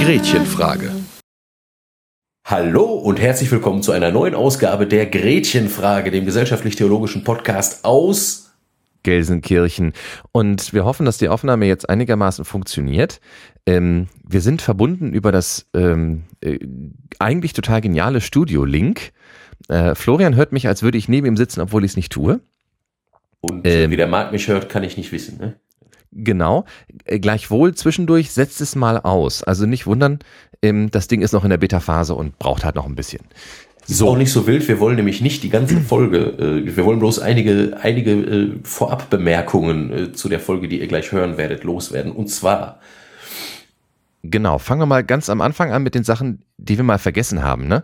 [0.00, 0.90] Gretchenfrage.
[2.44, 8.47] Hallo und herzlich willkommen zu einer neuen Ausgabe der Gretchenfrage, dem gesellschaftlich-theologischen Podcast aus
[9.02, 9.92] Gelsenkirchen.
[10.32, 13.20] Und wir hoffen, dass die Aufnahme jetzt einigermaßen funktioniert.
[13.66, 16.58] Ähm, wir sind verbunden über das ähm, äh,
[17.18, 19.12] eigentlich total geniale Studio-Link.
[19.68, 22.40] Äh, Florian hört mich, als würde ich neben ihm sitzen, obwohl ich es nicht tue.
[23.40, 25.38] Und ähm, wie der Marc mich hört, kann ich nicht wissen.
[25.38, 25.54] Ne?
[26.12, 26.64] Genau.
[27.04, 29.42] Äh, gleichwohl zwischendurch setzt es mal aus.
[29.42, 30.18] Also nicht wundern,
[30.62, 33.20] ähm, das Ding ist noch in der Beta-Phase und braucht halt noch ein bisschen.
[33.90, 34.10] So.
[34.10, 34.68] Auch nicht so wild.
[34.68, 36.18] Wir wollen nämlich nicht die ganze Folge.
[36.18, 41.10] Äh, wir wollen bloß einige, einige äh, Vorabbemerkungen äh, zu der Folge, die ihr gleich
[41.10, 42.12] hören werdet, loswerden.
[42.12, 42.80] Und zwar.
[44.22, 44.58] Genau.
[44.58, 47.66] Fangen wir mal ganz am Anfang an mit den Sachen, die wir mal vergessen haben.
[47.66, 47.82] Ne?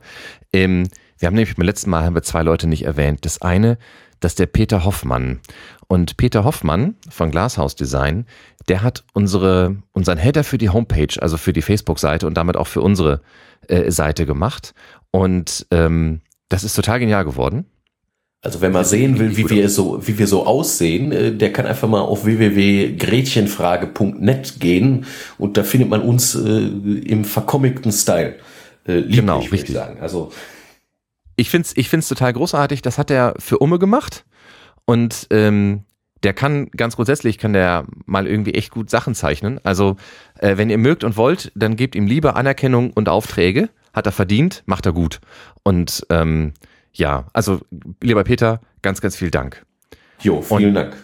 [0.52, 0.88] Ähm,
[1.19, 3.24] wir haben nämlich beim letzten Mal haben wir zwei Leute nicht erwähnt.
[3.24, 3.78] Das eine,
[4.20, 5.40] das ist der Peter Hoffmann.
[5.86, 8.26] Und Peter Hoffmann von Glasshouse Design,
[8.68, 12.66] der hat unsere, unseren Header für die Homepage, also für die Facebook-Seite und damit auch
[12.66, 13.20] für unsere
[13.68, 14.74] äh, Seite gemacht.
[15.10, 17.66] Und ähm, das ist total genial geworden.
[18.44, 21.64] Also wenn man sehen will, wie wir so, wie wir so aussehen, äh, der kann
[21.66, 25.06] einfach mal auf www.gretchenfrage.net gehen
[25.38, 28.34] und da findet man uns äh, im vercommigten Style.
[28.86, 29.70] Äh, lieblich, genau, richtig.
[29.70, 29.96] Ich sagen.
[30.00, 30.30] Also
[31.36, 32.82] ich find's, ich find's total großartig.
[32.82, 34.24] Das hat er für Umme gemacht.
[34.84, 35.84] Und ähm,
[36.22, 39.60] der kann ganz grundsätzlich, kann der mal irgendwie echt gut Sachen zeichnen.
[39.62, 39.96] Also
[40.38, 43.68] äh, wenn ihr mögt und wollt, dann gebt ihm Liebe, Anerkennung und Aufträge.
[43.92, 45.20] Hat er verdient, macht er gut.
[45.62, 46.52] Und ähm,
[46.92, 47.60] ja, also
[48.00, 49.64] lieber Peter, ganz, ganz viel Dank.
[50.20, 50.96] Jo, vielen und, Dank.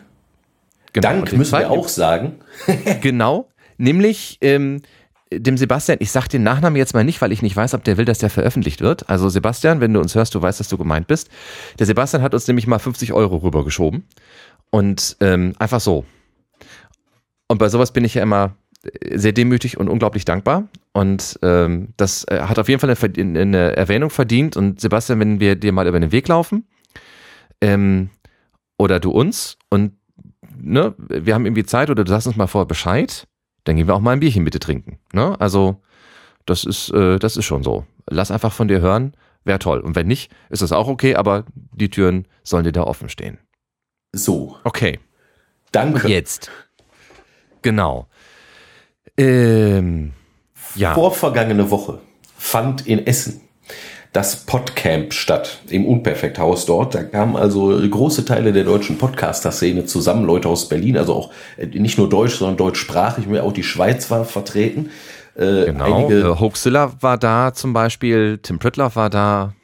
[0.92, 2.40] Genau, Dank müssen wir auch sagen.
[3.00, 4.82] genau, nämlich ähm,
[5.32, 7.96] dem Sebastian, ich sag den Nachnamen jetzt mal nicht, weil ich nicht weiß, ob der
[7.96, 9.08] will, dass der veröffentlicht wird.
[9.08, 11.28] Also Sebastian, wenn du uns hörst, du weißt, dass du gemeint bist.
[11.78, 14.04] Der Sebastian hat uns nämlich mal 50 Euro rübergeschoben.
[14.70, 16.04] Und ähm, einfach so.
[17.48, 18.56] Und bei sowas bin ich ja immer
[19.12, 20.68] sehr demütig und unglaublich dankbar.
[20.92, 24.56] Und ähm, das äh, hat auf jeden Fall eine, eine, Erwähnung verdient.
[24.56, 26.66] Und Sebastian, wenn wir dir mal über den Weg laufen,
[27.60, 28.10] ähm,
[28.78, 29.92] oder du uns, und
[30.56, 33.26] ne, wir haben irgendwie Zeit oder du sagst uns mal vorher Bescheid,
[33.64, 34.98] dann gehen wir auch mal ein Bierchen bitte trinken.
[35.12, 35.38] Ne?
[35.40, 35.80] Also
[36.46, 37.84] das ist, äh, das ist schon so.
[38.08, 39.80] Lass einfach von dir hören, wäre toll.
[39.80, 43.38] Und wenn nicht, ist das auch okay, aber die Türen sollen dir da offen stehen.
[44.12, 44.56] So.
[44.64, 44.98] Okay.
[45.72, 46.08] Danke.
[46.08, 46.50] Jetzt.
[47.62, 48.08] Genau.
[49.16, 50.12] Ähm,
[50.74, 50.94] ja.
[50.94, 52.00] Vorvergangene Woche
[52.36, 53.42] fand in Essen
[54.12, 56.94] das Podcamp statt im Unperfekthaus dort.
[56.94, 61.66] Da kamen also große Teile der deutschen Podcaster-Szene zusammen, Leute aus Berlin, also auch äh,
[61.66, 64.90] nicht nur deutsch, sondern deutschsprachig, auch die Schweiz war vertreten.
[65.36, 69.54] Äh, genau, einige äh, Hoaxilla war da zum Beispiel, Tim Prittler war da.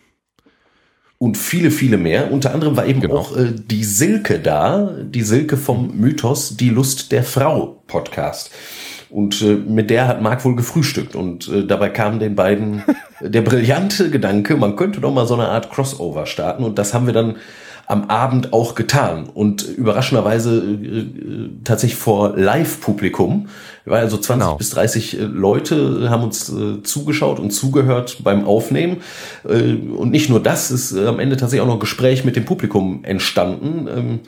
[1.18, 2.30] Und viele, viele mehr.
[2.30, 3.16] Unter anderem war eben genau.
[3.16, 8.50] auch äh, die Silke da, die Silke vom Mythos Die Lust der Frau Podcast.
[9.08, 11.14] Und äh, mit der hat Marc wohl gefrühstückt.
[11.14, 12.82] Und äh, dabei kam den beiden
[13.20, 16.64] der brillante Gedanke, man könnte doch mal so eine Art Crossover starten.
[16.64, 17.36] Und das haben wir dann
[17.86, 19.28] am Abend auch getan.
[19.32, 23.48] Und überraschenderweise äh, äh tatsächlich vor Live-Publikum.
[23.84, 24.56] Wir waren also 20 genau.
[24.56, 28.98] bis 30 äh, Leute, haben uns äh, zugeschaut und zugehört beim Aufnehmen.
[29.48, 32.44] Äh, und nicht nur das, ist äh, am Ende tatsächlich auch noch Gespräch mit dem
[32.44, 33.88] Publikum entstanden.
[33.88, 34.20] Ähm,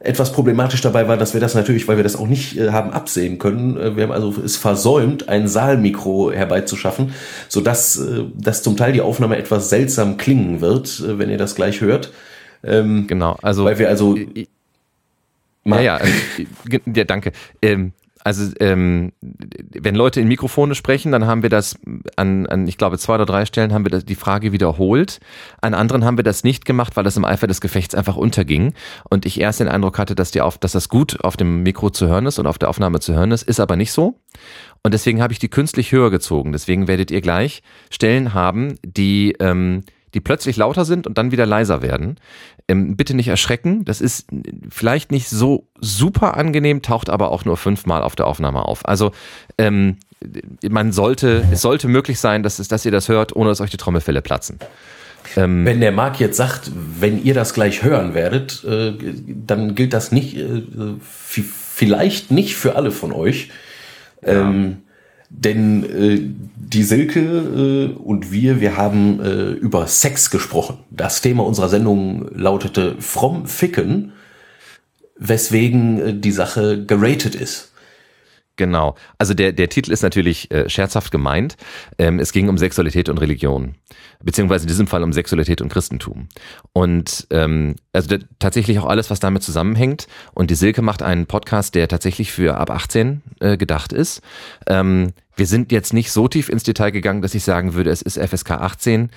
[0.00, 2.90] etwas problematisch dabei war, dass wir das natürlich, weil wir das auch nicht äh, haben
[2.92, 7.14] absehen können, äh, wir haben also es versäumt, ein Saalmikro herbeizuschaffen,
[7.48, 11.38] so dass, äh, dass zum Teil die Aufnahme etwas seltsam klingen wird, äh, wenn ihr
[11.38, 12.12] das gleich hört.
[12.62, 14.16] Ähm, genau, also weil wir also
[15.66, 17.32] ja, ja, äh, ja, danke.
[17.62, 17.92] Ähm,
[18.24, 21.78] also ähm, wenn Leute in Mikrofone sprechen, dann haben wir das
[22.16, 25.20] an, an, ich glaube, zwei oder drei Stellen haben wir das, die Frage wiederholt.
[25.60, 28.72] An anderen haben wir das nicht gemacht, weil das im Eifer des Gefechts einfach unterging.
[29.10, 31.90] Und ich erst den Eindruck hatte, dass, die auf, dass das gut auf dem Mikro
[31.90, 34.18] zu hören ist und auf der Aufnahme zu hören ist, ist aber nicht so.
[34.82, 36.52] Und deswegen habe ich die künstlich höher gezogen.
[36.52, 39.82] Deswegen werdet ihr gleich Stellen haben, die ähm,
[40.14, 42.16] die plötzlich lauter sind und dann wieder leiser werden.
[42.66, 43.84] Ähm, bitte nicht erschrecken.
[43.84, 44.26] Das ist
[44.70, 48.88] vielleicht nicht so super angenehm, taucht aber auch nur fünfmal auf der Aufnahme auf.
[48.88, 49.12] Also
[49.58, 49.98] ähm,
[50.66, 53.70] man sollte, es sollte möglich sein, dass, es, dass ihr das hört, ohne dass euch
[53.70, 54.58] die Trommelfälle platzen.
[55.36, 58.92] Ähm, wenn der Marc jetzt sagt, wenn ihr das gleich hören werdet, äh,
[59.26, 60.62] dann gilt das nicht, äh,
[61.40, 63.50] vielleicht nicht für alle von euch.
[64.22, 64.48] Ja.
[64.48, 64.83] Ähm,
[65.40, 66.20] denn äh,
[66.56, 70.78] die Silke äh, und wir, wir haben äh, über Sex gesprochen.
[70.90, 74.12] Das Thema unserer Sendung lautete Fromm Ficken,
[75.18, 77.72] weswegen äh, die Sache geratet ist.
[78.56, 78.94] Genau.
[79.18, 81.56] Also der, der Titel ist natürlich äh, scherzhaft gemeint.
[81.98, 83.74] Ähm, es ging um Sexualität und Religion.
[84.22, 86.28] Beziehungsweise in diesem Fall um Sexualität und Christentum.
[86.72, 90.06] Und ähm, also der, tatsächlich auch alles, was damit zusammenhängt.
[90.34, 94.22] Und die Silke macht einen Podcast, der tatsächlich für ab 18 äh, gedacht ist.
[94.68, 98.02] Ähm, wir sind jetzt nicht so tief ins Detail gegangen, dass ich sagen würde, es
[98.02, 99.10] ist FSK 18,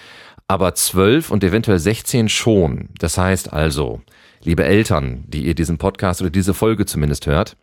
[0.47, 2.89] aber 12 und eventuell 16 schon.
[2.97, 4.01] Das heißt also,
[4.41, 7.55] liebe Eltern, die ihr diesen Podcast oder diese Folge zumindest hört,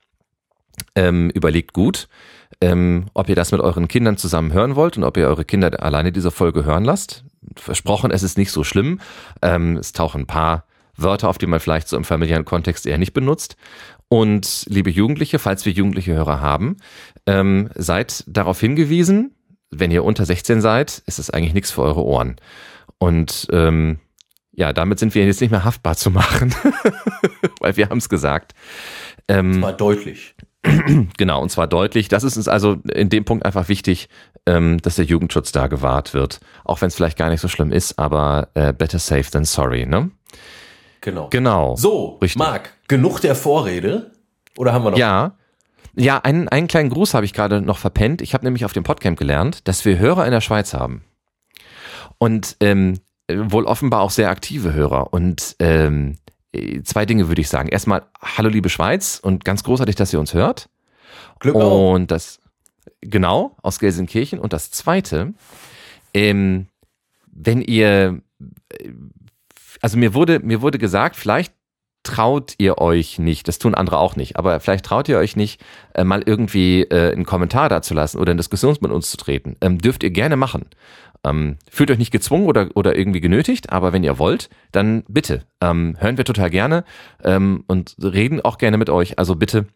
[0.95, 2.09] ähm, überlegt gut,
[2.61, 5.83] ähm, ob ihr das mit euren Kindern zusammen hören wollt und ob ihr eure Kinder
[5.83, 7.25] alleine diese Folge hören lasst.
[7.57, 9.01] Versprochen, es ist nicht so schlimm.
[9.43, 10.65] Ähm, es tauchen ein paar
[10.97, 13.57] Wörter auf, die man vielleicht so im familiären Kontext eher nicht benutzt.
[14.09, 16.77] Und liebe Jugendliche, falls wir jugendliche Hörer haben,
[17.27, 19.35] ähm, seid darauf hingewiesen,
[19.71, 22.37] wenn ihr unter 16 seid, ist es eigentlich nichts für eure Ohren.
[22.99, 23.99] Und ähm,
[24.53, 26.55] ja, damit sind wir jetzt nicht mehr haftbar zu machen,
[27.61, 28.55] weil wir haben es gesagt.
[29.27, 30.34] Ähm, war deutlich.
[31.17, 32.09] Genau, und zwar deutlich.
[32.09, 34.09] Das ist uns also in dem Punkt einfach wichtig,
[34.47, 36.41] ähm, dass der Jugendschutz da gewahrt wird.
[36.65, 39.87] Auch wenn es vielleicht gar nicht so schlimm ist, aber äh, better safe than sorry,
[39.87, 40.11] ne?
[41.01, 41.29] Genau.
[41.31, 41.77] Genau.
[41.77, 42.39] So, Richtig.
[42.39, 44.13] Marc, genug der Vorrede?
[44.57, 44.99] Oder haben wir noch?
[44.99, 45.37] Ja.
[45.97, 48.21] Ja, einen, einen kleinen Gruß habe ich gerade noch verpennt.
[48.21, 51.05] Ich habe nämlich auf dem Podcamp gelernt, dass wir Hörer in der Schweiz haben.
[52.19, 52.99] Und ähm,
[53.31, 55.13] wohl offenbar auch sehr aktive Hörer.
[55.13, 56.17] Und ähm,
[56.85, 57.69] zwei Dinge würde ich sagen.
[57.69, 60.69] Erstmal, hallo liebe Schweiz und ganz großartig, dass ihr uns hört.
[61.41, 61.95] Glück auf.
[61.95, 62.41] Und das,
[63.01, 64.39] genau, aus Gelsenkirchen.
[64.39, 65.35] Und das zweite,
[66.13, 66.67] ähm,
[67.27, 68.21] wenn ihr,
[69.81, 71.53] also mir wurde, mir wurde gesagt, vielleicht
[72.05, 75.61] traut ihr euch nicht, das tun andere auch nicht, aber vielleicht traut ihr euch nicht,
[75.95, 79.17] äh, mal irgendwie äh, einen Kommentar da zu lassen oder in Diskussion mit uns zu
[79.17, 79.57] treten.
[79.61, 80.67] Ähm, dürft ihr gerne machen.
[81.25, 85.45] Ähm, fühlt euch nicht gezwungen oder, oder irgendwie genötigt, aber wenn ihr wollt, dann bitte.
[85.61, 86.85] Ähm, hören wir total gerne
[87.23, 89.19] ähm, und reden auch gerne mit euch.
[89.19, 89.67] Also bitte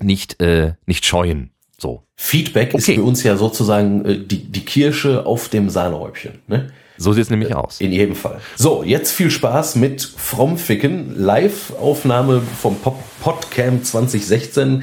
[0.00, 1.50] nicht, äh, nicht scheuen.
[1.76, 2.02] So.
[2.16, 2.78] Feedback okay.
[2.78, 6.40] ist für uns ja sozusagen äh, die, die Kirsche auf dem Sahnehäubchen.
[6.48, 6.72] Ne?
[6.96, 7.80] So sieht es nämlich aus.
[7.80, 8.40] In jedem Fall.
[8.56, 11.14] So, jetzt viel Spaß mit Frommficken.
[11.16, 14.82] Live-Aufnahme vom Pop Podcamp 2016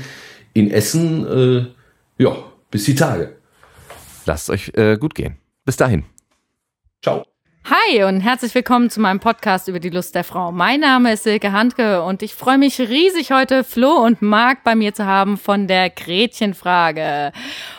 [0.54, 1.28] in Essen.
[1.28, 2.38] Äh, ja,
[2.72, 3.36] bis die Tage.
[4.26, 5.38] Lasst euch äh, gut gehen.
[5.66, 6.06] Bis dahin.
[7.02, 7.26] Ciao.
[7.68, 10.52] Hi und herzlich willkommen zu meinem Podcast über die Lust der Frau.
[10.52, 14.76] Mein Name ist Silke Handke und ich freue mich riesig, heute Flo und Marc bei
[14.76, 17.32] mir zu haben von der Gretchenfrage.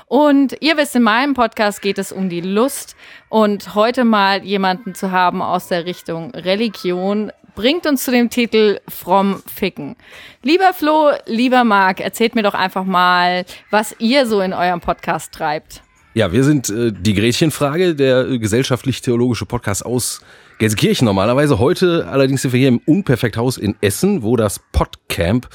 [0.06, 2.96] Und ihr wisst, in meinem Podcast geht es um die Lust
[3.28, 8.80] und heute mal jemanden zu haben aus der Richtung Religion bringt uns zu dem Titel
[8.88, 9.96] Fromm Ficken.
[10.42, 15.32] Lieber Flo, lieber Marc, erzählt mir doch einfach mal, was ihr so in eurem Podcast
[15.32, 15.82] treibt.
[16.16, 20.22] Ja, wir sind äh, die Gretchenfrage, der äh, gesellschaftlich-theologische Podcast aus
[20.56, 21.58] Gelsenkirchen normalerweise.
[21.58, 25.46] Heute allerdings sind wir hier im Unperfekthaus in Essen, wo das Podcamp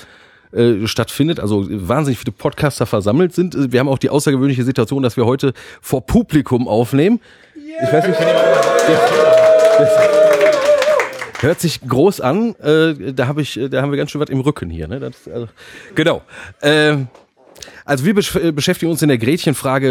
[0.52, 3.56] äh, stattfindet, also wahnsinnig viele Podcaster versammelt sind.
[3.56, 7.22] Äh, wir haben auch die außergewöhnliche Situation, dass wir heute vor Publikum aufnehmen.
[7.56, 7.88] Yeah.
[7.88, 8.20] Ich weiß nicht,
[11.40, 12.54] hört sich groß an.
[12.58, 14.88] Äh, da habe ich, da haben wir ganz schön was im Rücken hier.
[14.88, 15.00] Ne?
[15.00, 15.48] Das, also,
[15.96, 16.22] genau.
[16.62, 17.08] Ähm,
[17.92, 19.88] also wir besch äh, beschäftigen uns in der Gretchenfrage,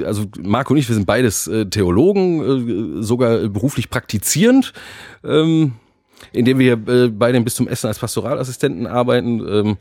[0.00, 4.72] äh, also Marco und ich, wir sind beides äh, Theologen, sogar beruflich praktizierend.
[5.24, 5.72] Ähm,
[6.32, 9.40] indem wir äh, beide bis zum Essen als Pastoralassistenten arbeiten.
[9.48, 9.76] Ähm,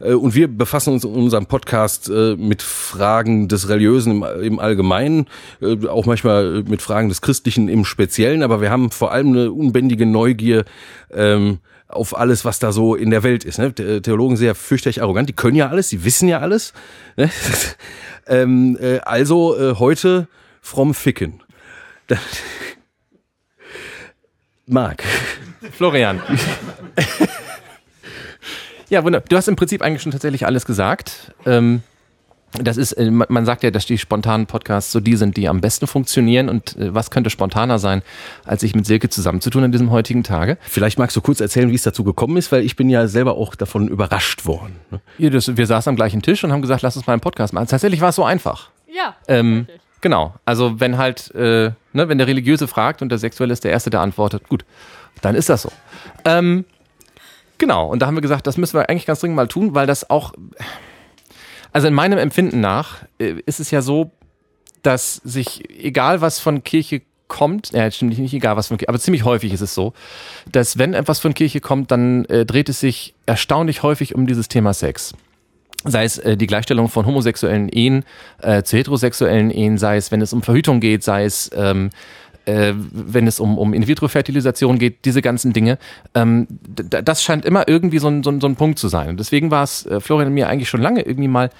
[0.00, 4.58] äh, und wir befassen uns in unserem Podcast äh, mit Fragen des Religiösen im, im
[4.58, 5.26] Allgemeinen,
[5.60, 9.52] äh, auch manchmal mit Fragen des Christlichen im Speziellen, aber wir haben vor allem eine
[9.52, 10.64] unbändige Neugier
[11.12, 11.58] ähm,
[11.94, 13.58] auf alles, was da so in der Welt ist.
[13.58, 13.72] Ne?
[13.74, 16.72] Theologen sehr fürchterlich arrogant, die können ja alles, die wissen ja alles.
[17.16, 17.30] Ne?
[18.26, 20.26] ähm, äh, also äh, heute
[20.60, 21.42] fromm ficken.
[24.66, 25.04] Marc.
[25.72, 26.20] Florian.
[28.88, 29.28] ja, wunderbar.
[29.28, 31.32] Du hast im Prinzip eigentlich schon tatsächlich alles gesagt.
[31.46, 31.82] Ähm,
[32.62, 35.60] das ist, äh, man sagt ja, dass die spontanen Podcasts so die sind, die am
[35.60, 36.48] besten funktionieren.
[36.48, 38.02] Und äh, was könnte spontaner sein,
[38.44, 40.58] als sich mit Silke zusammenzutun an diesem heutigen Tage?
[40.62, 43.36] Vielleicht magst du kurz erzählen, wie es dazu gekommen ist, weil ich bin ja selber
[43.36, 44.76] auch davon überrascht worden.
[44.90, 45.00] Ne?
[45.18, 47.52] Ja, das, wir saßen am gleichen Tisch und haben gesagt, lass uns mal einen Podcast
[47.52, 47.66] machen.
[47.66, 48.70] Tatsächlich war es so einfach.
[48.86, 49.16] Ja.
[49.26, 49.66] Ähm,
[50.00, 50.34] genau.
[50.44, 53.90] Also wenn halt, äh, ne, wenn der Religiöse fragt und der Sexuelle ist der Erste,
[53.90, 54.64] der antwortet, gut,
[55.22, 55.70] dann ist das so.
[56.24, 56.64] Ähm,
[57.58, 57.88] genau.
[57.88, 60.08] Und da haben wir gesagt, das müssen wir eigentlich ganz dringend mal tun, weil das
[60.08, 60.32] auch
[61.74, 64.10] also in meinem Empfinden nach äh, ist es ja so,
[64.82, 69.00] dass sich, egal was von Kirche kommt, ja, stimmt nicht egal was von Kirche, aber
[69.00, 69.92] ziemlich häufig ist es so,
[70.50, 74.48] dass wenn etwas von Kirche kommt, dann äh, dreht es sich erstaunlich häufig um dieses
[74.48, 75.14] Thema Sex.
[75.84, 78.04] Sei es äh, die Gleichstellung von homosexuellen Ehen
[78.40, 81.90] äh, zu heterosexuellen Ehen, sei es, wenn es um Verhütung geht, sei es, ähm,
[82.46, 85.78] äh, wenn es um, um In-vitro-Fertilisation geht, diese ganzen Dinge.
[86.14, 89.08] Ähm, das scheint immer irgendwie so ein, so, ein, so ein Punkt zu sein.
[89.08, 91.50] Und deswegen war es äh, Florian und mir eigentlich schon lange irgendwie mal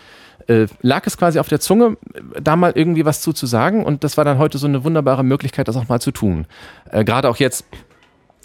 [0.47, 1.97] äh, lag es quasi auf der Zunge,
[2.41, 3.85] da mal irgendwie was zu, zu sagen.
[3.85, 6.47] Und das war dann heute so eine wunderbare Möglichkeit, das auch mal zu tun.
[6.91, 7.65] Äh, Gerade auch jetzt,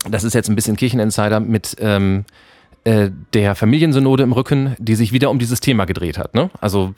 [0.09, 2.25] das ist jetzt ein bisschen Kircheninsider mit ähm,
[2.85, 6.35] äh, der Familiensynode im Rücken, die sich wieder um dieses Thema gedreht hat.
[6.35, 6.49] Ne?
[6.61, 6.93] Also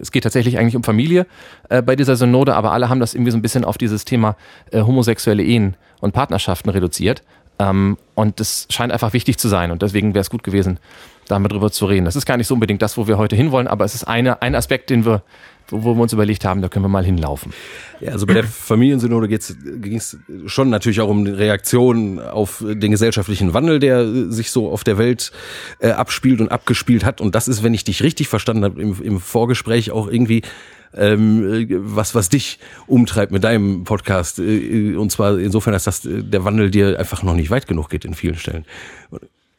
[0.00, 1.26] es geht tatsächlich eigentlich um Familie
[1.68, 4.36] äh, bei dieser Synode, aber alle haben das irgendwie so ein bisschen auf dieses Thema
[4.70, 7.22] äh, homosexuelle Ehen und Partnerschaften reduziert.
[7.58, 9.70] Ähm, und das scheint einfach wichtig zu sein.
[9.70, 10.78] Und deswegen wäre es gut gewesen,
[11.28, 12.04] damit drüber zu reden.
[12.04, 14.42] Das ist gar nicht so unbedingt das, wo wir heute hinwollen, aber es ist eine,
[14.42, 15.22] ein Aspekt, den wir,
[15.68, 17.52] wo, wir uns überlegt haben, da können wir mal hinlaufen.
[18.00, 23.54] Ja, also bei der Familiensynode ging es schon natürlich auch um Reaktionen auf den gesellschaftlichen
[23.54, 25.32] Wandel, der sich so auf der Welt
[25.78, 27.20] äh, abspielt und abgespielt hat.
[27.20, 30.42] Und das ist, wenn ich dich richtig verstanden habe, im, im Vorgespräch auch irgendwie
[30.94, 34.38] ähm, was, was dich umtreibt mit deinem Podcast.
[34.38, 37.88] Äh, und zwar insofern, dass das, äh, der Wandel dir einfach noch nicht weit genug
[37.88, 38.64] geht in vielen Stellen.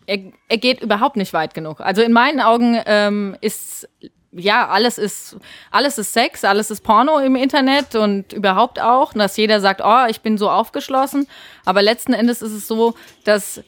[0.05, 0.19] Er,
[0.49, 1.79] er geht überhaupt nicht weit genug.
[1.79, 3.87] Also in meinen Augen ähm, ist
[4.35, 5.37] ja, alles ist,
[5.71, 10.05] alles ist Sex, alles ist Porno im Internet und überhaupt auch, dass jeder sagt, oh,
[10.09, 11.27] ich bin so aufgeschlossen.
[11.65, 13.61] Aber letzten Endes ist es so, dass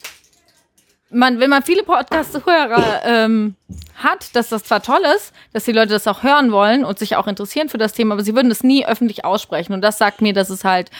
[1.10, 3.54] man, wenn man viele Podcast-Hörer ähm,
[3.96, 7.16] hat, dass das zwar toll ist, dass die Leute das auch hören wollen und sich
[7.16, 9.72] auch interessieren für das Thema, aber sie würden das nie öffentlich aussprechen.
[9.72, 10.90] Und das sagt mir, dass es halt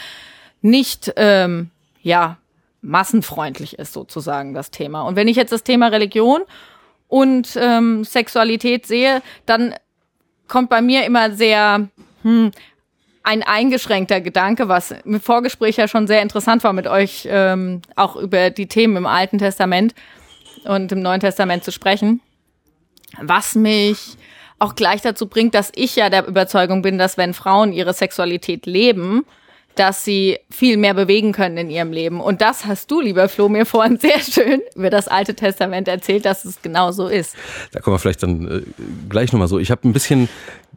[0.61, 1.69] nicht, ähm,
[2.01, 2.37] ja,
[2.81, 5.01] massenfreundlich ist sozusagen das Thema.
[5.01, 6.41] Und wenn ich jetzt das Thema Religion
[7.07, 9.75] und ähm, Sexualität sehe, dann
[10.47, 11.87] kommt bei mir immer sehr
[12.23, 12.51] hm,
[13.23, 18.15] ein eingeschränkter Gedanke, was im Vorgespräch ja schon sehr interessant war mit euch, ähm, auch
[18.15, 19.93] über die Themen im Alten Testament
[20.63, 22.21] und im Neuen Testament zu sprechen.
[23.21, 24.17] Was mich
[24.59, 28.65] auch gleich dazu bringt, dass ich ja der Überzeugung bin, dass wenn Frauen ihre Sexualität
[28.65, 29.25] leben,
[29.79, 32.19] dass sie viel mehr bewegen können in ihrem Leben.
[32.21, 36.25] Und das hast du, lieber Flo, mir vorhin sehr schön über das Alte Testament erzählt,
[36.25, 37.35] dass es genau so ist.
[37.71, 38.61] Da kommen wir vielleicht dann äh,
[39.09, 39.59] gleich nochmal so.
[39.59, 40.29] Ich habe ein bisschen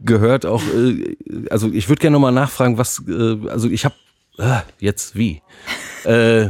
[0.03, 1.15] gehört auch, äh,
[1.49, 3.95] also ich würde gerne nochmal nachfragen, was, äh, also ich habe,
[4.37, 5.41] äh, jetzt wie?
[6.05, 6.49] äh,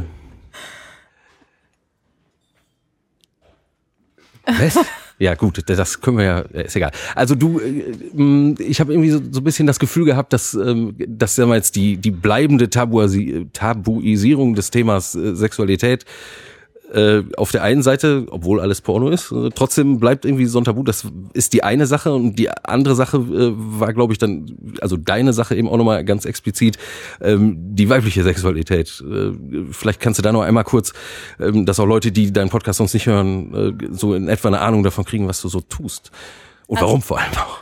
[4.46, 4.78] was?
[5.22, 6.90] Ja, gut, das können wir ja, ist egal.
[7.14, 10.96] Also du, äh, ich habe irgendwie so, so ein bisschen das Gefühl gehabt, dass, ähm,
[10.98, 16.06] dass sagen wir jetzt die, die bleibende Tabuisi Tabuisierung des Themas äh, Sexualität
[16.92, 20.64] äh, auf der einen Seite, obwohl alles Porno ist, äh, trotzdem bleibt irgendwie so ein
[20.64, 20.82] Tabu.
[20.82, 24.96] Das ist die eine Sache und die andere Sache äh, war, glaube ich, dann, also
[24.96, 26.76] deine Sache eben auch nochmal ganz explizit,
[27.20, 29.02] ähm, die weibliche Sexualität.
[29.08, 29.32] Äh,
[29.70, 30.92] vielleicht kannst du da noch einmal kurz,
[31.40, 34.60] ähm, dass auch Leute, die deinen Podcast sonst nicht hören, äh, so in etwa eine
[34.60, 36.10] Ahnung davon kriegen, was du so tust.
[36.66, 37.60] Und also, warum vor allem auch.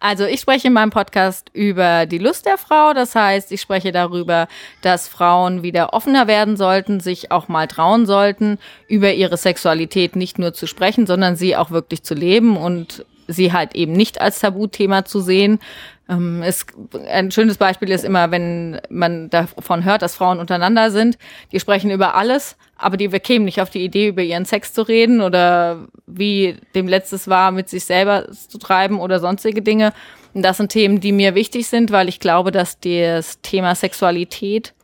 [0.00, 2.94] Also ich spreche in meinem Podcast über die Lust der Frau.
[2.94, 4.48] Das heißt, ich spreche darüber,
[4.80, 10.38] dass Frauen wieder offener werden sollten, sich auch mal trauen sollten, über ihre Sexualität nicht
[10.38, 14.40] nur zu sprechen, sondern sie auch wirklich zu leben und sie halt eben nicht als
[14.40, 15.60] Tabuthema zu sehen.
[16.08, 16.66] Ähm, es,
[17.08, 21.18] ein schönes Beispiel ist immer, wenn man davon hört, dass Frauen untereinander sind,
[21.52, 24.82] die sprechen über alles, aber die kämen nicht auf die Idee, über ihren Sex zu
[24.82, 29.92] reden oder wie dem letztes war, mit sich selber zu treiben oder sonstige Dinge.
[30.34, 34.74] Und das sind Themen, die mir wichtig sind, weil ich glaube, dass das Thema Sexualität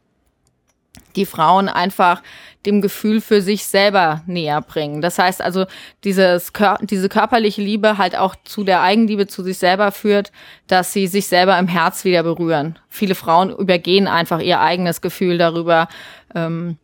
[1.15, 2.23] die Frauen einfach
[2.67, 5.01] dem Gefühl für sich selber näher bringen.
[5.01, 5.67] Das heißt also,
[6.05, 10.33] dieses, diese körperliche Liebe halt auch zu der Eigenliebe zu sich selber führt,
[10.67, 12.79] dass sie sich selber im Herz wieder berühren.
[12.89, 15.89] Viele Frauen übergehen einfach ihr eigenes Gefühl darüber,
[16.35, 16.77] ähm,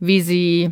[0.00, 0.70] wie sie,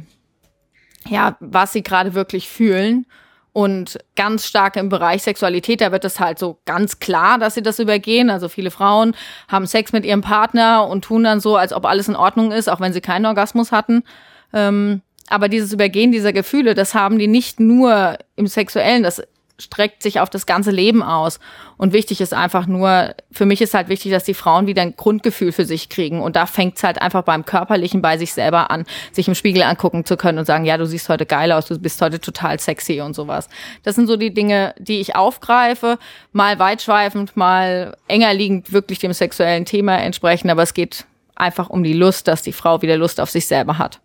[1.08, 3.06] ja, was sie gerade wirklich fühlen.
[3.52, 7.62] Und ganz stark im Bereich Sexualität, da wird es halt so ganz klar, dass sie
[7.62, 8.30] das übergehen.
[8.30, 9.14] Also viele Frauen
[9.48, 12.68] haben Sex mit ihrem Partner und tun dann so, als ob alles in Ordnung ist,
[12.68, 14.04] auch wenn sie keinen Orgasmus hatten.
[14.52, 19.22] Ähm, aber dieses Übergehen dieser Gefühle, das haben die nicht nur im Sexuellen, das
[19.60, 21.40] streckt sich auf das ganze Leben aus.
[21.76, 24.96] Und wichtig ist einfach nur, für mich ist halt wichtig, dass die Frauen wieder ein
[24.96, 26.20] Grundgefühl für sich kriegen.
[26.20, 29.62] Und da fängt es halt einfach beim Körperlichen bei sich selber an, sich im Spiegel
[29.62, 32.60] angucken zu können und sagen, ja, du siehst heute geil aus, du bist heute total
[32.60, 33.48] sexy und sowas.
[33.82, 35.98] Das sind so die Dinge, die ich aufgreife,
[36.32, 40.50] mal weitschweifend, mal enger liegend wirklich dem sexuellen Thema entsprechen.
[40.50, 43.78] Aber es geht einfach um die Lust, dass die Frau wieder Lust auf sich selber
[43.78, 44.00] hat.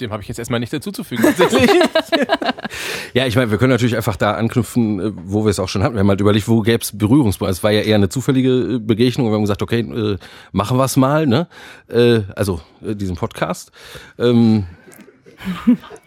[0.00, 1.24] Dem habe ich jetzt erstmal nichts hinzuzufügen,
[3.14, 5.82] ja, ich meine, wir können natürlich einfach da anknüpfen, äh, wo wir es auch schon
[5.82, 5.94] hatten.
[5.94, 7.52] Wir haben halt überlegt, wo gäbe es Berührungspunkte.
[7.52, 9.28] Es war ja eher eine zufällige äh, Begegnung.
[9.28, 10.18] Wir haben gesagt, okay, äh,
[10.52, 11.48] machen wir es mal, ne?
[12.34, 13.72] Also diesen Podcast.
[14.18, 14.66] Ähm,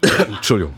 [0.28, 0.74] Entschuldigung.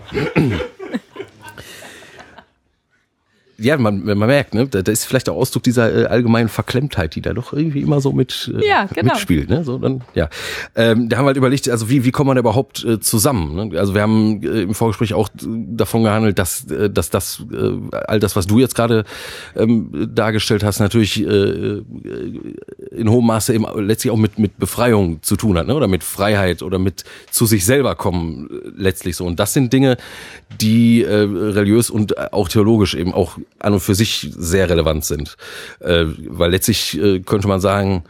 [3.57, 7.15] Ja, man, man merkt, ne, da, da ist vielleicht der Ausdruck dieser äh, allgemeinen Verklemmtheit,
[7.15, 9.13] die da doch irgendwie immer so mit äh, ja, genau.
[9.13, 9.49] mitspielt.
[9.49, 9.63] Ne?
[9.63, 10.29] So, dann, ja.
[10.75, 13.71] Ähm, da haben wir halt überlegt, also wie, wie kommt man überhaupt äh, zusammen?
[13.71, 13.79] Ne?
[13.79, 18.19] Also wir haben äh, im Vorgespräch auch davon gehandelt, dass, äh, dass das, äh, all
[18.19, 19.05] das, was du jetzt gerade
[19.57, 21.85] ähm, dargestellt hast, natürlich äh, äh
[22.91, 25.75] in hohem Maße eben letztlich auch mit, mit Befreiung zu tun hat, ne?
[25.75, 29.25] oder mit Freiheit oder mit zu sich selber kommen äh, letztlich so.
[29.27, 29.97] Und das sind Dinge,
[30.61, 35.37] die äh, religiös und auch theologisch eben auch an und für sich sehr relevant sind.
[35.81, 38.05] Äh, weil letztlich äh, könnte man sagen,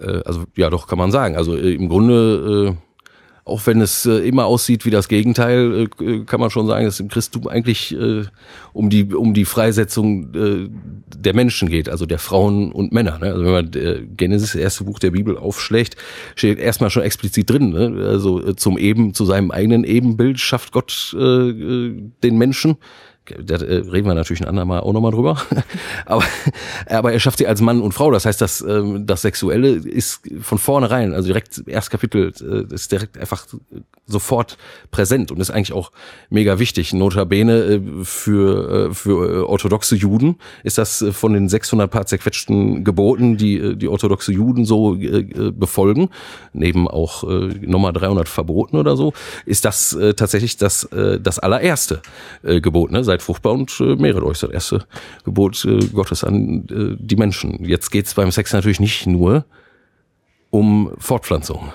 [0.00, 2.76] äh, also ja doch kann man sagen, also äh, im Grunde, äh,
[3.44, 6.84] auch wenn es äh, immer aussieht wie das Gegenteil, äh, äh kann man schon sagen,
[6.84, 8.24] dass es im Christentum eigentlich äh,
[8.72, 10.68] um die um die Freisetzung äh,
[11.16, 13.18] der Menschen geht, also der Frauen und Männer.
[13.18, 13.32] Ne?
[13.32, 15.96] Also wenn man äh, Genesis, das erste Buch der Bibel, aufschlägt,
[16.36, 17.70] steht erstmal schon explizit drin.
[17.70, 18.06] Ne?
[18.06, 21.90] Also zum eben, zu seinem eigenen Ebenbild schafft Gott äh
[22.22, 22.76] den Menschen
[23.38, 25.40] da äh, reden wir natürlich ein andermal auch nochmal drüber.
[26.06, 26.24] aber,
[26.86, 28.10] aber er schafft sie als Mann und Frau.
[28.10, 32.92] Das heißt, dass ähm, das Sexuelle ist von vornherein, also direkt erst Kapitel, äh, ist
[32.92, 33.46] direkt einfach
[34.06, 34.58] sofort
[34.90, 35.92] präsent und ist eigentlich auch
[36.30, 36.92] mega wichtig.
[36.92, 43.76] Notabene äh, für, für orthodoxe Juden ist das von den 600 paar zerquetschten Geboten, die
[43.76, 44.96] die orthodoxe Juden so
[45.52, 46.10] befolgen,
[46.52, 47.24] neben auch
[47.60, 49.12] nochmal 300 Verboten oder so,
[49.46, 52.00] ist das tatsächlich das, das allererste
[52.42, 52.90] Gebot.
[52.90, 53.04] Ne?
[53.20, 54.40] Seid fruchtbar und äh, mehret euch.
[54.40, 54.86] Das erste
[55.24, 57.64] Gebot äh, Gottes an äh, die Menschen.
[57.64, 59.44] Jetzt geht es beim Sex natürlich nicht nur
[60.50, 61.72] um Fortpflanzung.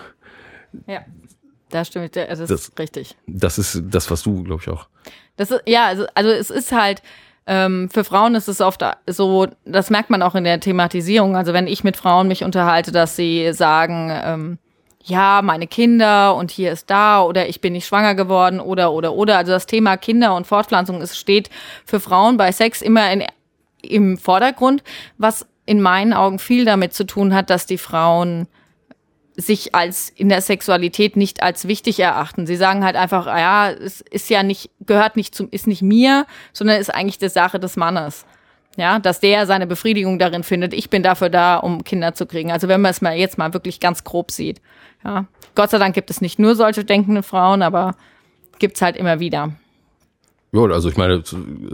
[0.88, 1.02] Ja,
[1.70, 2.12] da stimme ich.
[2.12, 2.30] dir.
[2.30, 3.16] Also das, das ist richtig.
[3.28, 4.88] Das ist das, was du, glaube ich, auch.
[5.38, 7.02] Das ist, ja, also, also es ist halt,
[7.48, 11.36] ähm, für Frauen ist es oft so, das merkt man auch in der Thematisierung.
[11.36, 14.58] Also wenn ich mit Frauen mich unterhalte, dass sie sagen, ähm,
[15.08, 19.14] ja, meine Kinder und hier ist da oder ich bin nicht schwanger geworden oder oder
[19.14, 19.38] oder.
[19.38, 21.50] Also das Thema Kinder und Fortpflanzung ist, steht
[21.86, 23.24] für Frauen bei Sex immer in,
[23.84, 24.84] im Vordergrund,
[25.18, 28.48] was in meinen Augen viel damit zu tun hat, dass die Frauen
[29.36, 32.48] sich als in der Sexualität nicht als wichtig erachten.
[32.48, 36.26] Sie sagen halt einfach, ja, es ist ja nicht, gehört nicht zum, ist nicht mir,
[36.54, 38.26] sondern ist eigentlich die Sache des Mannes.
[38.78, 42.52] Ja, dass der seine Befriedigung darin findet, ich bin dafür da, um Kinder zu kriegen.
[42.52, 44.62] Also wenn man es mal jetzt mal wirklich ganz grob sieht.
[45.04, 47.96] Ja, Gott sei Dank gibt es nicht nur solche denkende Frauen, aber
[48.60, 49.54] gibt's halt immer wieder.
[50.52, 51.22] Ja, also ich meine,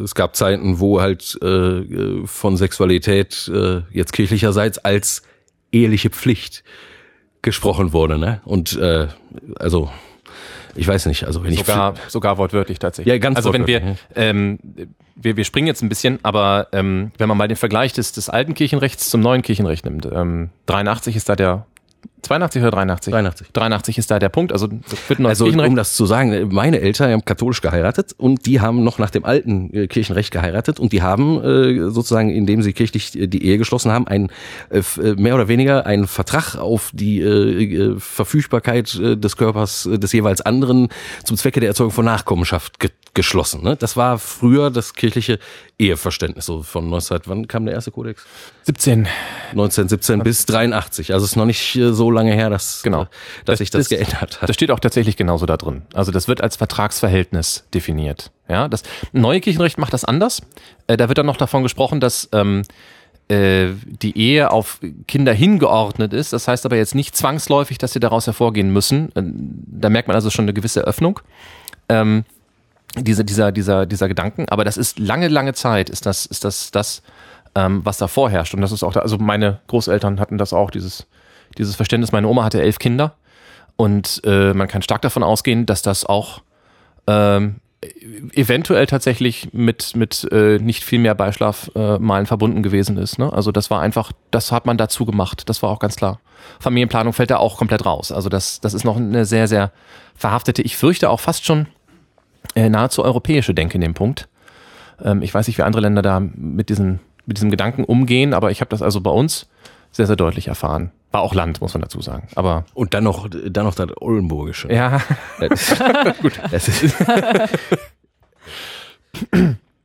[0.04, 5.22] es gab Zeiten, wo halt äh, von Sexualität äh, jetzt kirchlicherseits als
[5.72, 6.64] eheliche Pflicht
[7.42, 8.42] gesprochen wurde, ne?
[8.44, 9.08] Und äh,
[9.56, 9.90] also
[10.76, 13.12] ich weiß nicht, also wenn sogar, ich sogar wortwörtlich tatsächlich.
[13.12, 14.60] Ja, ganz Also wenn wir, ähm,
[15.16, 18.30] wir wir springen jetzt ein bisschen, aber ähm, wenn man mal den Vergleich des des
[18.30, 21.66] alten Kirchenrechts zum neuen Kirchenrecht nimmt, ähm, 83 ist da der
[22.22, 23.12] 82 oder 83?
[23.12, 23.48] 83.
[23.52, 24.52] 83 ist da der Punkt.
[24.52, 24.70] Also,
[25.24, 29.10] also um das zu sagen, meine Eltern haben katholisch geheiratet und die haben noch nach
[29.10, 33.46] dem alten äh, Kirchenrecht geheiratet und die haben äh, sozusagen, indem sie kirchlich äh, die
[33.46, 34.30] Ehe geschlossen haben, ein
[34.70, 34.82] äh,
[35.16, 40.90] mehr oder weniger einen Vertrag auf die äh, Verfügbarkeit des Körpers des jeweils anderen
[41.24, 43.62] zum Zwecke der Erzeugung von Nachkommenschaft ge geschlossen.
[43.62, 43.76] Ne?
[43.76, 45.38] Das war früher das kirchliche
[45.78, 48.24] Eheverständnis, so von 19, wann kam der erste Kodex?
[48.64, 49.08] 17.
[49.52, 51.14] 1917 bis 83.
[51.14, 53.04] Also es ist noch nicht so lange her, dass, genau.
[53.04, 53.10] dass
[53.46, 54.50] das, sich das, das, geändert hat.
[54.50, 55.84] Das steht auch tatsächlich genauso da drin.
[55.94, 58.32] Also das wird als Vertragsverhältnis definiert.
[58.48, 60.42] Ja, das neue Kirchenrecht macht das anders.
[60.88, 62.64] Äh, da wird dann noch davon gesprochen, dass ähm,
[63.32, 66.34] äh, die Ehe auf Kinder hingeordnet ist.
[66.34, 69.16] Das heißt aber jetzt nicht zwangsläufig, dass sie daraus hervorgehen müssen.
[69.16, 71.22] Äh, da merkt man also schon eine gewisse Öffnung.
[71.88, 72.26] Ähm,
[72.98, 74.50] diese, dieser, dieser, dieser Gedanken.
[74.50, 77.04] Aber das ist lange, lange Zeit, ist das, ist das, das,
[77.56, 78.54] ähm, was da vorherrscht.
[78.54, 81.08] Und das ist auch, da, also meine Großeltern hatten das auch, dieses,
[81.58, 82.12] dieses Verständnis.
[82.12, 83.16] Meine Oma hatte elf Kinder
[83.76, 86.42] und äh, man kann stark davon ausgehen, dass das auch
[87.08, 87.56] ähm,
[88.34, 93.18] eventuell tatsächlich mit, mit äh, nicht viel mehr Beischlafmalen äh, verbunden gewesen ist.
[93.18, 93.32] Ne?
[93.34, 96.20] Also das war einfach, das hat man dazu gemacht, das war auch ganz klar.
[96.60, 98.12] Familienplanung fällt da auch komplett raus.
[98.12, 99.72] Also das, das ist noch eine sehr, sehr
[100.16, 101.68] verhaftete, ich fürchte auch fast schon
[102.54, 104.30] äh, nahezu europäische Denke in dem Punkt.
[105.04, 108.52] Ähm, ich weiß nicht, wie andere Länder da mit, diesen, mit diesem Gedanken umgehen, aber
[108.52, 109.48] ich habe das also bei uns
[109.92, 110.92] sehr, sehr deutlich erfahren.
[111.12, 112.28] War auch Land, muss man dazu sagen.
[112.36, 114.72] Aber und dann noch, dann noch das Oldenburgische.
[114.72, 115.02] Ja.
[116.22, 116.40] Gut.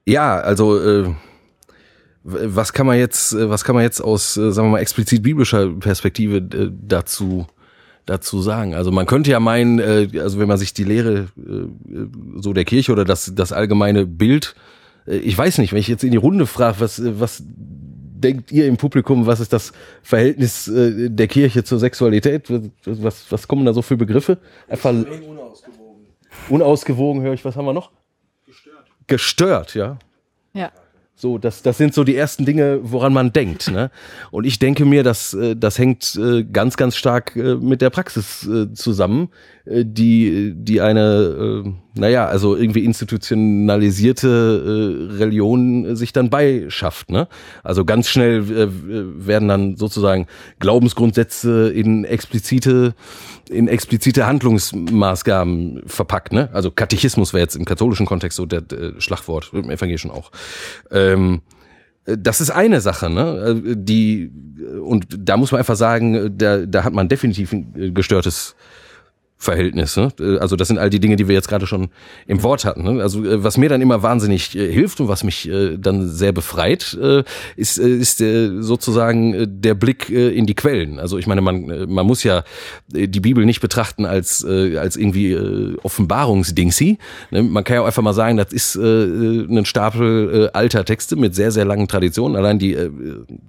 [0.05, 1.15] ja, also äh,
[2.23, 5.69] was kann man jetzt, was kann man jetzt aus, äh, sagen wir mal, explizit biblischer
[5.75, 7.47] Perspektive äh, dazu
[8.05, 8.75] dazu sagen?
[8.75, 11.67] Also man könnte ja meinen, äh, also wenn man sich die Lehre äh,
[12.37, 14.55] so der Kirche oder das das allgemeine Bild,
[15.07, 17.43] ich weiß nicht, wenn ich jetzt in die Runde frage, was was
[18.21, 22.51] denkt ihr im Publikum, was ist das Verhältnis äh, der Kirche zur Sexualität?
[22.85, 24.39] Was, was kommen da so für Begriffe?
[24.69, 26.07] Einfach unausgewogen.
[26.49, 27.91] Unausgewogen höre ich, was haben wir noch?
[28.47, 28.87] Gestört.
[29.07, 29.99] Gestört, ja.
[30.55, 30.73] Ja.
[31.19, 33.71] So, das, das sind so die ersten Dinge, woran man denkt.
[33.71, 33.91] Ne?
[34.31, 37.89] Und ich denke mir, dass äh, das hängt äh, ganz, ganz stark äh, mit der
[37.89, 39.31] Praxis zusammen,
[39.65, 47.11] die, die eine, naja, also irgendwie institutionalisierte Religion sich dann beischafft.
[47.11, 47.29] Ne?
[47.63, 50.27] Also ganz schnell werden dann sozusagen
[50.59, 52.95] Glaubensgrundsätze in explizite
[53.49, 56.49] in explizite Handlungsmaßgaben verpackt, ne?
[56.53, 60.33] Also Katechismus wäre jetzt im katholischen Kontext so der, der Schlagwort, im evangelischen auch.
[60.91, 61.43] Ähm,
[62.05, 63.77] das ist eine Sache, ne?
[63.77, 64.31] Die
[64.81, 68.57] und da muss man einfach sagen, da, da hat man definitiv ein gestörtes
[69.39, 69.97] Verhältnis.
[69.97, 70.09] Ne?
[70.41, 71.89] Also das sind all die Dinge, die wir jetzt gerade schon
[72.27, 72.83] im Wort hatten.
[72.83, 73.03] Ne?
[73.03, 76.33] Also äh, was mir dann immer wahnsinnig äh, hilft und was mich äh, dann sehr
[76.33, 76.97] befreit,
[77.57, 80.99] ist, ist sozusagen der Blick in die Quellen.
[80.99, 82.45] Also ich meine, man, man muss ja
[82.89, 85.37] die Bibel nicht betrachten als, als irgendwie
[85.83, 86.99] Offenbarungsdingsi.
[87.31, 87.43] Ne?
[87.43, 91.51] Man kann ja auch einfach mal sagen, das ist ein Stapel alter Texte mit sehr,
[91.51, 92.37] sehr langen Traditionen.
[92.37, 92.77] Allein die,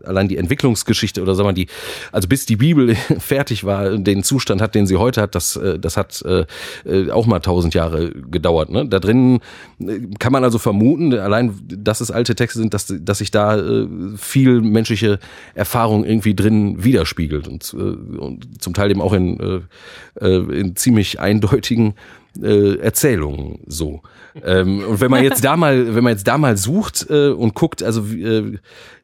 [0.03, 1.67] allein die Entwicklungsgeschichte oder sagen wir die,
[2.11, 5.97] also bis die Bibel fertig war, den Zustand hat, den sie heute hat, das das
[5.97, 6.45] hat äh,
[6.85, 8.69] äh, auch mal tausend Jahre gedauert.
[8.69, 8.87] Ne?
[8.87, 9.39] Da drin
[9.79, 13.57] äh, kann man also vermuten, allein, dass es alte Texte sind, dass, dass sich da
[13.57, 13.87] äh,
[14.17, 15.19] viel menschliche
[15.53, 20.75] Erfahrung irgendwie drin widerspiegelt und, äh, und zum Teil eben auch in, äh, äh in
[20.75, 21.95] ziemlich eindeutigen
[22.43, 24.01] äh, Erzählungen so.
[24.43, 27.55] Ähm, und wenn man jetzt da mal, wenn man jetzt da mal sucht äh, und
[27.55, 28.57] guckt, also äh,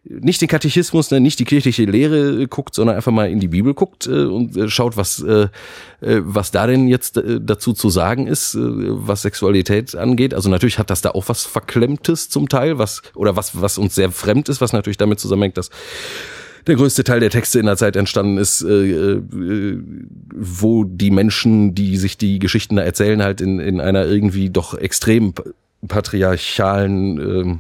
[0.04, 3.74] nicht den Katechismus, ne, nicht die kirchliche Lehre guckt, sondern einfach mal in die Bibel
[3.74, 5.48] guckt äh, und äh, schaut, was äh,
[6.02, 10.34] was da denn jetzt dazu zu sagen ist, was Sexualität angeht.
[10.34, 13.96] Also natürlich hat das da auch was Verklemmtes zum Teil, was oder was was uns
[13.96, 15.70] sehr fremd ist, was natürlich damit zusammenhängt, dass
[16.68, 19.22] der größte Teil der Texte in der Zeit entstanden ist, äh, äh,
[20.34, 24.74] wo die Menschen, die sich die Geschichten da erzählen, halt in, in einer irgendwie doch
[24.74, 25.34] extrem
[25.88, 27.58] patriarchalen, äh,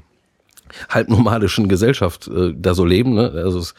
[0.89, 3.13] halbnomadischen Gesellschaft äh, da so leben.
[3.13, 3.32] Ne?
[3.36, 3.76] Also es,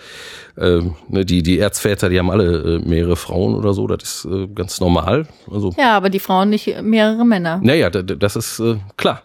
[0.57, 4.25] äh, ne, die, die Erzväter, die haben alle äh, mehrere Frauen oder so, das ist
[4.27, 5.27] äh, ganz normal.
[5.51, 7.61] Also, ja, aber die Frauen nicht mehrere Männer.
[7.63, 9.23] Naja, das ist äh, klar.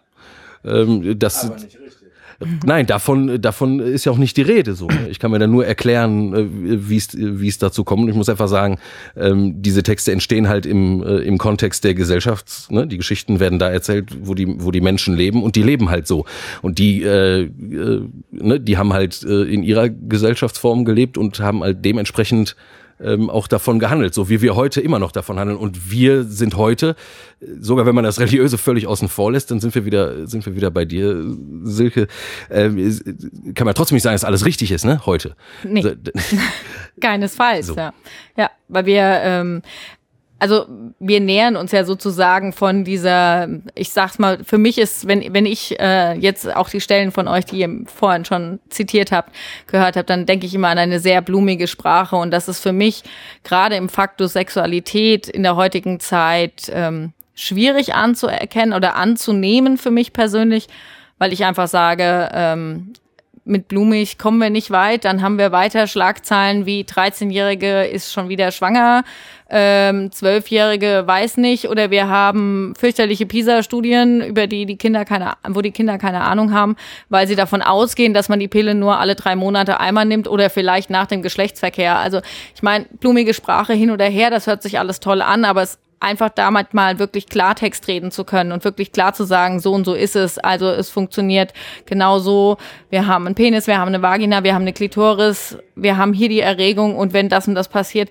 [0.65, 1.77] Ähm, das, aber nicht
[2.65, 4.87] Nein, davon, davon ist ja auch nicht die Rede so.
[4.87, 5.09] Ne?
[5.09, 6.45] Ich kann mir dann nur erklären, äh,
[6.89, 8.09] wie es, wie es dazu kommt.
[8.09, 8.79] Ich muss einfach sagen,
[9.17, 12.71] ähm, diese Texte entstehen halt im, äh, im Kontext der Gesellschaft.
[12.71, 12.87] Ne?
[12.87, 16.07] Die Geschichten werden da erzählt, wo die, wo die Menschen leben und die leben halt
[16.07, 16.25] so.
[16.61, 17.49] Und die, äh, äh,
[18.31, 22.55] ne, die haben halt in ihrer Gesellschaftsform gelebt und haben halt dementsprechend
[23.01, 25.57] ähm, auch davon gehandelt, so wie wir heute immer noch davon handeln.
[25.57, 26.95] Und wir sind heute,
[27.59, 30.55] sogar wenn man das Religiöse völlig außen vor lässt, dann sind wir wieder, sind wir
[30.55, 31.23] wieder bei dir,
[31.63, 32.07] Silke.
[32.49, 32.77] Ähm,
[33.55, 35.05] kann man trotzdem nicht sagen, dass alles richtig ist, ne?
[35.05, 35.35] Heute.
[35.63, 35.83] Nee.
[37.01, 37.75] Keinesfalls, so.
[37.75, 37.93] ja.
[38.37, 39.61] Ja, weil wir ähm,
[40.39, 40.65] also
[40.99, 45.45] wir nähern uns ja sozusagen von dieser, ich sag's mal, für mich ist, wenn, wenn
[45.45, 49.35] ich äh, jetzt auch die Stellen von euch, die ihr vorhin schon zitiert habt,
[49.67, 52.71] gehört habt, dann denke ich immer an eine sehr blumige Sprache und das ist für
[52.71, 53.03] mich
[53.43, 60.13] gerade im Faktor Sexualität in der heutigen Zeit ähm, schwierig anzuerkennen oder anzunehmen für mich
[60.13, 60.67] persönlich,
[61.17, 62.93] weil ich einfach sage, ähm,
[63.45, 65.05] mit blumig kommen wir nicht weit.
[65.05, 69.03] Dann haben wir weiter Schlagzeilen wie 13-Jährige ist schon wieder schwanger,
[69.49, 75.61] ähm, 12-Jährige weiß nicht oder wir haben fürchterliche PISA-Studien, über die die Kinder keine, wo
[75.61, 76.75] die Kinder keine Ahnung haben,
[77.09, 80.49] weil sie davon ausgehen, dass man die Pille nur alle drei Monate einmal nimmt oder
[80.49, 81.97] vielleicht nach dem Geschlechtsverkehr.
[81.97, 82.21] Also
[82.53, 85.79] ich meine, blumige Sprache hin oder her, das hört sich alles toll an, aber es
[85.99, 89.85] einfach damit mal wirklich Klartext reden zu können und wirklich klar zu sagen, so und
[89.85, 90.37] so ist es.
[90.37, 91.53] Also es funktioniert
[91.85, 92.57] genau so.
[92.89, 96.29] Wir haben einen Penis, wir haben eine Vagina, wir haben eine Klitoris, wir haben hier
[96.29, 98.09] die Erregung und wenn das und das passiert,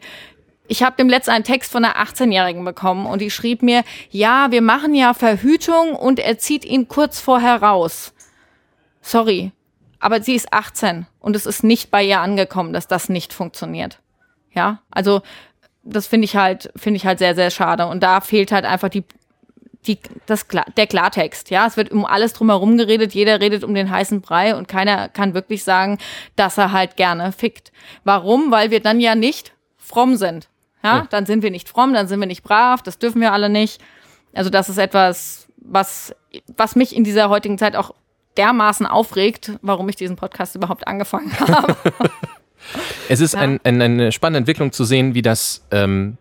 [0.69, 4.51] ich habe dem letzten einen Text von einer 18-Jährigen bekommen und die schrieb mir, ja,
[4.51, 8.13] wir machen ja Verhütung und er zieht ihn kurz vorher raus.
[9.01, 9.53] Sorry,
[9.99, 13.99] aber sie ist 18 und es ist nicht bei ihr angekommen, dass das nicht funktioniert.
[14.55, 15.23] Ja, also
[15.83, 17.87] das finde ich halt, finde ich halt sehr, sehr schade.
[17.87, 19.05] Und da fehlt halt einfach die,
[19.87, 21.51] die, das, der Klartext.
[21.51, 23.15] Ja, es wird um alles drumherum geredet.
[23.15, 25.99] Jeder redet um den heißen Brei und keiner kann wirklich sagen,
[26.37, 27.73] dass er halt gerne fickt.
[28.05, 28.51] Warum?
[28.51, 30.49] Weil wir dann ja nicht fromm sind.
[30.83, 32.83] Ja, dann sind wir nicht fromm, dann sind wir nicht brav.
[32.83, 33.81] Das dürfen wir alle nicht.
[34.35, 36.15] Also das ist etwas, was,
[36.57, 37.95] was mich in dieser heutigen Zeit auch
[38.37, 41.77] dermaßen aufregt, warum ich diesen Podcast überhaupt angefangen habe.
[43.09, 43.41] Es ist ja.
[43.41, 46.17] ein, ein, eine spannende Entwicklung zu sehen, wie das, ähm,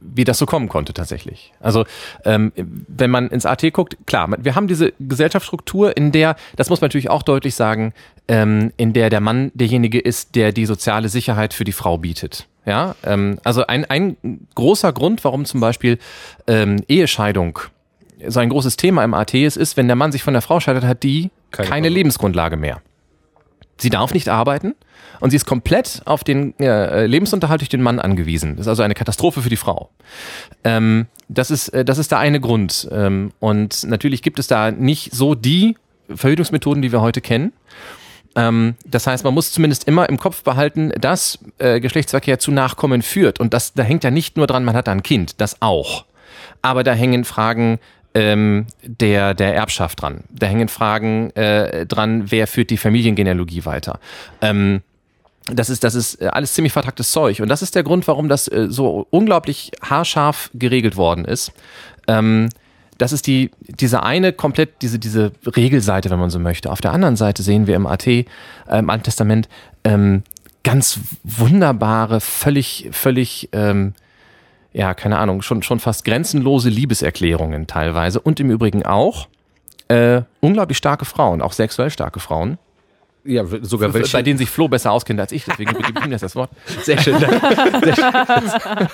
[0.00, 1.52] wie das so kommen konnte tatsächlich.
[1.60, 1.84] Also
[2.24, 6.80] ähm, wenn man ins AT guckt, klar, wir haben diese Gesellschaftsstruktur, in der, das muss
[6.80, 7.92] man natürlich auch deutlich sagen,
[8.28, 12.46] ähm, in der der Mann derjenige ist, der die soziale Sicherheit für die Frau bietet.
[12.66, 14.16] Ja, ähm, also ein, ein
[14.54, 15.98] großer Grund, warum zum Beispiel
[16.46, 17.60] ähm, Ehescheidung
[18.26, 20.60] so ein großes Thema im AT ist, ist, wenn der Mann sich von der Frau
[20.60, 22.80] scheidet, hat die keine, keine Lebensgrundlage mehr.
[23.78, 24.74] Sie darf nicht arbeiten
[25.20, 28.56] und sie ist komplett auf den äh, Lebensunterhalt durch den Mann angewiesen.
[28.56, 29.90] Das ist also eine Katastrophe für die Frau.
[30.64, 32.88] Ähm, das, ist, äh, das ist der eine Grund.
[32.90, 35.76] Ähm, und natürlich gibt es da nicht so die
[36.08, 37.52] Verhütungsmethoden, die wir heute kennen.
[38.36, 43.02] Ähm, das heißt, man muss zumindest immer im Kopf behalten, dass äh, Geschlechtsverkehr zu Nachkommen
[43.02, 43.40] führt.
[43.40, 46.04] Und das, da hängt ja nicht nur dran, man hat ein Kind, das auch.
[46.62, 47.78] Aber da hängen Fragen
[48.14, 50.24] ähm, der, der Erbschaft dran.
[50.30, 54.00] Da hängen Fragen äh, dran, wer führt die Familiengenealogie weiter.
[54.40, 54.82] Ähm,
[55.46, 57.40] das ist, das ist äh, alles ziemlich vertracktes Zeug.
[57.40, 61.52] Und das ist der Grund, warum das äh, so unglaublich haarscharf geregelt worden ist.
[62.08, 62.48] Ähm,
[62.98, 66.70] das ist die, diese eine komplett, diese, diese Regelseite, wenn man so möchte.
[66.70, 68.24] Auf der anderen Seite sehen wir im AT, äh,
[68.68, 69.48] im Alten Testament,
[69.84, 70.22] ähm,
[70.64, 73.94] ganz wunderbare, völlig, völlig, ähm,
[74.72, 78.20] ja, keine Ahnung, schon, schon fast grenzenlose Liebeserklärungen teilweise.
[78.20, 79.28] Und im Übrigen auch
[79.88, 82.58] äh, unglaublich starke Frauen, auch sexuell starke Frauen.
[83.24, 84.12] Ja, sogar welche.
[84.12, 86.50] Bei denen sich Flo besser auskennt als ich, deswegen gebe ich ihm jetzt das Wort.
[86.82, 87.18] Sehr schön.
[87.20, 88.88] Sehr schön.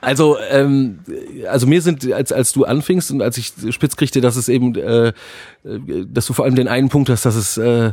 [0.00, 1.00] Also, ähm,
[1.48, 4.74] also mir sind, als, als du anfingst und als ich spitz kriegte, dass es eben,
[4.74, 5.12] äh,
[6.06, 7.92] dass du vor allem den einen Punkt hast, dass es, äh,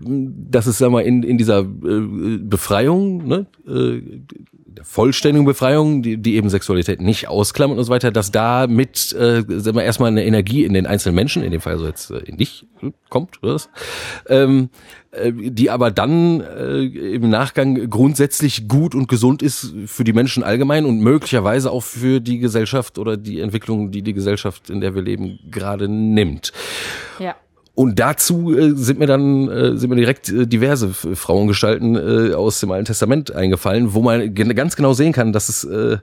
[0.00, 4.02] dass es, sag mal, in, in dieser äh, Befreiung, ne, äh,
[4.82, 9.42] vollständigen Befreiung, die, die eben Sexualität nicht ausklammert und so weiter, dass da mit, äh,
[9.48, 12.18] sagen wir, erstmal eine Energie in den einzelnen Menschen, in dem Fall so jetzt äh,
[12.18, 13.70] in dich hm, kommt, oder was?
[14.28, 14.68] Ähm,
[15.05, 20.42] äh, die aber dann äh, im Nachgang grundsätzlich gut und gesund ist für die Menschen
[20.42, 24.94] allgemein und möglicherweise auch für die Gesellschaft oder die Entwicklung, die die Gesellschaft, in der
[24.94, 26.52] wir leben, gerade nimmt.
[27.18, 27.34] Ja.
[27.76, 32.58] Und dazu äh, sind mir dann äh, sind mir direkt äh, diverse Frauengestalten äh, aus
[32.58, 35.98] dem Alten Testament eingefallen, wo man ganz genau sehen kann, dass es äh,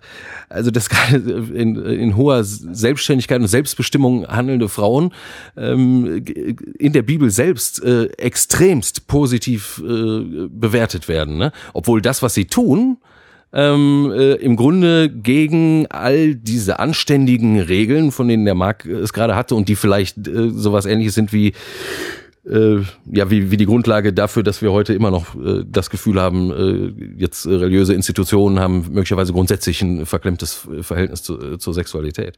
[0.49, 5.13] also das in, in hoher Selbstständigkeit und Selbstbestimmung handelnde Frauen
[5.57, 6.23] ähm,
[6.77, 11.51] in der Bibel selbst äh, extremst positiv äh, bewertet werden, ne?
[11.73, 12.97] obwohl das, was sie tun,
[13.53, 19.35] ähm, äh, im Grunde gegen all diese anständigen Regeln, von denen der Marc es gerade
[19.35, 21.53] hatte und die vielleicht äh, sowas ähnliches sind wie
[22.45, 26.19] äh, ja, wie, wie die Grundlage dafür, dass wir heute immer noch äh, das Gefühl
[26.19, 31.73] haben, äh, jetzt äh, religiöse Institutionen haben möglicherweise grundsätzlich ein verklemmtes Verhältnis zu, äh, zur
[31.73, 32.38] Sexualität.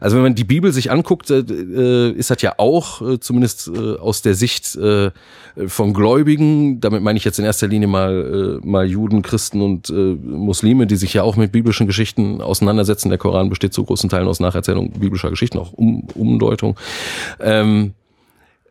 [0.00, 3.68] Also wenn man die Bibel sich anguckt, äh, äh ist das ja auch, äh, zumindest
[3.68, 5.12] äh, aus der Sicht äh,
[5.66, 9.88] von Gläubigen, damit meine ich jetzt in erster Linie mal, äh, mal Juden, Christen und
[9.88, 13.08] äh, Muslime, die sich ja auch mit biblischen Geschichten auseinandersetzen.
[13.08, 16.76] Der Koran besteht zu großen Teilen aus Nacherzählung biblischer Geschichten, auch um, Umdeutung.
[17.38, 17.94] Ähm,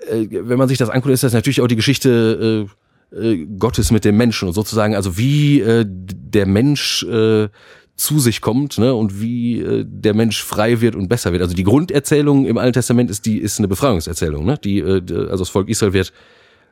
[0.10, 2.68] äh, wenn man sich das anguckt, ist das natürlich auch die Geschichte
[3.14, 7.50] äh, äh, Gottes mit dem Menschen und sozusagen, also wie äh, der Mensch äh,
[7.96, 11.44] zu sich kommt ne, und wie äh, der Mensch frei wird und besser wird.
[11.44, 14.46] Also die Grunderzählung im Alten Testament ist die ist eine Befreiungserzählung.
[14.46, 14.58] Ne?
[14.64, 16.12] Die, äh, also das Volk Israel wird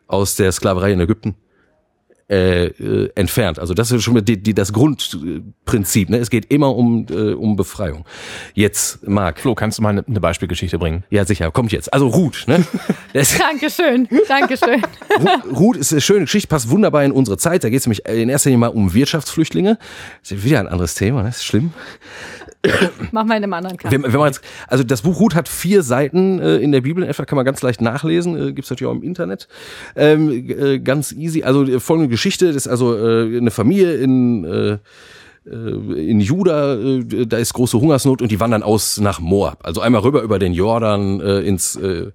[0.08, 1.36] aus der Sklaverei in Ägypten
[2.32, 3.60] äh, äh, entfernt.
[3.60, 6.10] Also das ist schon mal die, die, das Grundprinzip.
[6.10, 6.18] Ne?
[6.18, 8.06] Es geht immer um, äh, um Befreiung.
[8.54, 9.42] Jetzt, Marc.
[9.42, 11.04] Flo, kannst du mal eine, eine Beispielgeschichte bringen?
[11.10, 11.52] Ja, sicher.
[11.52, 11.94] Kommt jetzt.
[11.94, 12.46] Also Ruth.
[12.48, 12.66] Ne?
[13.38, 14.08] Dankeschön.
[14.30, 14.82] Dankeschön.
[15.54, 17.66] Ruth ist eine schöne Geschichte, passt wunderbar in unsere Zeit.
[17.66, 19.78] Da geht es nämlich in erster Linie mal um Wirtschaftsflüchtlinge.
[20.22, 21.24] Das ist wieder ein anderes Thema.
[21.24, 21.74] Das ist schlimm.
[23.12, 24.04] Mach mal in einem anderen Kasten.
[24.04, 27.04] Wenn, wenn man jetzt, also das Buch Ruth hat vier Seiten äh, in der Bibel,
[27.04, 29.48] etwa kann man ganz leicht nachlesen, äh, gibt's natürlich auch im Internet.
[29.96, 31.44] Ähm, äh, ganz easy.
[31.44, 34.78] Also äh, folgende Geschichte, das ist also äh, eine Familie in äh,
[35.44, 39.60] in Juda, äh, da ist große Hungersnot und die wandern aus nach Moab.
[39.64, 42.12] Also einmal rüber über den Jordan äh, ins, äh,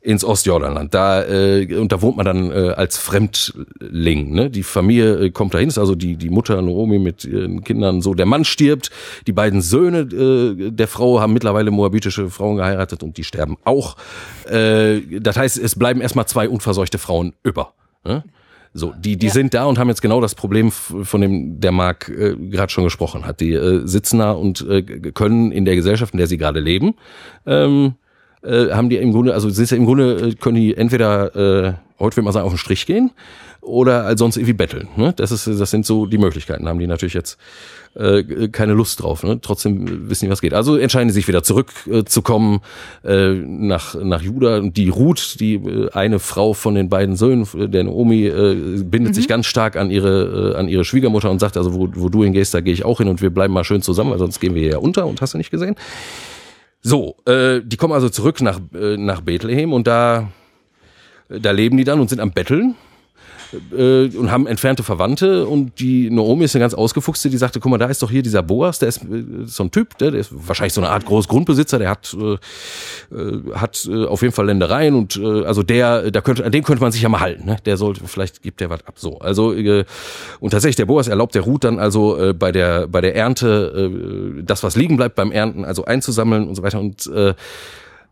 [0.00, 0.94] ins Ostjordanland.
[0.94, 4.32] Da, äh, und da wohnt man dann äh, als Fremdling.
[4.32, 4.48] Ne?
[4.48, 8.14] Die Familie äh, kommt dahin, ist also die, die Mutter Naomi mit ihren Kindern so.
[8.14, 8.90] Der Mann stirbt,
[9.26, 13.98] die beiden Söhne äh, der Frau haben mittlerweile moabitische Frauen geheiratet und die sterben auch.
[14.46, 17.74] Äh, das heißt, es bleiben erstmal zwei unverseuchte Frauen über.
[18.04, 18.24] Ne?
[18.74, 19.32] So, die, die ja.
[19.32, 22.84] sind da und haben jetzt genau das Problem, von dem der Marc äh, gerade schon
[22.84, 23.40] gesprochen hat.
[23.40, 26.94] Die äh, sitzen da und äh, können in der Gesellschaft, in der sie gerade leben,
[27.44, 27.94] ähm,
[28.42, 31.74] äh, haben die im Grunde, also sind ja im Grunde, äh, können die entweder, äh,
[31.98, 33.10] heute will man sagen, auf den Strich gehen
[33.60, 34.88] oder als sonst irgendwie betteln.
[34.96, 35.12] Ne?
[35.16, 37.38] Das, ist, das sind so die Möglichkeiten, haben die natürlich jetzt
[37.94, 39.22] äh, keine Lust drauf.
[39.22, 39.40] Ne?
[39.40, 40.54] Trotzdem wissen die, was geht.
[40.54, 42.60] Also entscheiden sie sich wieder zurückzukommen
[43.04, 44.58] äh, äh, nach, nach Juda.
[44.58, 49.12] Und die Ruth, die äh, eine Frau von den beiden Söhnen, der Naomi, äh, bindet
[49.12, 49.14] mhm.
[49.14, 52.24] sich ganz stark an ihre, äh, an ihre Schwiegermutter und sagt, also wo, wo du
[52.24, 54.54] hingehst, da gehe ich auch hin und wir bleiben mal schön zusammen, weil sonst gehen
[54.54, 55.76] wir ja unter und hast du nicht gesehen.
[56.82, 60.28] So, äh, die kommen also zurück nach, äh, nach Bethlehem und da,
[61.28, 62.74] da leben die dann und sind am Betteln
[63.76, 67.70] äh, und haben entfernte Verwandte und die Naomi ist eine ganz ausgefuchste, die sagte, guck
[67.70, 70.20] mal, da ist doch hier dieser Boas, der ist äh, so ein Typ, der, der
[70.20, 74.46] ist wahrscheinlich so eine Art Großgrundbesitzer, der hat, äh, äh, hat äh, auf jeden Fall
[74.46, 77.46] Ländereien und äh, also der, da könnte, an dem könnte man sich ja mal halten,
[77.46, 77.56] ne?
[77.64, 78.94] Der sollte, vielleicht gibt der was ab.
[78.96, 79.18] So.
[79.18, 79.84] Also äh,
[80.40, 83.90] und tatsächlich, der Boas erlaubt der Ruth dann also äh, bei der bei der Ernte
[84.38, 86.80] äh, das, was liegen bleibt beim Ernten, also einzusammeln und so weiter.
[86.80, 87.34] Und äh,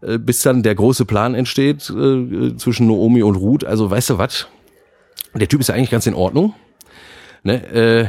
[0.02, 3.64] äh bis dann der große Plan entsteht äh, zwischen Naomi und Ruth.
[3.64, 4.46] Also weißt du was?
[5.34, 6.54] Der Typ ist ja eigentlich ganz in Ordnung.
[7.42, 7.64] Ne?
[7.72, 8.06] Äh,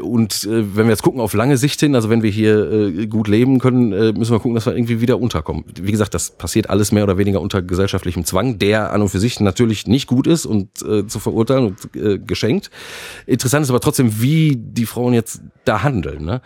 [0.00, 3.06] und äh, wenn wir jetzt gucken auf lange Sicht hin, also wenn wir hier äh,
[3.06, 5.64] gut leben können, äh, müssen wir gucken, dass wir irgendwie wieder unterkommen.
[5.80, 9.18] Wie gesagt, das passiert alles mehr oder weniger unter gesellschaftlichem Zwang, der an und für
[9.18, 12.70] sich natürlich nicht gut ist und äh, zu verurteilen und äh, geschenkt.
[13.26, 16.24] Interessant ist aber trotzdem, wie die Frauen jetzt da handeln.
[16.24, 16.40] Ne?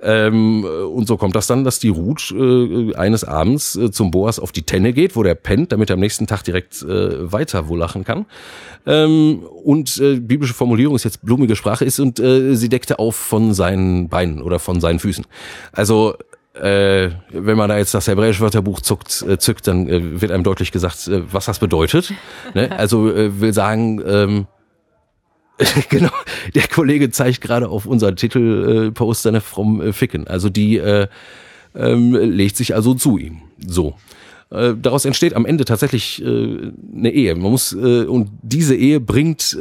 [0.00, 4.38] Ähm, und so kommt das dann, dass die Ruth äh, eines Abends äh, zum Boas
[4.38, 7.68] auf die Tenne geht, wo der pennt, damit er am nächsten Tag direkt äh, weiter
[7.68, 8.26] wohl lachen kann.
[8.86, 13.16] Ähm, und äh, biblische Formulierung ist jetzt blumige Sprache ist und äh, sie deckte auf
[13.16, 15.26] von seinen Beinen oder von seinen Füßen.
[15.72, 16.16] Also
[16.54, 20.44] äh, wenn man da jetzt das hebräische Wörterbuch zuckt, äh, zückt, dann äh, wird einem
[20.44, 22.12] deutlich gesagt, äh, was das bedeutet.
[22.54, 22.70] ne?
[22.76, 24.46] Also äh, will sagen, ähm,
[25.88, 26.10] genau,
[26.54, 30.26] der Kollege zeigt gerade auf unseren Titelposter ne, vom äh, Ficken.
[30.26, 31.06] Also die äh,
[31.74, 33.42] ähm, legt sich also zu ihm.
[33.64, 33.94] So.
[34.52, 37.36] Daraus entsteht am Ende tatsächlich eine Ehe.
[37.36, 39.56] Man muss und diese Ehe bringt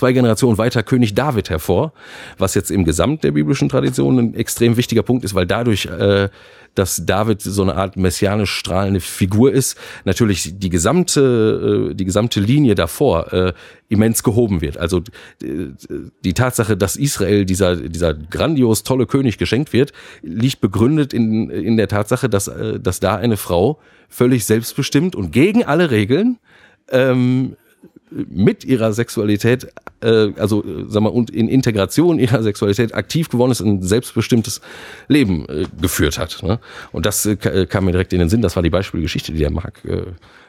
[0.00, 1.92] zwei Generationen weiter König David hervor,
[2.38, 6.30] was jetzt im Gesamt der biblischen Tradition ein extrem wichtiger Punkt ist, weil dadurch äh,
[6.74, 12.40] dass David so eine Art messianisch strahlende Figur ist, natürlich die gesamte, äh, die gesamte
[12.40, 13.52] Linie davor äh,
[13.88, 14.78] immens gehoben wird.
[14.78, 15.02] Also
[15.40, 21.76] die Tatsache, dass Israel dieser, dieser grandios tolle König geschenkt wird, liegt begründet in, in
[21.76, 26.38] der Tatsache, dass, äh, dass da eine Frau völlig selbstbestimmt und gegen alle Regeln
[26.90, 27.56] ähm,
[28.10, 33.50] mit ihrer Sexualität, äh, also äh, sag mal, und in Integration ihrer Sexualität aktiv geworden
[33.50, 34.60] ist, ein selbstbestimmtes
[35.08, 36.42] Leben äh, geführt hat.
[36.42, 36.58] Ne?
[36.92, 38.42] Und das äh, äh, kam mir direkt in den Sinn.
[38.42, 40.02] Das war die Beispielgeschichte, die der Marc äh,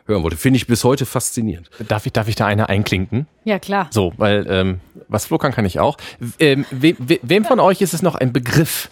[0.06, 0.38] hören wollte.
[0.38, 1.70] Finde ich bis heute faszinierend.
[1.88, 3.28] Darf ich, darf ich da eine einklinken?
[3.44, 3.88] Ja, klar.
[3.92, 5.98] So, weil ähm, was Flo kann, kann ich auch.
[6.40, 8.90] Ähm, we, we, wem von euch ist es noch ein Begriff,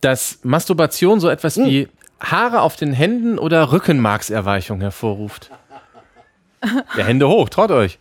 [0.00, 1.66] dass Masturbation so etwas hm.
[1.66, 1.88] wie
[2.20, 5.50] Haare auf den Händen oder Rückenmarkserweichung hervorruft?
[6.96, 7.98] Der Hände hoch, traut euch.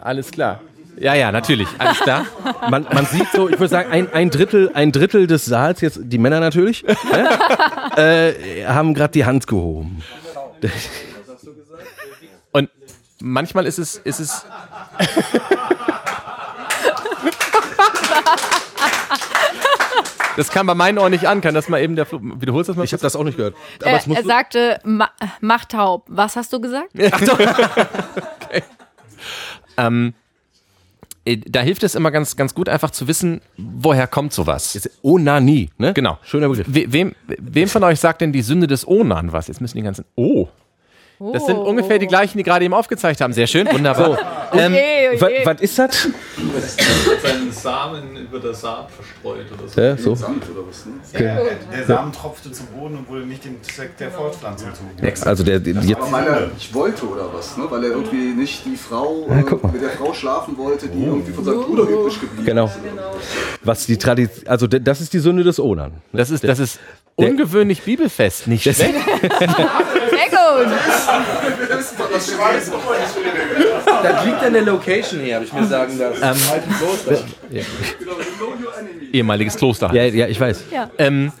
[0.00, 0.60] Alles klar.
[0.98, 1.68] Ja, ja, natürlich.
[1.78, 2.26] Alles klar.
[2.68, 6.00] Man, man sieht so, ich würde sagen, ein, ein, Drittel, ein Drittel des Saals, jetzt
[6.02, 6.84] die Männer natürlich,
[7.96, 10.02] äh, haben gerade die Hand gehoben.
[12.52, 12.68] Und
[13.20, 14.44] manchmal ist es, ist es.
[20.36, 21.40] Das kam bei meinen Ohren nicht an.
[21.40, 22.84] Kann das mal eben der Flo wiederholst das mal?
[22.84, 23.54] Ich habe das auch nicht gehört.
[23.80, 26.04] Aber er, er sagte, ma mach taub.
[26.08, 26.90] Was hast du gesagt?
[27.10, 27.32] Ach so.
[27.32, 28.62] okay.
[29.76, 30.14] ähm,
[31.24, 34.88] äh, da hilft es immer ganz, ganz gut, einfach zu wissen, woher kommt sowas.
[35.02, 35.92] Onanie, ne?
[35.92, 36.18] Genau.
[36.22, 36.66] Schöner Begriff.
[36.68, 39.48] We wem, wem von euch sagt denn die Sünde des Onan was?
[39.48, 40.04] Jetzt müssen die ganzen.
[40.16, 40.48] Oh.
[41.32, 43.32] Das sind ungefähr die gleichen, die gerade eben aufgezeigt haben.
[43.32, 44.18] Sehr schön, wunderbar.
[44.52, 45.42] So, ähm, okay, okay.
[45.44, 46.08] Was ist das?
[47.22, 49.80] seinen Samen über der Saat verstreut oder so.
[49.80, 50.14] Ja, so.
[50.14, 50.92] Samt oder was, ne?
[51.12, 51.24] okay.
[51.24, 55.26] ja, der Samen tropfte zu Boden und wurde nicht dem Zweck der Fortpflanzung zugehört.
[55.26, 57.64] Also der, der jetzt weil er nicht wollte oder was, ne?
[57.68, 61.32] Weil er irgendwie nicht die Frau ja, äh, mit der Frau schlafen wollte, die irgendwie
[61.32, 62.66] von seinem Bruder übrig geblieben genau.
[62.66, 62.82] ist.
[62.82, 63.14] Genau.
[63.62, 65.92] Was die Tradition, also das ist die Sünde des Onan.
[66.12, 66.80] Das ist, das ist
[67.14, 68.82] ungewöhnlich bibelfest, nicht schlecht.
[70.30, 70.72] Sehr gut.
[74.02, 76.22] Das liegt der Location hier, habe ich mir sagen lassen.
[76.22, 77.16] Ähm,
[77.50, 77.62] ja.
[79.12, 79.92] Ehemaliges Kloster.
[79.94, 80.64] Ja, ja, ich weiß.
[80.70, 80.90] Ja.
[80.98, 81.32] Ähm,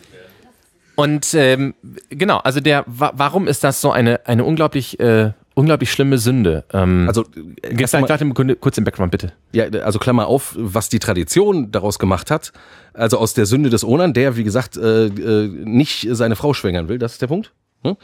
[0.94, 1.74] und ähm,
[2.10, 6.64] genau, also der, wa warum ist das so eine, eine unglaublich, äh, unglaublich schlimme Sünde?
[6.72, 7.24] Ähm, also
[7.62, 8.06] äh, gestern
[8.60, 9.32] kurz im Background bitte.
[9.52, 12.52] Ja, also Klammer auf, was die Tradition daraus gemacht hat.
[12.92, 16.88] Also aus der Sünde des Onan, der wie gesagt äh, äh, nicht seine Frau schwängern
[16.88, 17.52] will, das ist der Punkt.
[17.84, 17.96] Hm?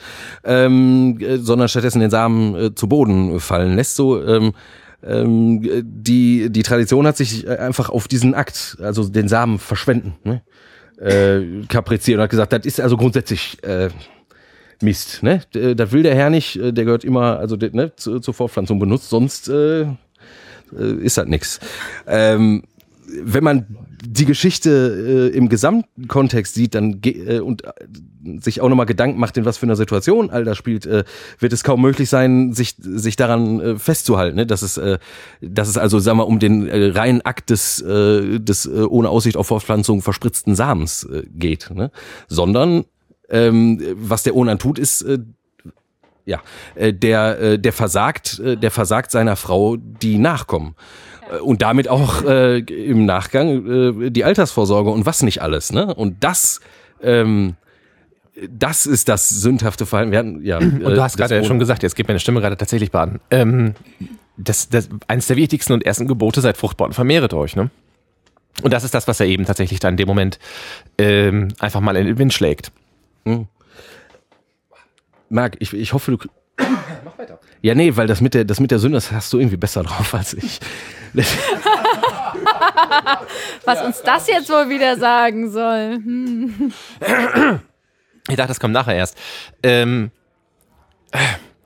[0.44, 3.96] Ähm, äh, sondern stattdessen den Samen äh, zu Boden fallen lässt.
[3.96, 4.52] So ähm,
[5.02, 10.42] ähm, die die Tradition hat sich einfach auf diesen Akt, also den Samen verschwenden, ne?
[11.00, 13.90] äh, kapriziert und hat gesagt, das ist also grundsätzlich äh,
[14.82, 15.22] Mist.
[15.22, 15.40] Ne?
[15.52, 16.56] Das will der Herr nicht.
[16.56, 19.86] Der gehört immer also ne, zur, Fortpflanzung benutzt, sonst äh, äh
[21.00, 21.60] ist das nix.
[22.06, 22.62] Ähm,
[23.22, 23.66] wenn man
[24.04, 27.70] die Geschichte äh, im Gesamtkontext sieht dann äh, und äh,
[28.40, 31.04] sich auch nochmal Gedanken macht, in was für einer Situation all das spielt, äh,
[31.38, 34.36] wird es kaum möglich sein, sich, sich daran äh, festzuhalten.
[34.36, 34.46] Ne?
[34.46, 34.98] Dass, es, äh,
[35.40, 39.08] dass es also, sagen wir, um den äh, reinen Akt des, äh, des äh, ohne
[39.08, 41.70] Aussicht auf Fortpflanzung verspritzten Samens äh, geht.
[41.70, 41.90] Ne?
[42.28, 42.84] Sondern
[43.30, 45.18] ähm, was der Onan tut, ist äh,
[46.24, 46.42] ja,
[46.74, 50.74] äh, der, äh, der versagt, äh, der versagt seiner Frau die Nachkommen.
[51.30, 55.72] Äh, Und damit auch äh, im Nachgang äh, die Altersvorsorge und was nicht alles.
[55.72, 55.94] Ne?
[55.94, 56.60] Und das,
[57.02, 57.56] ähm,
[58.48, 60.12] das ist das sündhafte Verhalten.
[60.12, 62.56] Wir hatten, ja, und du hast gerade ja schon gesagt, jetzt geht meine Stimme gerade
[62.56, 63.20] tatsächlich baden.
[63.30, 63.74] Ähm,
[64.36, 67.56] das, das, eines der wichtigsten und ersten Gebote seid fruchtbar und vermehret euch.
[67.56, 67.70] Ne?
[68.62, 70.38] Und das ist das, was er eben tatsächlich dann in dem Moment
[70.98, 72.72] ähm, einfach mal in den Wind schlägt.
[73.24, 73.46] Mhm.
[75.28, 76.18] Marc, ich, ich hoffe, du.
[77.62, 79.82] Ja, nee, weil das mit der, das mit der Sünde, das hast du irgendwie besser
[79.84, 80.60] drauf als ich.
[83.64, 85.94] Was uns das jetzt wohl wieder sagen soll.
[85.94, 86.72] Hm.
[88.28, 89.16] Ich dachte, das kommt nachher erst.
[89.62, 90.10] Ähm,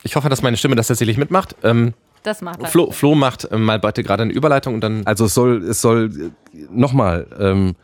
[0.03, 1.55] ich hoffe, dass meine Stimme das tatsächlich mitmacht.
[1.63, 2.69] Ähm, das macht er.
[2.69, 5.05] Flo, Flo macht äh, mal bitte gerade eine Überleitung und dann.
[5.05, 7.75] Also es soll, es soll äh, nochmal, ähm,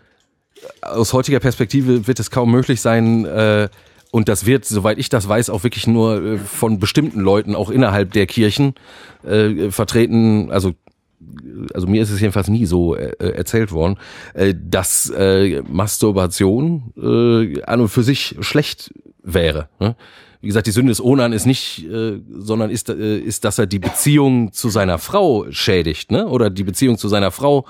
[0.82, 3.70] aus heutiger Perspektive wird es kaum möglich sein, äh,
[4.12, 7.70] und das wird, soweit ich das weiß, auch wirklich nur äh, von bestimmten Leuten, auch
[7.70, 8.76] innerhalb der Kirchen,
[9.24, 10.74] äh, vertreten, also
[11.74, 13.97] also mir ist es jedenfalls nie so äh, erzählt worden,
[14.34, 19.68] äh, dass äh, Masturbation äh, an und für sich schlecht wäre.
[19.80, 19.95] Ne?
[20.41, 23.68] Wie gesagt, die Sünde des Onan ist nicht, äh, sondern ist, äh, ist, dass er
[23.68, 26.28] die Beziehung zu seiner Frau schädigt, ne?
[26.28, 27.66] Oder die Beziehung zu seiner Frau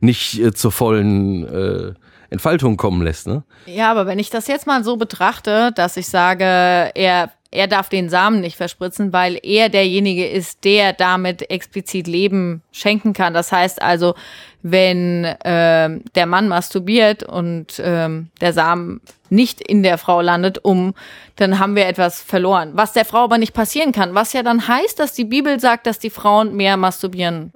[0.00, 1.94] nicht äh, zur vollen äh,
[2.32, 3.26] Entfaltung kommen lässt.
[3.26, 3.42] Ne?
[3.66, 7.90] Ja, aber wenn ich das jetzt mal so betrachte, dass ich sage, er er darf
[7.90, 13.34] den Samen nicht verspritzen, weil er derjenige ist, der damit explizit Leben schenken kann.
[13.34, 14.14] Das heißt also,
[14.62, 20.94] wenn äh, der Mann masturbiert und ähm, der Samen nicht in der Frau landet, um,
[21.36, 22.70] dann haben wir etwas verloren.
[22.72, 24.14] Was der Frau aber nicht passieren kann.
[24.14, 27.52] Was ja dann heißt, dass die Bibel sagt, dass die Frauen mehr masturbieren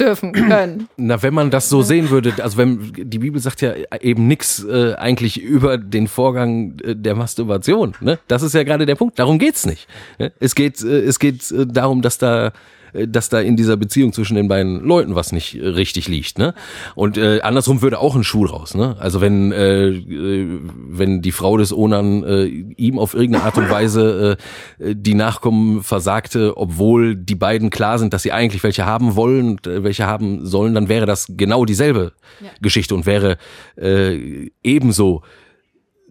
[0.00, 0.88] dürfen können.
[0.96, 4.64] Na, wenn man das so sehen würde, also wenn die Bibel sagt ja eben nichts
[4.64, 7.94] äh, eigentlich über den Vorgang äh, der Masturbation.
[8.00, 8.18] Ne?
[8.28, 9.18] Das ist ja gerade der Punkt.
[9.18, 9.86] Darum geht's nicht.
[10.18, 10.32] Ne?
[10.40, 12.52] Es geht, äh, es geht äh, darum, dass da
[12.92, 16.38] dass da in dieser Beziehung zwischen den beiden Leuten was nicht äh, richtig liegt.
[16.38, 16.54] Ne?
[16.94, 18.74] Und äh, andersrum würde auch ein Schuh raus.
[18.74, 18.96] Ne?
[18.98, 23.70] Also wenn äh, äh, wenn die Frau des Onan äh, ihm auf irgendeine Art und
[23.70, 24.36] Weise
[24.78, 29.50] äh, die Nachkommen versagte, obwohl die beiden klar sind, dass sie eigentlich welche haben wollen
[29.50, 32.48] und äh, welche haben sollen, dann wäre das genau dieselbe ja.
[32.60, 33.36] Geschichte und wäre
[33.76, 35.22] äh, ebenso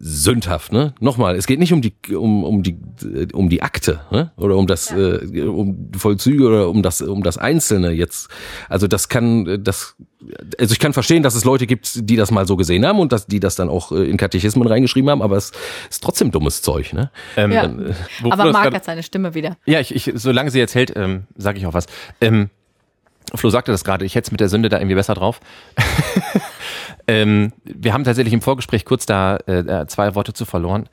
[0.02, 0.94] sündhaft, ne?
[1.02, 2.78] Nochmal, es geht nicht um die um um die
[3.34, 4.32] um die Akte, ne?
[4.38, 4.98] Oder um das ja.
[4.98, 8.30] äh, um Vollzüge oder um das um das Einzelne jetzt.
[8.70, 9.98] Also das kann das
[10.58, 13.12] also ich kann verstehen, dass es Leute gibt, die das mal so gesehen haben und
[13.12, 15.52] dass die das dann auch äh, in Katechismen reingeschrieben haben, aber es
[15.90, 17.12] ist trotzdem dummes Zeug, ne?
[17.36, 17.66] Ähm, ja.
[17.66, 17.94] Äh,
[18.30, 19.58] aber Marc hat seine Stimme wieder.
[19.66, 21.88] Ja, ich, ich solange sie jetzt hält, ähm, sage ich auch was.
[22.22, 22.50] Ähm,
[23.36, 25.42] Flo sagte das gerade, ich hätte es mit der Sünde da irgendwie besser drauf.
[27.10, 30.88] ähm, wir haben tatsächlich im Vorgespräch kurz da äh, zwei Worte zu verloren.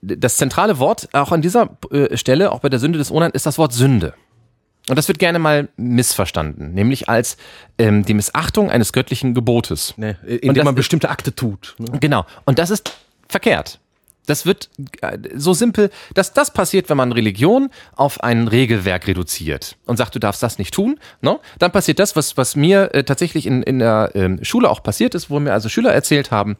[0.00, 3.44] Das zentrale Wort auch an dieser äh, Stelle, auch bei der Sünde des Onan, ist
[3.44, 4.14] das Wort Sünde.
[4.88, 7.36] Und das wird gerne mal missverstanden, nämlich als
[7.78, 9.94] ähm, die Missachtung eines göttlichen Gebotes.
[9.96, 11.74] Nee, indem man bestimmte Akte tut.
[11.78, 11.98] Ne?
[12.00, 12.26] Genau.
[12.44, 12.94] Und das ist
[13.28, 13.80] verkehrt.
[14.26, 14.70] Das wird
[15.00, 20.14] äh, so simpel, dass das passiert, wenn man Religion auf ein Regelwerk reduziert und sagt,
[20.14, 20.98] du darfst das nicht tun.
[21.20, 21.38] Ne?
[21.58, 25.14] Dann passiert das, was, was mir äh, tatsächlich in, in der ähm, Schule auch passiert
[25.14, 26.56] ist, wo mir also Schüler erzählt haben,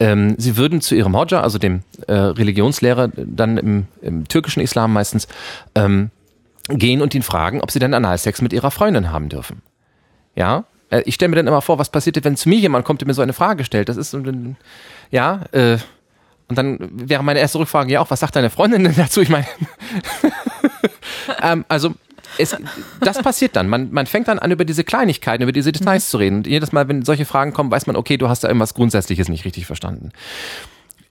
[0.00, 4.92] ähm, sie würden zu ihrem Hodja, also dem äh, Religionslehrer, dann im, im türkischen Islam
[4.92, 5.28] meistens,
[5.74, 6.10] ähm,
[6.68, 9.62] gehen und ihn fragen, ob sie denn Analsex mit ihrer Freundin haben dürfen.
[10.34, 13.00] Ja, äh, ich stelle mir dann immer vor, was passiert, wenn zu mir jemand kommt,
[13.00, 13.88] der mir so eine Frage stellt.
[13.88, 14.56] Das ist so ein,
[15.10, 15.78] ja, äh,
[16.48, 19.20] und dann wäre meine erste Rückfrage ja auch, was sagt deine Freundin denn dazu?
[19.22, 19.46] Ich meine,
[21.42, 21.94] ähm, also
[22.38, 22.56] es,
[23.00, 23.68] das passiert dann.
[23.68, 26.38] Man, man fängt dann an, über diese Kleinigkeiten, über diese Details zu reden.
[26.38, 29.28] Und jedes Mal, wenn solche Fragen kommen, weiß man, okay, du hast da irgendwas Grundsätzliches
[29.28, 30.10] nicht richtig verstanden.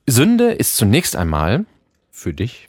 [0.05, 1.65] Sünde ist zunächst einmal
[2.11, 2.67] für dich,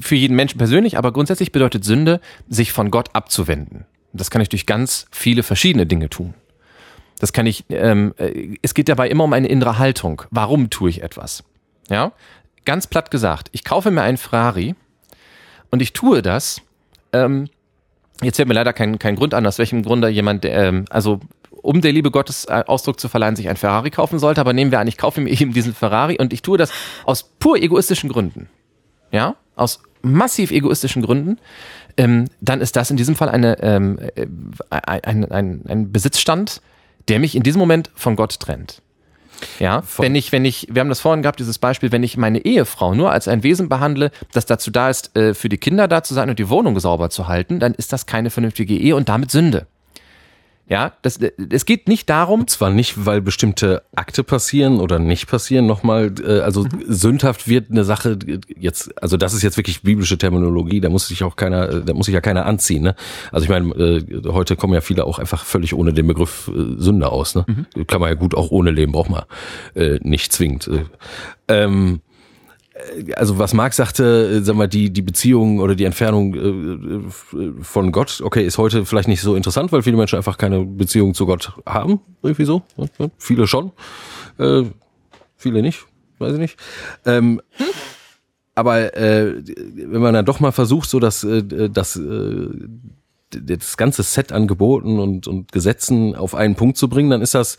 [0.00, 3.84] für jeden Menschen persönlich, aber grundsätzlich bedeutet Sünde, sich von Gott abzuwenden.
[4.12, 6.34] Das kann ich durch ganz viele verschiedene Dinge tun.
[7.18, 10.22] Das kann ich, ähm, äh, es geht dabei immer um eine innere Haltung.
[10.30, 11.44] Warum tue ich etwas?
[11.90, 12.12] Ja,
[12.64, 14.74] ganz platt gesagt, ich kaufe mir einen Ferrari
[15.70, 16.60] und ich tue das,
[17.12, 17.48] ähm,
[18.22, 21.80] jetzt fällt mir leider kein, kein Grund an, aus welchem Grunde jemand, ähm, also um
[21.80, 24.80] der Liebe Gottes äh, Ausdruck zu verleihen, sich ein Ferrari kaufen sollte, aber nehmen wir
[24.80, 26.70] an, ich kaufe mir eben diesen Ferrari und ich tue das
[27.04, 28.48] aus pur egoistischen Gründen.
[29.10, 31.38] Ja, aus massiv egoistischen Gründen,
[31.96, 34.26] ähm, dann ist das in diesem Fall eine, ähm, äh,
[34.70, 36.60] ein, ein, ein Besitzstand,
[37.08, 38.82] der mich in diesem Moment von Gott trennt.
[39.60, 42.16] Ja, von wenn ich, wenn ich, wir haben das vorhin gehabt, dieses Beispiel, wenn ich
[42.16, 45.86] meine Ehefrau nur als ein Wesen behandle, das dazu da ist, äh, für die Kinder
[45.86, 48.96] da zu sein und die Wohnung sauber zu halten, dann ist das keine vernünftige Ehe
[48.96, 49.66] und damit Sünde.
[50.68, 51.18] Ja, das,
[51.50, 52.40] es geht nicht darum.
[52.40, 55.66] Und zwar nicht, weil bestimmte Akte passieren oder nicht passieren.
[55.66, 56.84] Nochmal, äh, also mhm.
[56.86, 58.18] sündhaft wird eine Sache
[58.54, 60.80] jetzt, also das ist jetzt wirklich biblische Terminologie.
[60.80, 62.82] Da muss sich auch keiner, da muss sich ja keiner anziehen.
[62.82, 62.94] Ne?
[63.32, 66.74] Also ich meine, äh, heute kommen ja viele auch einfach völlig ohne den Begriff äh,
[66.76, 67.34] Sünde aus.
[67.34, 67.46] Ne?
[67.46, 67.86] Mhm.
[67.86, 69.22] Kann man ja gut auch ohne leben, braucht man
[69.74, 70.68] äh, nicht zwingend.
[70.68, 70.84] Äh,
[71.48, 72.00] ähm,
[73.16, 77.92] also was Marc sagte, äh, sag mal, die, die Beziehung oder die Entfernung äh, von
[77.92, 81.26] Gott, okay, ist heute vielleicht nicht so interessant, weil viele Menschen einfach keine Beziehung zu
[81.26, 82.62] Gott haben, irgendwie so.
[83.18, 83.72] Viele schon,
[84.38, 84.62] äh,
[85.36, 85.86] viele nicht,
[86.18, 86.58] weiß ich nicht.
[87.04, 87.40] Ähm,
[88.54, 89.34] aber äh,
[89.74, 92.48] wenn man dann doch mal versucht, so dass äh, das, äh,
[93.30, 97.34] das ganze Set an Geboten und, und Gesetzen auf einen Punkt zu bringen, dann ist
[97.34, 97.58] das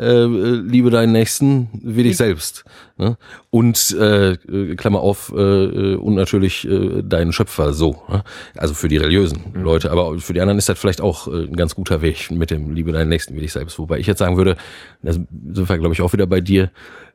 [0.00, 2.64] äh, liebe deinen Nächsten wie dich selbst.
[2.96, 3.16] Ne?
[3.50, 4.36] Und äh,
[4.76, 8.02] Klammer auf, äh, und natürlich äh, deinen Schöpfer so.
[8.08, 8.24] Ne?
[8.56, 9.62] Also für die religiösen mhm.
[9.62, 12.50] Leute, aber für die anderen ist das vielleicht auch äh, ein ganz guter Weg mit
[12.50, 13.78] dem Liebe deinen Nächsten wie dich selbst.
[13.78, 14.56] Wobei ich jetzt sagen würde,
[15.02, 15.28] da sind
[15.68, 16.70] wir, glaube ich, auch wieder bei dir,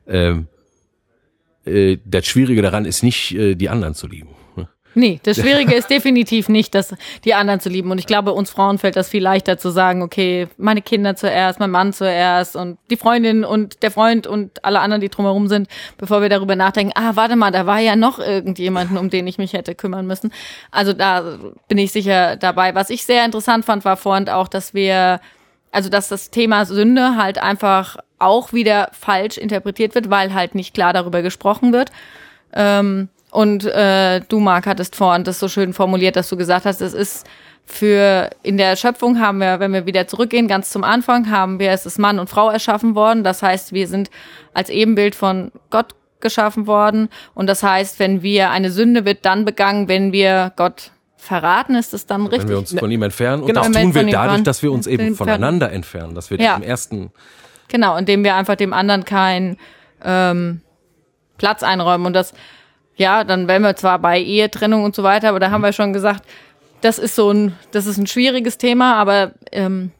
[0.06, 0.46] ähm,
[1.64, 4.28] äh, das Schwierige daran ist nicht, äh, die anderen zu lieben.
[4.98, 6.94] Nee, das Schwierige ist definitiv nicht, das,
[7.26, 7.90] die anderen zu lieben.
[7.90, 11.60] Und ich glaube, uns Frauen fällt das viel leichter zu sagen, okay, meine Kinder zuerst,
[11.60, 15.68] mein Mann zuerst und die Freundin und der Freund und alle anderen, die drumherum sind,
[15.98, 19.36] bevor wir darüber nachdenken, ah, warte mal, da war ja noch irgendjemanden, um den ich
[19.36, 20.32] mich hätte kümmern müssen.
[20.70, 22.74] Also da bin ich sicher dabei.
[22.74, 25.20] Was ich sehr interessant fand, war vorhin auch, dass wir,
[25.72, 30.72] also dass das Thema Sünde halt einfach auch wieder falsch interpretiert wird, weil halt nicht
[30.72, 31.90] klar darüber gesprochen wird.
[32.54, 36.80] Ähm, und äh, du, Marc, hattest vorhin das so schön formuliert, dass du gesagt hast,
[36.80, 37.26] es ist
[37.66, 41.70] für in der Schöpfung haben wir, wenn wir wieder zurückgehen, ganz zum Anfang, haben wir,
[41.70, 43.24] es ist Mann und Frau erschaffen worden.
[43.24, 44.08] Das heißt, wir sind
[44.54, 47.10] als Ebenbild von Gott geschaffen worden.
[47.34, 51.92] Und das heißt, wenn wir eine Sünde wird dann begangen, wenn wir Gott verraten, ist
[51.92, 52.44] es dann richtig.
[52.44, 53.42] Wenn wir uns von ihm entfernen.
[53.42, 53.68] Und genau.
[53.68, 56.56] das tun wir dadurch, dass wir uns eben voneinander entfernen, dass wir ja.
[56.56, 57.10] dem ersten.
[57.68, 59.58] Genau, indem wir einfach dem anderen keinen
[60.02, 60.62] ähm,
[61.36, 62.06] Platz einräumen.
[62.06, 62.32] Und das
[62.96, 65.92] ja, dann wären wir zwar bei Ehetrennung und so weiter, aber da haben wir schon
[65.92, 66.24] gesagt,
[66.80, 69.90] das ist so ein, das ist ein schwieriges Thema, aber ähm,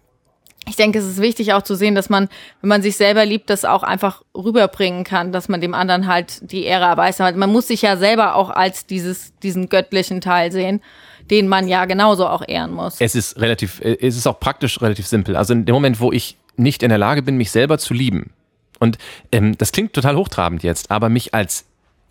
[0.68, 2.28] ich denke, es ist wichtig auch zu sehen, dass man,
[2.61, 6.51] wenn man sich selber liebt, das auch einfach rüberbringen kann, dass man dem anderen halt
[6.51, 7.20] die Ehre erweist.
[7.20, 10.82] Man muss sich ja selber auch als dieses, diesen göttlichen Teil sehen,
[11.30, 12.97] den man ja genauso auch ehren muss.
[13.01, 15.36] Es ist relativ, es ist auch praktisch relativ simpel.
[15.36, 18.32] Also in dem Moment, wo ich nicht in der Lage bin, mich selber zu lieben,
[18.78, 18.99] und
[19.32, 21.66] ähm, das klingt total hochtrabend jetzt, aber mich als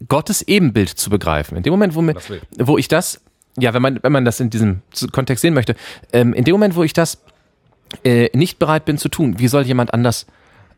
[0.08, 1.58] Gottes Ebenbild zu begreifen.
[1.58, 2.16] In dem Moment, wo, mir,
[2.58, 3.22] wo ich das,
[3.58, 4.82] ja, wenn man, wenn man das in diesem
[5.12, 5.76] Kontext sehen möchte,
[6.12, 7.22] ähm, in dem Moment, wo ich das
[8.04, 10.26] äh, nicht bereit bin zu tun, wie soll jemand anders,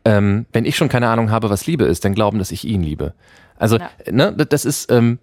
[0.04, 2.82] ähm, wenn ich schon keine Ahnung habe, was Liebe ist, dann glauben, dass ich ihn
[2.82, 3.14] liebe.
[3.56, 3.90] Also, ja.
[4.10, 5.18] ne, das ist, ähm,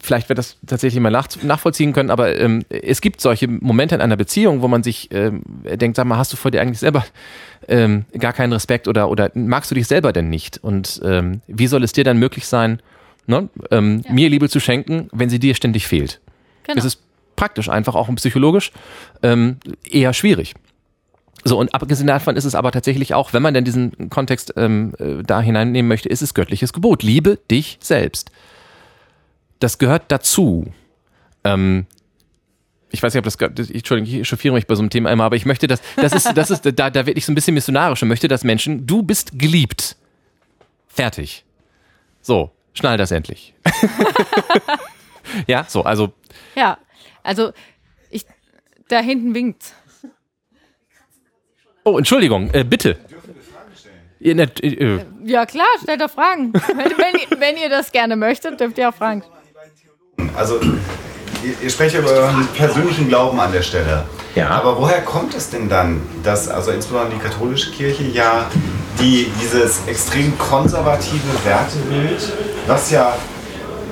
[0.00, 4.00] vielleicht wird das tatsächlich mal nach, nachvollziehen können, aber ähm, es gibt solche Momente in
[4.00, 7.04] einer Beziehung, wo man sich ähm, denkt, sag mal, hast du vor dir eigentlich selber
[7.68, 10.58] ähm, gar keinen Respekt oder, oder magst du dich selber denn nicht?
[10.58, 12.80] Und ähm, wie soll es dir dann möglich sein,
[13.26, 14.12] ne, ähm, ja.
[14.12, 16.20] mir Liebe zu schenken, wenn sie dir ständig fehlt.
[16.64, 16.76] Genau.
[16.76, 17.00] Das ist
[17.36, 18.72] praktisch einfach auch psychologisch
[19.22, 19.58] ähm,
[19.88, 20.54] eher schwierig.
[21.46, 24.94] So, und abgesehen davon ist es aber tatsächlich auch, wenn man denn diesen Kontext ähm,
[24.98, 27.02] äh, da hineinnehmen möchte, ist es göttliches Gebot.
[27.02, 28.30] Liebe dich selbst.
[29.60, 30.72] Das gehört dazu.
[31.42, 31.86] Ähm,
[32.90, 35.26] ich weiß nicht, ob das, ich, Entschuldigung, ich chauffiere mich bei so einem Thema einmal,
[35.26, 37.54] aber ich möchte, dass, das ist, das ist, da, da werde ich so ein bisschen
[37.54, 39.96] missionarisch und möchte, dass Menschen, du bist geliebt.
[40.88, 41.44] Fertig.
[42.22, 43.54] So schnall das endlich.
[45.46, 46.12] ja, so, also.
[46.54, 46.78] Ja,
[47.22, 47.52] also
[48.10, 48.26] ich,
[48.88, 49.72] da hinten winkt.
[51.84, 52.98] Oh, Entschuldigung, äh, bitte.
[54.20, 56.52] Äh, äh, ja klar, stellt doch Fragen.
[56.52, 59.22] wenn, wenn, wenn, ihr das gerne möchtet, dürft ihr auch fragen.
[60.34, 60.60] Also,
[61.44, 64.04] ihr, ihr sprecht über euren persönlichen Glauben an der Stelle.
[64.34, 64.48] Ja.
[64.48, 68.46] Aber woher kommt es denn dann, dass also insbesondere die katholische Kirche ja
[68.98, 72.32] die, dieses extrem konservative Wertebild,
[72.66, 73.16] was ja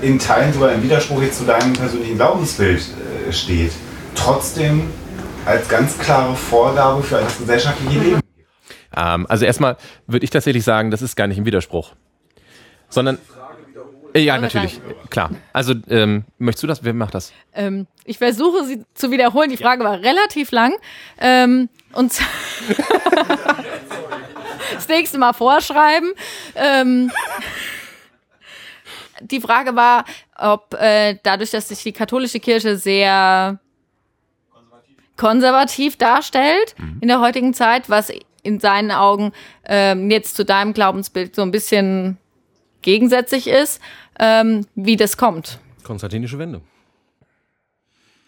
[0.00, 3.72] in Teilen sogar im Widerspruch jetzt zu deinem persönlichen Glaubensbild äh, steht,
[4.14, 4.90] trotzdem
[5.44, 8.20] als ganz klare Vorgabe für das gesellschaftliche Leben.
[8.96, 9.76] Ähm, also erstmal
[10.06, 11.92] würde ich tatsächlich sagen, das ist gar nicht im Widerspruch,
[12.88, 13.18] sondern
[14.14, 15.30] ja, natürlich, klar.
[15.52, 16.84] Also ähm, möchtest du das?
[16.84, 17.32] Wer macht das?
[17.54, 19.50] Ähm, ich versuche sie zu wiederholen.
[19.50, 20.74] Die Frage war relativ lang.
[21.18, 22.12] Ähm, und
[24.74, 26.12] das nächste Mal vorschreiben.
[26.54, 27.10] Ähm,
[29.20, 30.04] die Frage war,
[30.36, 33.60] ob äh, dadurch, dass sich die katholische Kirche sehr
[34.52, 36.98] konservativ, konservativ darstellt mhm.
[37.00, 39.32] in der heutigen Zeit, was in seinen Augen
[39.64, 42.18] ähm, jetzt zu deinem Glaubensbild so ein bisschen
[42.82, 43.80] gegensätzlich ist,
[44.18, 45.58] ähm, wie das kommt.
[45.82, 46.60] Konstantinische Wende.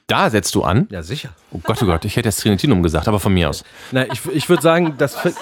[0.06, 0.86] Da setzt du an?
[0.90, 1.30] Ja, sicher.
[1.50, 3.64] Oh Gott, oh Gott, ich hätte das Trinitinum gesagt, aber von mir aus.
[3.90, 5.14] Na, ich, ich würde sagen, das.
[5.16, 5.32] Frage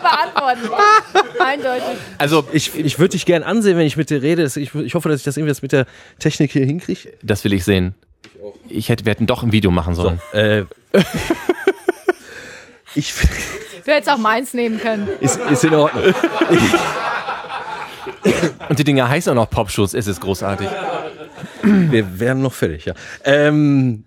[0.00, 0.70] beantworten.
[1.38, 1.98] Eindeutig.
[2.16, 4.44] Also, ich, ich würde dich gern ansehen, wenn ich mit dir rede.
[4.44, 5.86] Ich, ich hoffe, dass ich das irgendwie mit der
[6.18, 7.12] Technik hier hinkriege.
[7.22, 7.94] Das will ich sehen.
[8.68, 10.22] Ich hätte, wir hätten doch ein Video machen sollen.
[10.32, 10.64] So, äh,
[12.94, 13.12] ich.
[13.84, 15.08] Du hättest auch meins nehmen können.
[15.20, 16.04] Ist, ist in Ordnung.
[18.68, 19.94] Und die Dinger heißen auch noch Popschuss.
[19.94, 20.68] Es ist großartig.
[21.62, 22.94] Wir werden noch fertig, ja.
[23.24, 24.04] Ähm,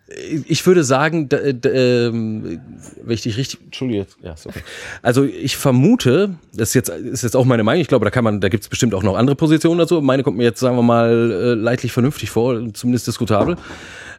[0.47, 2.61] ich würde sagen, da, da, ähm,
[3.03, 4.61] wenn ich dich richtig, Entschuldige, ja, ist okay.
[5.01, 8.23] Also ich vermute, das ist jetzt, ist jetzt auch meine Meinung, ich glaube, da kann
[8.23, 10.01] man, da gibt es bestimmt auch noch andere Positionen dazu.
[10.01, 13.55] Meine kommt mir jetzt, sagen wir mal, äh, leidlich vernünftig vor, zumindest diskutabel.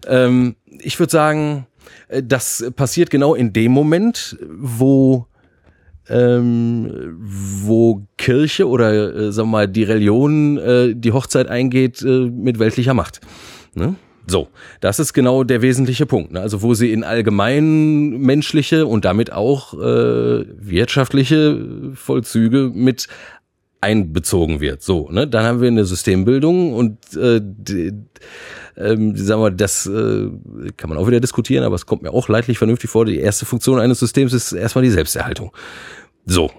[0.06, 1.66] Ähm, ich würde sagen,
[2.08, 5.26] äh, das passiert genau in dem Moment, wo
[6.08, 12.30] ähm, wo Kirche oder äh, sagen wir mal die Religion äh, die Hochzeit eingeht äh,
[12.30, 13.20] mit weltlicher Macht.
[13.74, 13.96] Ne?
[14.28, 14.48] So,
[14.80, 16.32] das ist genau der wesentliche Punkt.
[16.32, 16.40] Ne?
[16.40, 23.06] Also wo sie in allgemein menschliche und damit auch äh, wirtschaftliche Vollzüge mit
[23.80, 24.82] einbezogen wird.
[24.82, 25.28] So, ne?
[25.28, 27.92] Dann haben wir eine Systembildung und äh, die,
[28.76, 30.30] ähm, sagen wir, das äh,
[30.76, 33.04] kann man auch wieder diskutieren, aber es kommt mir auch leidlich vernünftig vor.
[33.04, 35.52] Die erste Funktion eines Systems ist erstmal die Selbsterhaltung.
[36.26, 36.50] So.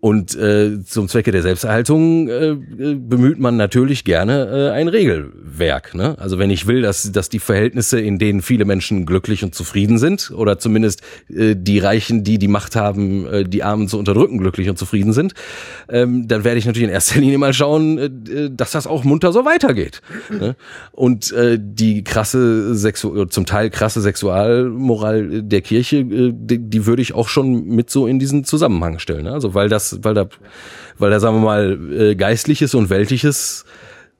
[0.00, 5.92] Und äh, zum Zwecke der Selbsterhaltung äh, bemüht man natürlich gerne äh, ein Regelwerk.
[5.96, 6.16] Ne?
[6.20, 9.98] Also wenn ich will, dass, dass die Verhältnisse, in denen viele Menschen glücklich und zufrieden
[9.98, 14.38] sind, oder zumindest äh, die Reichen, die die Macht haben, äh, die Armen zu unterdrücken,
[14.38, 15.34] glücklich und zufrieden sind,
[15.88, 19.32] ähm, dann werde ich natürlich in erster Linie mal schauen, äh, dass das auch munter
[19.32, 20.00] so weitergeht.
[20.30, 20.54] Ne?
[20.92, 27.02] Und äh, die krasse Sexu zum Teil krasse Sexualmoral der Kirche, äh, die, die würde
[27.02, 29.24] ich auch schon mit so in diesen Zusammenhang stellen.
[29.24, 29.32] Ne?
[29.32, 30.28] Also weil das weil da,
[30.98, 33.64] weil da sagen wir mal äh, geistliches und weltliches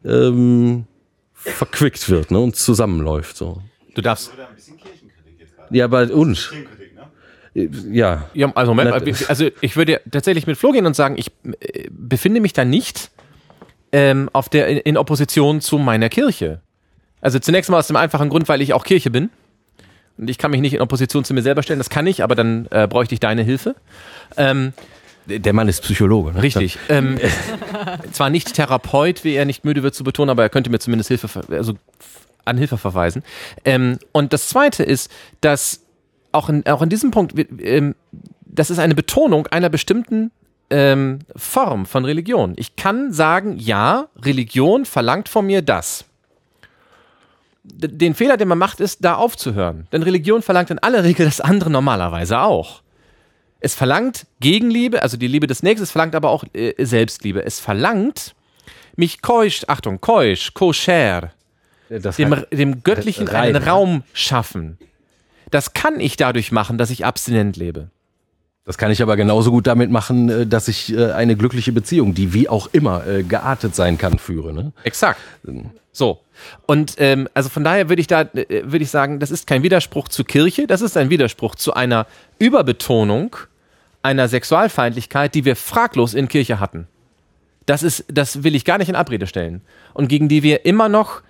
[0.05, 0.87] ähm,
[1.35, 3.62] verquickt wird ne, und zusammenläuft so.
[3.95, 4.33] Du darfst.
[5.71, 6.51] Ja, bei uns.
[7.55, 8.29] Ja.
[8.35, 8.53] ja.
[8.55, 12.53] Also Moment, also ich würde tatsächlich mit Flo gehen und sagen, ich äh, befinde mich
[12.53, 13.11] da nicht
[13.93, 16.61] ähm, auf der in Opposition zu meiner Kirche.
[17.21, 19.31] Also zunächst mal aus dem einfachen Grund, weil ich auch Kirche bin.
[20.16, 22.35] Und ich kann mich nicht in Opposition zu mir selber stellen, das kann ich, aber
[22.35, 23.77] dann äh, bräuchte ich deine Hilfe.
[24.37, 24.73] Ähm,
[25.29, 26.33] der Mann ist Psychologe.
[26.33, 26.43] Ne?
[26.43, 26.79] Richtig.
[26.89, 27.18] Ähm,
[28.12, 31.09] zwar nicht Therapeut, wie er nicht müde wird zu betonen, aber er könnte mir zumindest
[31.09, 31.74] Hilfe, also
[32.45, 33.22] an Hilfe verweisen.
[33.64, 35.11] Ähm, und das Zweite ist,
[35.41, 35.83] dass
[36.33, 37.95] auch in, auch in diesem Punkt, ähm,
[38.45, 40.31] das ist eine Betonung einer bestimmten
[40.70, 42.55] ähm, Form von Religion.
[42.57, 46.05] Ich kann sagen, ja, Religion verlangt von mir das.
[47.64, 49.87] Den Fehler, den man macht, ist, da aufzuhören.
[49.93, 52.83] Denn Religion verlangt in aller Regel das andere normalerweise auch.
[53.61, 57.45] Es verlangt Gegenliebe, also die Liebe des Nächsten, es verlangt aber auch äh, Selbstliebe.
[57.45, 58.35] Es verlangt
[58.97, 61.33] mich keusch, Achtung, keusch, koscher,
[61.89, 63.57] dem, dem Göttlichen rein.
[63.57, 64.79] einen Raum schaffen.
[65.51, 67.91] Das kann ich dadurch machen, dass ich abstinent lebe.
[68.69, 72.12] Das kann ich aber genauso gut damit machen, äh, dass ich äh, eine glückliche Beziehung,
[72.12, 74.53] die wie auch immer äh, geartet sein kann, führe.
[74.53, 74.73] Ne?
[74.85, 75.19] Exakt.
[75.47, 75.71] Ähm.
[75.91, 76.21] So.
[76.66, 80.09] Und ähm, also von daher würde ich da würde ich sagen, das ist kein Widerspruch
[80.09, 82.07] zur Kirche, das ist ein Widerspruch zu einer
[82.39, 83.37] Überbetonung
[84.03, 86.89] einer Sexualfeindlichkeit, die wir fraglos in Kirche hatten.
[87.64, 89.62] Das ist, das will ich gar nicht in Abrede stellen.
[89.95, 91.23] Und gegen die wir immer noch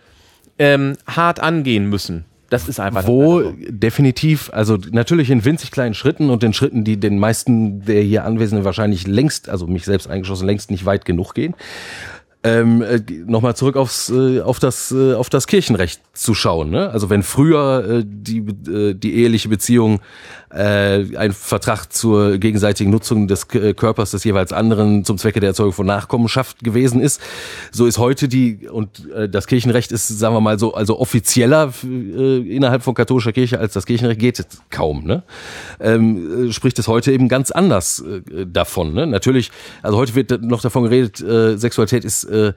[0.58, 2.24] ähm, hart angehen müssen.
[2.50, 3.06] Das ist einfach.
[3.06, 8.02] Wo definitiv, also natürlich in winzig kleinen Schritten und den Schritten, die den meisten der
[8.02, 11.54] hier Anwesenden wahrscheinlich längst, also mich selbst eingeschlossen, längst nicht weit genug gehen.
[12.44, 16.70] Ähm, äh, Nochmal zurück aufs, äh, auf, das, äh, auf das Kirchenrecht zu schauen.
[16.70, 16.88] Ne?
[16.90, 20.00] Also wenn früher äh, die, äh, die eheliche Beziehung
[20.50, 25.50] äh, ein Vertrag zur gegenseitigen Nutzung des K Körpers des jeweils anderen zum Zwecke der
[25.50, 27.20] Erzeugung von Nachkommenschaft gewesen ist,
[27.70, 31.72] so ist heute die, und äh, das Kirchenrecht ist, sagen wir mal so, also offizieller
[31.84, 35.04] äh, innerhalb von katholischer Kirche als das Kirchenrecht geht kaum.
[35.04, 35.22] Ne?
[35.80, 38.94] Ähm, äh, spricht es heute eben ganz anders äh, davon.
[38.94, 39.06] Ne?
[39.06, 39.50] Natürlich,
[39.82, 42.52] also heute wird noch davon geredet, äh, Sexualität ist äh,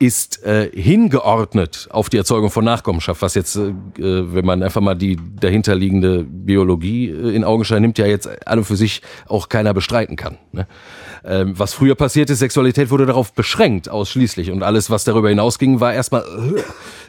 [0.00, 4.94] ist äh, hingeordnet auf die Erzeugung von Nachkommenschaft, was jetzt, äh, wenn man einfach mal
[4.94, 10.14] die dahinterliegende Biologie äh, in Augenschein nimmt, ja jetzt alle für sich auch keiner bestreiten
[10.14, 10.38] kann.
[10.52, 10.68] Ne?
[11.24, 15.80] Ähm, was früher passiert ist, Sexualität wurde darauf beschränkt ausschließlich und alles, was darüber hinausging,
[15.80, 16.62] war erstmal äh,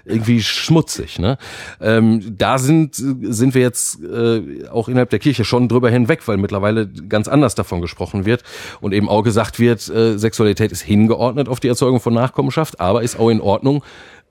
[0.05, 1.19] irgendwie schmutzig.
[1.19, 1.37] Ne?
[1.81, 6.37] Ähm, da sind, sind wir jetzt äh, auch innerhalb der Kirche schon drüber hinweg, weil
[6.37, 8.43] mittlerweile ganz anders davon gesprochen wird
[8.81, 13.03] und eben auch gesagt wird, äh, Sexualität ist hingeordnet auf die Erzeugung von Nachkommenschaft, aber
[13.03, 13.83] ist auch in Ordnung,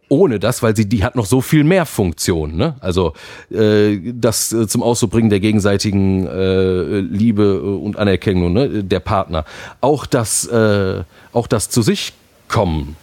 [0.08, 2.56] ohne das, weil sie die hat noch so viel mehr Funktion.
[2.56, 2.76] Ne?
[2.80, 3.12] Also
[3.50, 8.84] äh, das äh, zum Ausdruck bringen der gegenseitigen äh, Liebe und Anerkennung ne?
[8.84, 9.44] der Partner.
[9.80, 11.02] Auch das, äh,
[11.32, 12.14] auch das zu sich
[12.48, 12.96] kommen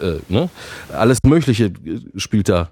[0.00, 0.48] äh, ne?
[0.92, 1.72] alles Mögliche
[2.16, 2.70] spielt da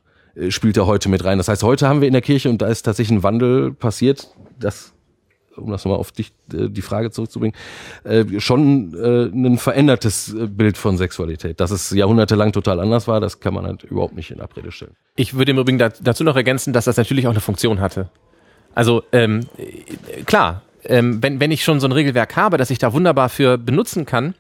[0.49, 1.39] spielt da heute mit rein.
[1.39, 4.31] Das heißt, heute haben wir in der Kirche und da ist tatsächlich ein Wandel passiert,
[4.59, 4.95] das
[5.57, 7.57] um das nochmal auf dich die Frage zurückzubringen,
[8.39, 11.61] schon ein verändertes Bild von Sexualität.
[11.61, 14.97] Dass es jahrhundertelang total anders war, das kann man halt überhaupt nicht in Abrede stellen.
[15.17, 18.11] Ich würde im Übrigen dazu noch ergänzen, dass das natürlich auch eine Funktion hatte.
[18.75, 19.47] Also ähm,
[20.27, 23.57] klar, ähm, wenn, wenn ich schon so ein Regelwerk habe, das ich da wunderbar für
[23.57, 24.35] benutzen kann,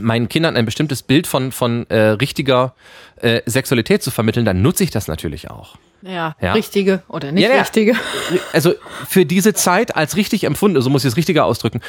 [0.00, 2.74] meinen Kindern ein bestimmtes Bild von, von äh, richtiger
[3.20, 5.76] äh, Sexualität zu vermitteln, dann nutze ich das natürlich auch.
[6.02, 7.60] Ja, ja, richtige oder nicht ja, ja.
[7.60, 7.94] richtige.
[8.52, 8.74] Also
[9.08, 11.80] für diese Zeit als richtig empfunden, so muss ich es richtiger ausdrücken,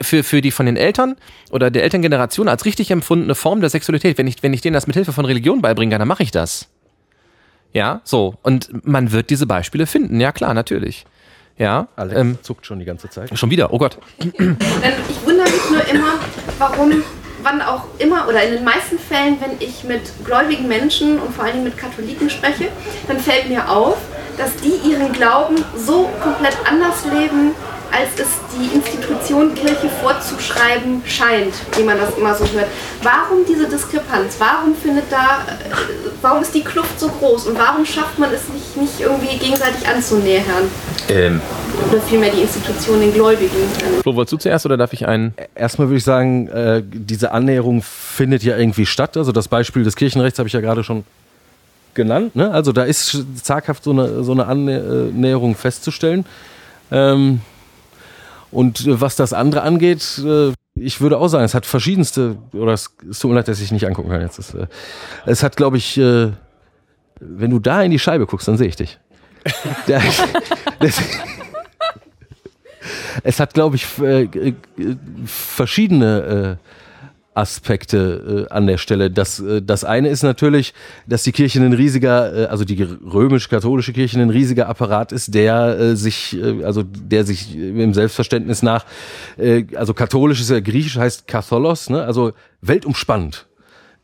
[0.00, 1.16] für, für die von den Eltern
[1.50, 4.86] oder der Elterngeneration als richtig empfundene Form der Sexualität, wenn ich, wenn ich denen das
[4.86, 6.68] mit Hilfe von Religion beibringen kann, dann mache ich das.
[7.72, 8.36] Ja, so.
[8.42, 11.04] Und man wird diese Beispiele finden, ja klar, natürlich.
[11.58, 11.88] Ja.
[11.96, 13.36] Alex ähm, zuckt schon die ganze Zeit.
[13.36, 13.98] Schon wieder, oh Gott.
[14.18, 16.14] Ich wundere mich nur immer,
[16.58, 17.02] warum,
[17.44, 21.44] wann auch immer oder in den meisten Fällen, wenn ich mit gläubigen Menschen und vor
[21.44, 22.68] allen Dingen mit Katholiken spreche,
[23.06, 23.98] dann fällt mir auf,
[24.36, 27.54] dass die ihren Glauben so komplett anders leben,
[27.94, 28.28] als es
[28.58, 32.66] die Institution Kirche vorzuschreiben scheint, wie man das immer so hört.
[33.02, 34.36] Warum diese Diskrepanz?
[34.38, 38.48] Warum findet da, äh, warum ist die Kluft so groß und warum schafft man es
[38.48, 40.68] nicht, nicht irgendwie gegenseitig anzunähern?
[41.08, 41.40] Ähm.
[41.90, 43.50] Oder vielmehr die Institution den Gläubigen.
[44.02, 45.34] Flo, wolltest du zuerst oder darf ich einen?
[45.54, 49.16] Erstmal würde ich sagen, äh, diese Annäherung findet ja irgendwie statt.
[49.16, 51.04] Also das Beispiel des Kirchenrechts habe ich ja gerade schon
[51.94, 52.36] genannt.
[52.36, 52.50] Ne?
[52.50, 56.24] Also da ist zaghaft so eine, so eine Annäherung festzustellen.
[56.92, 57.40] Ähm,
[58.54, 62.72] und äh, was das andere angeht, äh, ich würde auch sagen, es hat verschiedenste, oder
[62.72, 64.38] es, es tut mir leid, dass ich nicht angucken kann jetzt.
[64.38, 64.66] Es, äh,
[65.26, 66.36] es hat, glaube ich, wenn
[67.20, 68.98] du da in die Scheibe guckst, dann sehe ich dich.
[73.22, 73.86] es hat, glaube ich,
[75.26, 76.83] verschiedene äh,
[77.34, 79.10] Aspekte äh, an der Stelle.
[79.10, 80.72] Das, äh, das eine ist natürlich,
[81.06, 85.78] dass die Kirche ein riesiger, äh, also die römisch-katholische Kirche ein riesiger Apparat ist, der
[85.78, 88.84] äh, sich, äh, also der sich im Selbstverständnis nach,
[89.36, 92.04] äh, also katholisch ist ja griechisch, heißt Katholos, ne?
[92.04, 93.46] also weltumspannend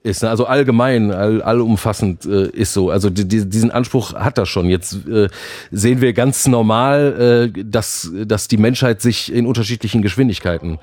[0.03, 0.31] ist, ne?
[0.31, 2.91] also allgemein, all, allumfassend äh, ist so.
[2.91, 4.69] Also die, die, diesen Anspruch hat er schon.
[4.69, 5.29] Jetzt äh,
[5.71, 10.79] sehen wir ganz normal, äh, dass, dass die Menschheit sich in unterschiedlichen Geschwindigkeiten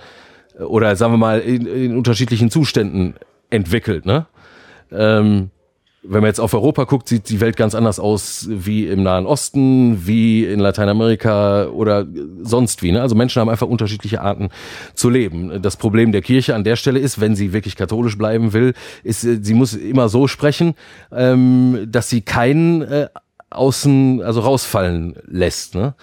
[0.60, 3.16] oder sagen wir mal in, in unterschiedlichen Zuständen
[3.49, 4.05] entwickelt.
[4.05, 4.26] Ne?
[4.91, 5.51] Ähm,
[6.10, 9.26] wenn man jetzt auf Europa guckt, sieht die Welt ganz anders aus wie im Nahen
[9.26, 12.05] Osten, wie in Lateinamerika oder
[12.41, 12.91] sonst wie.
[12.91, 13.01] Ne?
[13.01, 14.49] Also Menschen haben einfach unterschiedliche Arten
[14.93, 15.62] zu leben.
[15.62, 19.24] Das Problem der Kirche an der Stelle ist, wenn sie wirklich katholisch bleiben will, ist,
[19.26, 20.76] äh, sie muss immer so sprechen,
[21.12, 23.08] ähm, dass sie keinen äh,
[23.49, 25.76] außen, also rausfallen lässt.
[25.76, 25.93] Ne?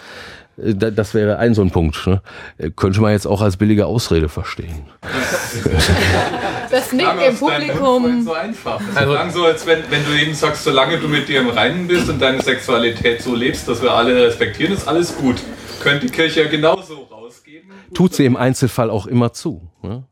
[0.57, 2.07] Äh, das wäre ein so ein Punkt.
[2.07, 2.21] Ne?
[2.57, 4.85] Äh, könnte man jetzt auch als billige Ausrede verstehen.
[6.71, 8.23] Das Nicken im Publikum.
[8.23, 8.81] So einfach.
[8.87, 11.87] Das also, so, als wenn, wenn du eben sagst, solange du mit dir im Reinen
[11.87, 15.41] bist und deine Sexualität so lebst, dass wir alle respektieren, ist alles gut.
[15.79, 17.69] Könnte die Kirche ja genauso rausgeben.
[17.93, 19.69] Tut sie im Einzelfall auch immer zu.
[19.83, 20.03] Ne?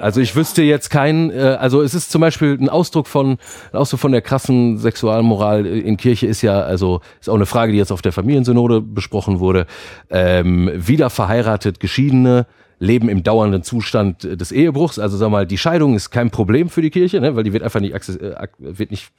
[0.00, 3.38] Also ich wüsste jetzt keinen, äh, also es ist zum Beispiel ein Ausdruck von,
[3.72, 7.72] ein Ausdruck von der krassen Sexualmoral in Kirche ist ja, also ist auch eine Frage,
[7.72, 9.66] die jetzt auf der Familiensynode besprochen wurde.
[10.10, 12.46] Ähm, wieder verheiratet, Geschiedene
[12.78, 14.98] leben im dauernden Zustand des Ehebruchs.
[14.98, 17.62] Also sag mal, die Scheidung ist kein Problem für die Kirche, ne, weil die wird
[17.62, 19.10] einfach nicht, äh, wird nicht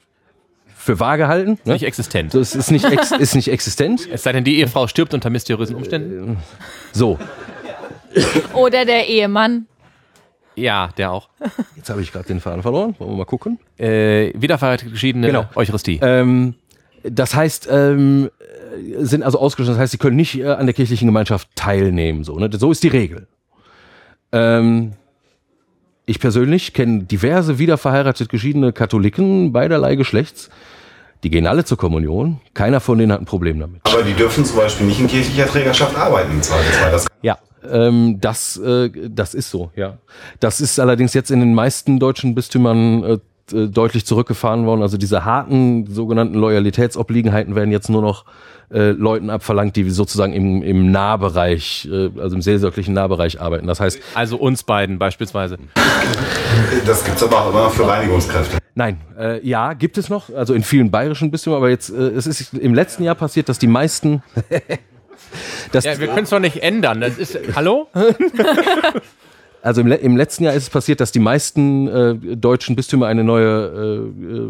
[0.75, 1.59] für wahr gehalten.
[1.65, 1.73] Ne?
[1.73, 2.31] Nicht existent.
[2.31, 4.07] So, es ist nicht, ex, ist nicht existent.
[4.11, 6.37] Es sei denn, die Ehefrau stirbt unter mysteriösen Umständen.
[6.93, 7.19] So.
[8.53, 9.65] Oder der Ehemann.
[10.57, 11.29] Ja, der auch.
[11.75, 12.95] Jetzt habe ich gerade den Faden verloren.
[12.97, 13.59] Wollen wir mal gucken?
[13.77, 15.45] Äh, wiederverheiratet geschiedene genau.
[15.53, 15.99] Eucharistie.
[16.01, 16.55] Ähm,
[17.03, 18.31] das heißt, ähm,
[18.97, 19.75] sind also ausgeschlossen.
[19.75, 22.23] Das heißt, sie können nicht äh, an der kirchlichen Gemeinschaft teilnehmen.
[22.23, 22.49] So, ne?
[22.51, 23.27] so ist die Regel.
[24.31, 24.93] Ähm,
[26.07, 30.49] ich persönlich kenne diverse wiederverheiratet geschiedene Katholiken beiderlei Geschlechts.
[31.23, 32.39] Die gehen alle zur Kommunion.
[32.53, 33.81] Keiner von denen hat ein Problem damit.
[33.83, 36.91] Aber die dürfen zum Beispiel nicht in kirchlicher Trägerschaft arbeiten im Zweifelsfall.
[36.91, 37.37] Das ja,
[37.69, 39.97] ähm, das, äh, das ist so, ja.
[40.39, 43.17] Das ist allerdings jetzt in den meisten deutschen Bistümern äh,
[43.53, 44.81] äh, deutlich zurückgefahren worden.
[44.81, 48.25] Also diese harten sogenannten Loyalitätsobliegenheiten werden jetzt nur noch
[48.69, 53.67] äh, Leuten abverlangt, die sozusagen im, im Nahbereich, äh, also im seelsorglichen Nahbereich arbeiten.
[53.67, 53.99] Das heißt.
[54.13, 55.57] Also uns beiden beispielsweise.
[56.85, 58.57] Das gibt's aber auch immer für Reinigungskräfte.
[58.75, 62.27] Nein, äh, ja, gibt es noch, also in vielen bayerischen Bistümern, aber jetzt, äh, es
[62.27, 64.21] ist im letzten Jahr passiert, dass die meisten
[65.71, 67.01] Das ja, wir können es doch nicht ändern.
[67.01, 67.87] Das ist, hallo?
[69.67, 73.25] Also im, im, letzten Jahr ist es passiert, dass die meisten äh, deutschen Bistümer eine
[73.25, 74.05] neue,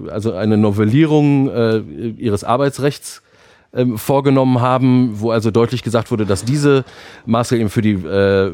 [0.07, 1.79] äh, also eine Novellierung äh,
[2.17, 3.23] ihres Arbeitsrechts
[3.73, 6.85] ähm, vorgenommen haben, wo also deutlich gesagt wurde, dass diese
[7.25, 8.51] Maßregeln für die äh,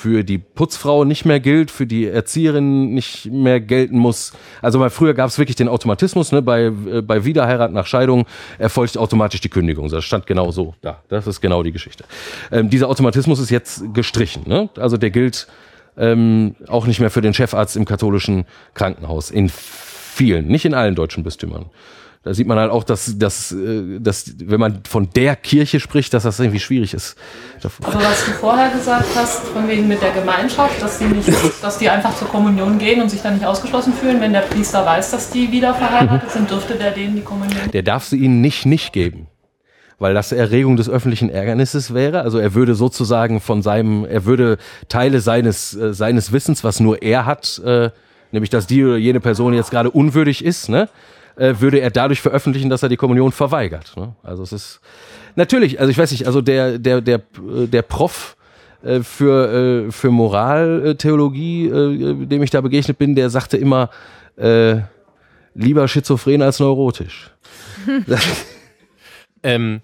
[0.00, 4.32] für die Putzfrau nicht mehr gilt, für die Erzieherin nicht mehr gelten muss.
[4.62, 6.40] Also mal früher gab es wirklich den Automatismus, ne?
[6.40, 8.24] bei, äh, bei Wiederheirat nach Scheidung
[8.58, 9.90] erfolgt automatisch die Kündigung.
[9.90, 11.02] Das stand genau so da.
[11.08, 12.04] Das ist genau die Geschichte.
[12.50, 14.44] Ähm, dieser Automatismus ist jetzt gestrichen.
[14.46, 14.70] Ne?
[14.76, 15.46] Also der gilt
[15.98, 19.30] ähm, auch nicht mehr für den Chefarzt im katholischen Krankenhaus.
[19.30, 21.66] In vielen, nicht in allen deutschen Bistümern
[22.22, 26.12] da sieht man halt auch, dass, dass, äh, dass wenn man von der Kirche spricht,
[26.12, 27.16] dass das irgendwie schwierig ist.
[27.82, 31.30] Aber was du vorher gesagt hast, von wegen mit der Gemeinschaft, dass die, nicht,
[31.62, 34.84] dass die einfach zur Kommunion gehen und sich dann nicht ausgeschlossen fühlen, wenn der Priester
[34.84, 38.42] weiß, dass die wieder verheiratet sind, dürfte der denen die Kommunion Der darf sie ihnen
[38.42, 39.26] nicht nicht geben
[40.00, 42.22] weil das Erregung des öffentlichen Ärgernisses wäre.
[42.22, 44.56] Also er würde sozusagen von seinem, er würde
[44.88, 47.90] Teile seines, äh, seines Wissens, was nur er hat, äh,
[48.32, 50.88] nämlich dass die oder jene Person jetzt gerade unwürdig ist, ne,
[51.36, 53.96] äh, würde er dadurch veröffentlichen, dass er die Kommunion verweigert.
[53.96, 54.14] Ne?
[54.22, 54.80] Also es ist
[55.36, 58.36] natürlich, also ich weiß nicht, also der der der der Prof
[58.82, 63.90] äh, für äh, für Moraltheologie, äh, dem ich da begegnet bin, der sagte immer
[64.36, 64.76] äh,
[65.54, 67.30] lieber schizophren als neurotisch.
[69.42, 69.80] ähm,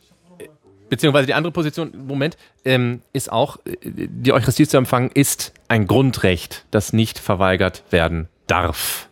[0.89, 5.87] beziehungsweise die andere Position, Moment, ähm, ist auch, äh, die Eucharistie zu empfangen, ist ein
[5.87, 9.09] Grundrecht, das nicht verweigert werden darf.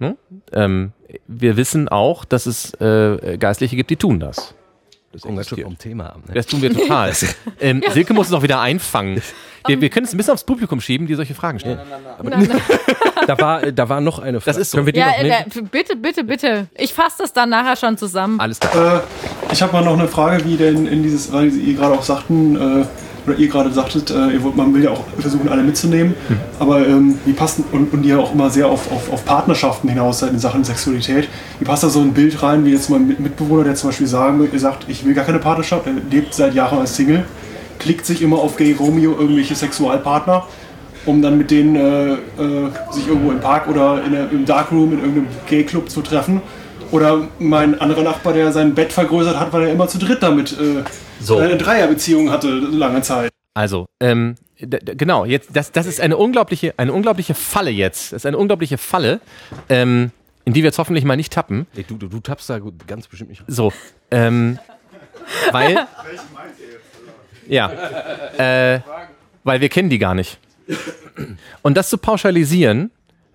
[0.00, 0.16] Ne?
[0.52, 0.92] Ähm,
[1.26, 4.54] wir wissen auch, dass es äh, Geistliche gibt, die tun das.
[5.12, 6.22] Das kommt schon vom Thema an.
[6.26, 6.34] Ne?
[6.34, 7.12] Das tun wir total.
[7.60, 9.20] ähm, Silke muss es auch wieder einfangen.
[9.66, 11.80] Wir, wir können es ein bisschen aufs Publikum schieben, die solche Fragen stellen.
[12.22, 12.60] Nein, nein, nein,
[13.26, 14.56] da, war, da war noch eine Frage.
[14.56, 14.78] Das ist so.
[14.78, 16.68] Können wir die ja, noch äh, bitte, bitte, bitte.
[16.76, 18.40] Ich fasse das dann nachher schon zusammen.
[18.40, 18.98] Alles klar.
[18.98, 22.02] Äh, ich habe mal noch eine Frage, wie denn in dieses, weil Sie gerade auch
[22.02, 22.86] sagten, äh,
[23.26, 26.36] oder ihr gerade sagtet, äh, man will ja auch versuchen, alle mitzunehmen, mhm.
[26.58, 30.20] aber ähm, wie passt, und, und ihr auch immer sehr auf, auf, auf Partnerschaften hinaus
[30.20, 33.16] seid in Sachen Sexualität, wie passt da so ein Bild rein, wie jetzt mal ein
[33.18, 36.78] Mitbewohner, der zum Beispiel sagen, sagt, ich will gar keine Partnerschaft, er lebt seit Jahren
[36.78, 37.24] als Single,
[37.78, 40.44] klickt sich immer auf Gay Romeo irgendwelche Sexualpartner,
[41.06, 42.16] um dann mit denen äh, äh,
[42.92, 46.42] sich irgendwo im Park oder in der, im Darkroom in irgendeinem Gay-Club zu treffen.
[46.90, 50.52] Oder mein anderer Nachbar, der sein Bett vergrößert hat, weil er immer zu dritt damit
[50.52, 50.82] äh,
[51.20, 51.38] so.
[51.38, 53.30] eine Dreierbeziehung hatte lange Zeit.
[53.54, 58.12] Also, ähm, genau, jetzt, das, das ist eine unglaubliche, eine unglaubliche Falle jetzt.
[58.12, 59.20] Das ist eine unglaubliche Falle,
[59.68, 60.12] ähm,
[60.44, 61.66] in die wir jetzt hoffentlich mal nicht tappen.
[61.74, 63.42] Nee, du, du, du tappst da ganz bestimmt nicht.
[63.46, 63.72] So,
[64.10, 64.58] ähm,
[65.52, 65.86] weil.
[67.48, 67.72] Ja,
[68.38, 68.80] äh,
[69.42, 70.38] weil wir kennen die gar nicht.
[71.62, 72.92] Und das zu pauschalisieren,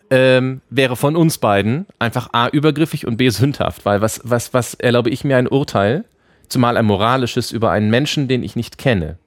[0.10, 4.74] ähm, wäre von uns beiden einfach A, übergriffig und B, sündhaft, weil was, was, was
[4.76, 6.06] erlaube ich mir ein Urteil,
[6.50, 9.18] zumal ein moralisches über einen Menschen, den ich nicht kenne.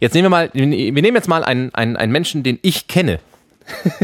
[0.00, 3.20] Jetzt nehmen wir mal, wir nehmen jetzt mal einen, einen, einen Menschen, den ich kenne.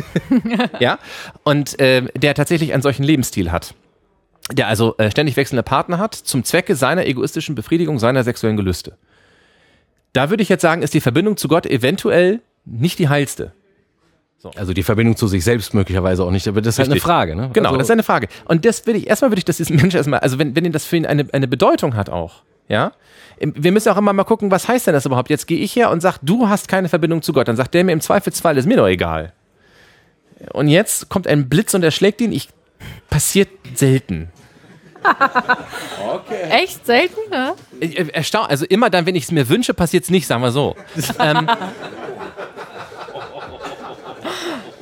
[0.78, 0.98] ja,
[1.42, 3.74] und äh, der tatsächlich einen solchen Lebensstil hat.
[4.52, 8.96] Der also äh, ständig wechselnde Partner hat, zum Zwecke seiner egoistischen Befriedigung seiner sexuellen Gelüste.
[10.12, 13.52] Da würde ich jetzt sagen, ist die Verbindung zu Gott eventuell nicht die heilste.
[14.42, 14.50] So.
[14.56, 17.36] Also die Verbindung zu sich selbst möglicherweise auch nicht, aber das ist halt eine Frage,
[17.36, 17.50] ne?
[17.52, 18.28] Genau, also das ist eine Frage.
[18.46, 20.72] Und das will ich, erstmal würde ich, dass diesen Mensch erstmal, also wenn, wenn ihn
[20.72, 22.92] das für ihn eine, eine Bedeutung hat auch, ja,
[23.38, 25.28] wir müssen auch immer mal gucken, was heißt denn das überhaupt?
[25.28, 27.48] Jetzt gehe ich her und sage, du hast keine Verbindung zu Gott.
[27.48, 29.32] Dann sagt der mir im Zweifelsfall, ist mir doch egal.
[30.52, 32.32] Und jetzt kommt ein Blitz und erschlägt ihn.
[32.32, 32.48] Ich,
[33.08, 34.30] passiert selten.
[35.02, 36.50] okay.
[36.50, 37.54] Echt selten, ne?
[38.12, 38.50] Erstaunt.
[38.50, 40.76] Also immer dann, wenn ich es mir wünsche, passiert es nicht, sagen wir so.
[41.18, 41.48] ähm,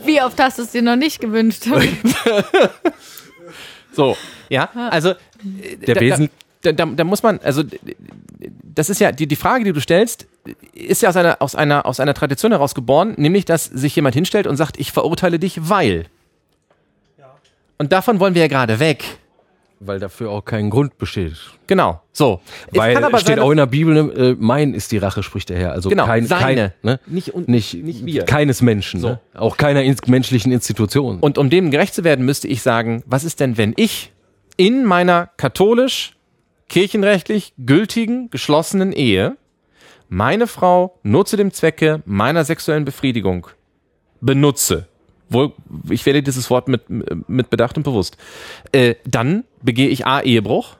[0.09, 1.64] Wie oft hast du es dir noch nicht gewünscht?
[3.92, 4.16] so,
[4.48, 5.14] ja, also
[5.86, 6.30] der da, Wesen.
[6.62, 7.62] Da, da, da, muss man, also
[8.64, 10.26] das ist ja die, die Frage, die du stellst,
[10.72, 14.14] ist ja aus einer, aus, einer, aus einer Tradition heraus geboren, nämlich, dass sich jemand
[14.14, 16.06] hinstellt und sagt, ich verurteile dich, weil.
[17.76, 19.04] Und davon wollen wir ja gerade weg.
[19.81, 21.37] Weil dafür auch kein Grund besteht.
[21.68, 22.41] Genau, so.
[22.72, 25.51] Weil es steht sein, auch in der Bibel, ne, äh, mein ist die Rache, spricht
[25.51, 25.72] der Herr.
[25.72, 26.70] Also genau, kein, seine.
[26.70, 27.01] Kein, ne?
[27.07, 28.24] nicht, und, nicht, nicht wir.
[28.24, 29.09] Keines Menschen, so.
[29.11, 29.20] ne?
[29.35, 31.20] auch keiner in, menschlichen Institution.
[31.20, 34.12] Und um dem gerecht zu werden, müsste ich sagen, was ist denn, wenn ich
[34.57, 36.16] in meiner katholisch,
[36.68, 39.37] kirchenrechtlich gültigen, geschlossenen Ehe
[40.09, 43.47] meine Frau nur zu dem Zwecke meiner sexuellen Befriedigung
[44.20, 44.89] benutze?
[45.29, 45.53] Wohl,
[45.91, 48.16] ich wähle dieses Wort mit, mit Bedacht und bewusst,
[48.72, 50.76] äh, dann begehe ich A, Ehebruch,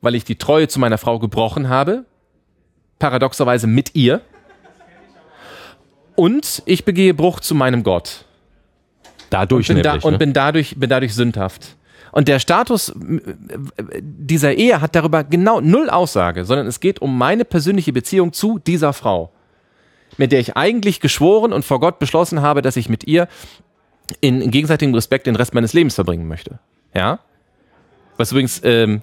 [0.00, 2.04] weil ich die Treue zu meiner Frau gebrochen habe,
[2.98, 4.22] paradoxerweise mit ihr,
[6.16, 8.24] und ich begehe Bruch zu meinem Gott.
[9.30, 10.18] Dadurch und bin, nämlich, da, und ne?
[10.18, 11.76] bin dadurch, bin dadurch sündhaft.
[12.10, 17.44] Und der Status dieser Ehe hat darüber genau null Aussage, sondern es geht um meine
[17.44, 19.30] persönliche Beziehung zu dieser Frau,
[20.16, 23.28] mit der ich eigentlich geschworen und vor Gott beschlossen habe, dass ich mit ihr
[24.20, 26.58] in gegenseitigem Respekt den Rest meines Lebens verbringen möchte.
[26.94, 27.18] Ja?
[28.16, 29.02] Was übrigens ähm,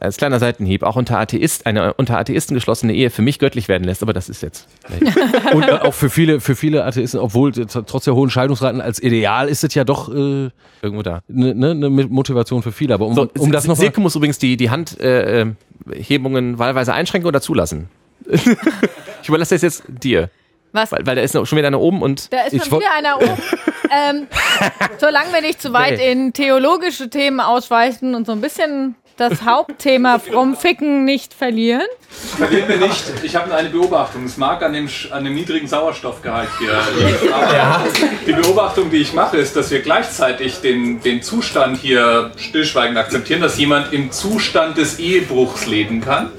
[0.00, 3.84] als kleiner Seitenhieb, auch unter Atheist, eine unter Atheisten geschlossene Ehe für mich göttlich werden
[3.84, 4.68] lässt, aber das ist jetzt.
[5.54, 9.64] Und auch für viele, für viele Atheisten, obwohl trotz der hohen Scheidungsraten als Ideal ist
[9.64, 10.50] es ja doch äh,
[10.82, 11.22] irgendwo da.
[11.28, 12.94] Eine ne, ne Motivation für viele.
[12.94, 17.28] Aber um, so, um das noch Silke muss übrigens die, die Handhebungen äh, wahlweise einschränken
[17.28, 17.88] oder zulassen.
[18.28, 20.30] ich überlasse das jetzt dir.
[20.74, 20.90] Was?
[20.90, 22.32] Weil, weil da ist schon wieder einer oben und.
[22.32, 23.42] Da ist schon wieder einer oben.
[23.90, 24.26] ähm,
[24.98, 26.10] solange wir nicht zu weit nee.
[26.10, 31.86] in theologische Themen ausweichen und so ein bisschen das Hauptthema vom Ficken nicht verlieren.
[32.36, 33.04] Verlieren wir nicht.
[33.22, 34.24] Ich habe eine Beobachtung.
[34.24, 37.32] Es mag an dem, an dem niedrigen Sauerstoffgehalt hier liegen.
[37.32, 37.84] Aber ja.
[38.26, 43.40] die Beobachtung, die ich mache, ist, dass wir gleichzeitig den, den Zustand hier stillschweigend akzeptieren,
[43.40, 46.30] dass jemand im Zustand des Ehebruchs leben kann.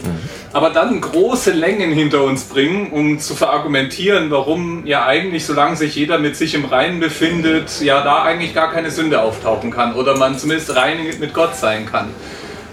[0.54, 5.96] Aber dann große Längen hinter uns bringen, um zu verargumentieren, warum ja eigentlich, solange sich
[5.96, 10.18] jeder mit sich im Reinen befindet, ja da eigentlich gar keine Sünde auftauchen kann oder
[10.18, 12.08] man zumindest rein mit Gott sein kann.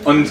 [0.05, 0.31] Und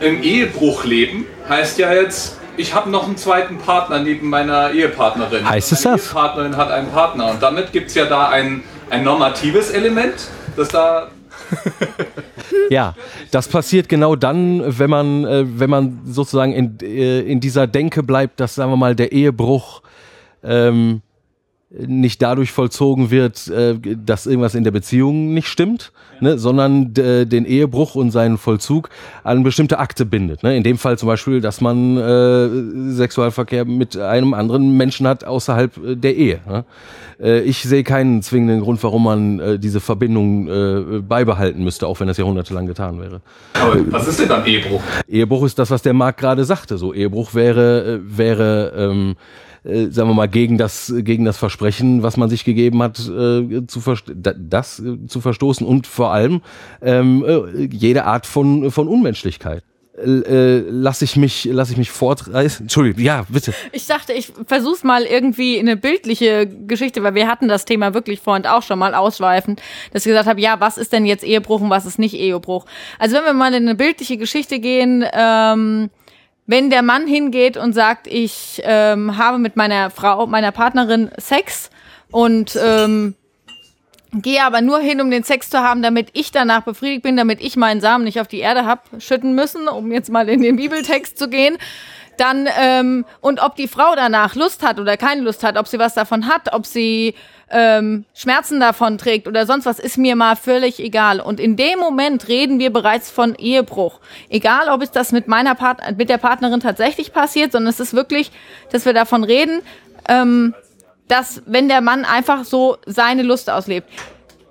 [0.00, 5.48] im Ehebruch leben heißt ja jetzt, ich habe noch einen zweiten Partner neben meiner Ehepartnerin.
[5.48, 6.02] Heißt es das?
[6.02, 10.14] Die Ehepartnerin hat einen Partner und damit gibt es ja da ein, ein normatives Element,
[10.56, 11.08] das da
[12.70, 12.94] ja,
[13.30, 18.02] das passiert genau dann, wenn man, äh, wenn man sozusagen in, äh, in dieser Denke
[18.02, 19.82] bleibt, dass, sagen wir mal, der Ehebruch
[20.42, 21.02] ähm,
[21.76, 27.26] nicht dadurch vollzogen wird, äh, dass irgendwas in der Beziehung nicht stimmt, ne, sondern äh,
[27.26, 28.90] den Ehebruch und seinen Vollzug
[29.24, 30.42] an bestimmte Akte bindet.
[30.42, 30.56] Ne?
[30.56, 35.76] In dem Fall zum Beispiel, dass man äh, Sexualverkehr mit einem anderen Menschen hat außerhalb
[35.78, 36.40] äh, der Ehe.
[36.46, 36.64] Ne?
[37.44, 42.08] Ich sehe keinen zwingenden Grund, warum man äh, diese Verbindung äh, beibehalten müsste, auch wenn
[42.08, 43.20] das jahrhundertelang getan wäre.
[43.54, 44.82] Aber was ist denn dann Ehebruch?
[45.06, 46.76] Ehebruch ist das, was der Marc gerade sagte.
[46.76, 49.14] So Ehebruch wäre wäre ähm,
[49.64, 53.66] äh, sagen wir mal, gegen das, gegen das Versprechen, was man sich gegeben hat, äh,
[53.66, 53.82] zu
[54.14, 56.42] das äh, zu verstoßen und vor allem
[56.82, 59.62] ähm, äh, jede Art von, von Unmenschlichkeit.
[59.96, 62.64] Äh, lass ich mich lass ich mich fortreißen?
[62.64, 63.54] Entschuldigung ja bitte.
[63.70, 67.94] Ich dachte ich versuch's mal irgendwie in eine bildliche Geschichte weil wir hatten das Thema
[67.94, 69.62] wirklich vorhin auch schon mal ausschweifend
[69.92, 72.66] dass ich gesagt habe ja was ist denn jetzt Ehebruch und was ist nicht Ehebruch?
[72.98, 75.90] Also wenn wir mal in eine bildliche Geschichte gehen ähm,
[76.46, 81.70] wenn der Mann hingeht und sagt, ich ähm, habe mit meiner Frau, meiner Partnerin Sex
[82.10, 83.14] und ähm,
[84.12, 87.40] gehe aber nur hin, um den Sex zu haben, damit ich danach befriedigt bin, damit
[87.40, 90.56] ich meinen Samen nicht auf die Erde hab schütten müssen, um jetzt mal in den
[90.56, 91.56] Bibeltext zu gehen.
[92.18, 95.78] Dann ähm, und ob die Frau danach Lust hat oder keine Lust hat, ob sie
[95.78, 97.14] was davon hat, ob sie
[97.54, 101.20] ähm, Schmerzen davon trägt oder sonst was, ist mir mal völlig egal.
[101.20, 104.00] Und in dem Moment reden wir bereits von Ehebruch.
[104.28, 107.94] Egal, ob es das mit meiner Part mit der Partnerin tatsächlich passiert, sondern es ist
[107.94, 108.32] wirklich,
[108.72, 109.62] dass wir davon reden,
[110.08, 110.52] ähm,
[111.06, 113.88] dass wenn der Mann einfach so seine Lust auslebt.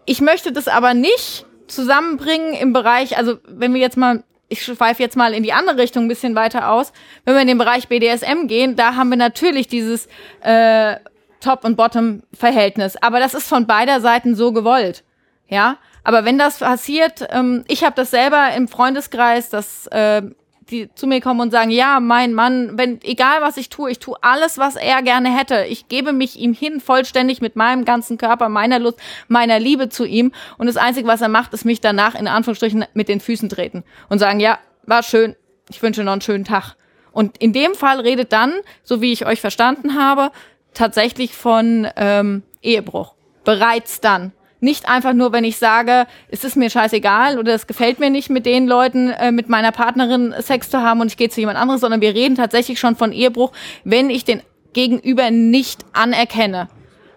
[0.05, 5.01] Ich möchte das aber nicht zusammenbringen im Bereich, also wenn wir jetzt mal ich schweife
[5.01, 6.93] jetzt mal in die andere Richtung ein bisschen weiter aus.
[7.25, 10.07] Wenn wir in den Bereich BDSM gehen, da haben wir natürlich dieses
[10.41, 10.97] äh,
[11.43, 12.95] Top- und Bottom-Verhältnis.
[13.01, 15.03] Aber das ist von beider Seiten so gewollt.
[15.47, 15.77] Ja.
[16.03, 20.21] Aber wenn das passiert, ähm, ich habe das selber im Freundeskreis, dass äh,
[20.69, 23.99] die zu mir kommen und sagen, ja, mein Mann, wenn egal was ich tue, ich
[23.99, 25.65] tue alles, was er gerne hätte.
[25.65, 30.05] Ich gebe mich ihm hin vollständig mit meinem ganzen Körper, meiner Lust, meiner Liebe zu
[30.05, 30.31] ihm.
[30.57, 33.83] Und das Einzige, was er macht, ist mich danach in Anführungsstrichen mit den Füßen treten
[34.09, 35.35] und sagen, ja, war schön,
[35.69, 36.75] ich wünsche noch einen schönen Tag.
[37.11, 40.31] Und in dem Fall redet dann, so wie ich euch verstanden habe,
[40.74, 43.13] tatsächlich von ähm, Ehebruch.
[43.43, 44.32] Bereits dann.
[44.59, 48.30] Nicht einfach nur, wenn ich sage, es ist mir scheißegal oder es gefällt mir nicht
[48.30, 51.57] mit den Leuten, äh, mit meiner Partnerin Sex zu haben und ich gehe zu jemand
[51.57, 53.51] anderes, sondern wir reden tatsächlich schon von Ehebruch,
[53.84, 56.69] wenn ich den Gegenüber nicht anerkenne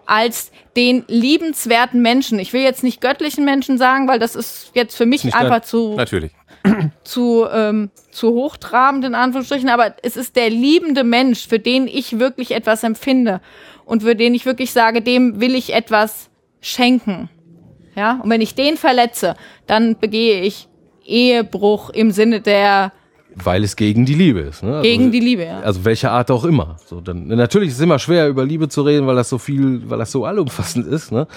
[0.05, 2.37] als den liebenswerten Menschen.
[2.39, 5.95] Ich will jetzt nicht göttlichen Menschen sagen, weil das ist jetzt für mich einfach zu
[5.95, 6.31] natürlich
[7.03, 12.19] zu ähm, zu hochtrabend in Anführungsstrichen, aber es ist der liebende Mensch, für den ich
[12.19, 13.41] wirklich etwas empfinde
[13.85, 16.29] und für den ich wirklich sage, dem will ich etwas
[16.61, 17.29] schenken.
[17.95, 20.67] Ja, und wenn ich den verletze, dann begehe ich
[21.03, 22.91] Ehebruch im Sinne der
[23.43, 24.63] weil es gegen die Liebe ist.
[24.63, 24.77] Ne?
[24.77, 25.59] Also, gegen die Liebe, ja.
[25.59, 26.77] Also welche Art auch immer.
[26.85, 29.81] So, dann, natürlich ist es immer schwer, über Liebe zu reden, weil das so viel,
[29.89, 31.11] weil das so allumfassend ist.
[31.11, 31.27] Ne?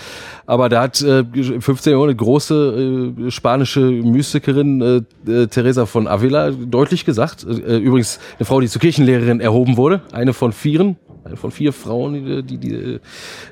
[0.46, 6.08] Aber da hat äh, 15 Jahre eine große äh, spanische Mystikerin äh, äh, Teresa von
[6.08, 7.44] Avila deutlich gesagt.
[7.44, 11.72] Äh, übrigens eine Frau, die zur Kirchenlehrerin erhoben wurde, eine von vieren, eine von vier
[11.72, 13.00] Frauen, die, die, die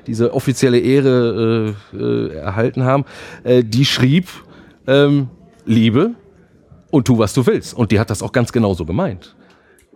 [0.07, 3.05] diese offizielle Ehre äh, äh, erhalten haben,
[3.43, 4.27] äh, die schrieb,
[4.87, 5.27] ähm,
[5.65, 6.15] Liebe
[6.91, 7.73] und tu, was du willst.
[7.73, 9.35] Und die hat das auch ganz genauso gemeint.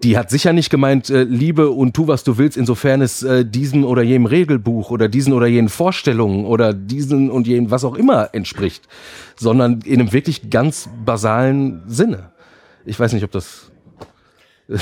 [0.04, 3.46] Die hat sicher nicht gemeint, äh, liebe und tu, was du willst, insofern es äh,
[3.46, 7.96] diesem oder jenem Regelbuch oder diesen oder jenen Vorstellungen oder diesen und jenen, was auch
[7.96, 8.84] immer entspricht,
[9.36, 12.32] sondern in einem wirklich ganz basalen Sinne.
[12.86, 13.72] Ich weiß nicht, ob das.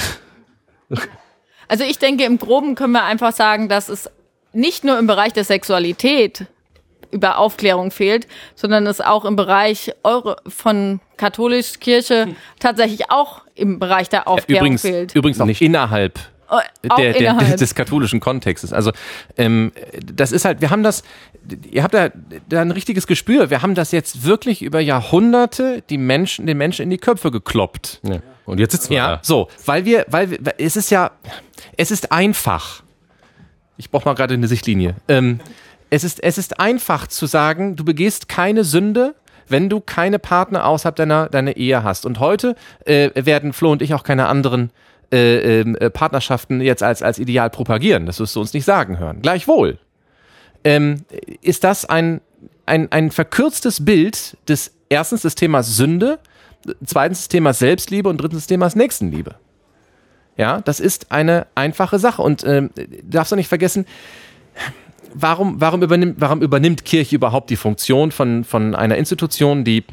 [1.68, 4.10] also ich denke, im Groben können wir einfach sagen, dass es
[4.54, 6.48] nicht nur im Bereich der Sexualität
[7.12, 13.78] über Aufklärung fehlt, sondern es auch im Bereich Eure von katholisch Kirche tatsächlich auch im
[13.78, 15.16] Bereich der Aufklärung übrigens, fehlt.
[15.16, 16.20] Übrigens auch nicht innerhalb
[16.98, 18.74] der, der, der, des katholischen Kontextes.
[18.74, 18.92] Also
[19.38, 19.72] ähm,
[20.04, 21.04] das ist halt, wir haben das,
[21.70, 22.10] ihr habt da,
[22.50, 23.52] da ein richtiges Gespür.
[23.52, 28.00] Wir haben das jetzt wirklich über Jahrhunderte die Menschen, den Menschen in die Köpfe gekloppt.
[28.02, 28.18] Ja.
[28.46, 29.20] Und jetzt sitzen wir ja, da.
[29.22, 31.12] so, weil wir, weil wir, es ist ja,
[31.78, 32.82] es ist einfach.
[33.78, 34.96] Ich brauche mal gerade eine Sichtlinie.
[35.08, 35.40] Ähm,
[35.92, 39.14] es ist, es ist einfach zu sagen, du begehst keine Sünde,
[39.52, 42.06] wenn du keine Partner außerhalb deiner, deiner Ehe hast.
[42.06, 44.72] Und heute äh, werden Flo und ich auch keine anderen
[45.12, 48.06] äh, ähm, äh, Partnerschaften jetzt als, als Ideal propagieren.
[48.06, 49.22] Das wirst du uns nicht sagen hören.
[49.22, 49.78] Gleichwohl
[50.64, 51.04] ähm,
[51.42, 52.22] ist das ein,
[52.66, 56.20] ein, ein verkürztes Bild des erstens des Themas Sünde,
[56.86, 59.36] zweitens des Themas Selbstliebe und drittens des Themas Nächstenliebe.
[60.38, 62.22] Ja, das ist eine einfache Sache.
[62.22, 62.70] Und ähm,
[63.04, 63.86] darfst du nicht vergessen,
[65.14, 69.84] warum, warum, übernimmt, warum übernimmt Kirche überhaupt die Funktion von, von einer Institution, die,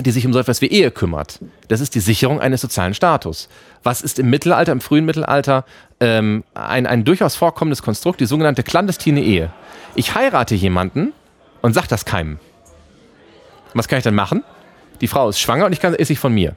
[0.00, 1.40] die sich um so etwas wie Ehe kümmert?
[1.68, 3.48] Das ist die Sicherung eines sozialen Status.
[3.82, 5.64] Was ist im Mittelalter, im frühen Mittelalter,
[6.00, 9.52] ähm, ein, ein durchaus vorkommendes Konstrukt, die sogenannte clandestine Ehe.
[9.94, 11.12] Ich heirate jemanden
[11.60, 12.38] und sag das keinem.
[13.74, 14.42] Was kann ich dann machen?
[15.00, 16.56] Die Frau ist schwanger und ich kann, ist sich von mir.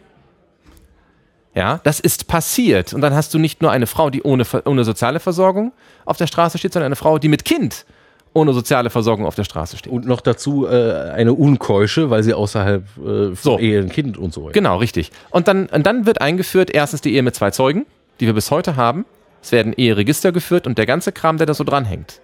[1.56, 2.94] Ja, das ist passiert.
[2.94, 5.72] Und dann hast du nicht nur eine Frau, die ohne, ohne soziale Versorgung
[6.06, 7.86] auf der Straße steht, sondern eine Frau, die mit Kind
[8.34, 9.92] ohne soziale Versorgung auf der Straße steht.
[9.92, 13.60] Und noch dazu äh, eine Unkeusche, weil sie außerhalb äh, so.
[13.60, 14.50] Ehe ein Kind und so.
[14.52, 15.12] Genau, richtig.
[15.30, 17.86] Und dann, und dann wird eingeführt erstens die Ehe mit zwei Zeugen,
[18.20, 19.06] die wir bis heute haben.
[19.42, 22.22] Es werden Eheregister geführt und der ganze Kram, der da so dranhängt.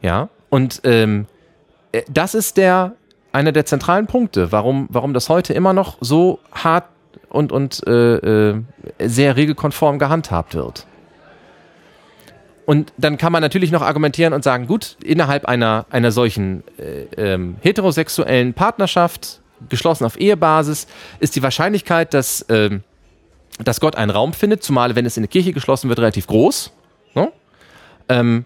[0.00, 1.26] Ja, und ähm,
[1.92, 2.92] äh, das ist der
[3.32, 6.84] einer der zentralen Punkte, warum, warum das heute immer noch so hart
[7.28, 8.62] und, und äh, äh,
[9.00, 10.86] sehr regelkonform gehandhabt wird.
[12.66, 17.32] Und dann kann man natürlich noch argumentieren und sagen, gut, innerhalb einer, einer solchen äh,
[17.34, 20.86] ähm, heterosexuellen Partnerschaft, geschlossen auf Ehebasis,
[21.20, 22.82] ist die Wahrscheinlichkeit, dass, ähm,
[23.62, 26.72] dass Gott einen Raum findet, zumal wenn es in der Kirche geschlossen wird, relativ groß.
[27.14, 27.32] Ne?
[28.08, 28.44] Ähm,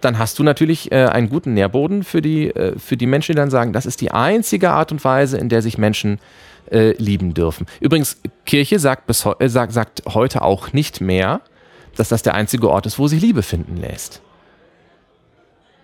[0.00, 3.36] dann hast du natürlich äh, einen guten Nährboden für die, äh, für die Menschen, die
[3.36, 7.34] dann sagen, das ist die einzige Art und Weise, in der sich Menschen äh, lieben
[7.34, 7.66] dürfen.
[7.80, 11.40] Übrigens, Kirche sagt, bis äh, sagt, sagt heute auch nicht mehr,
[11.96, 14.22] dass das der einzige Ort ist, wo sich Liebe finden lässt.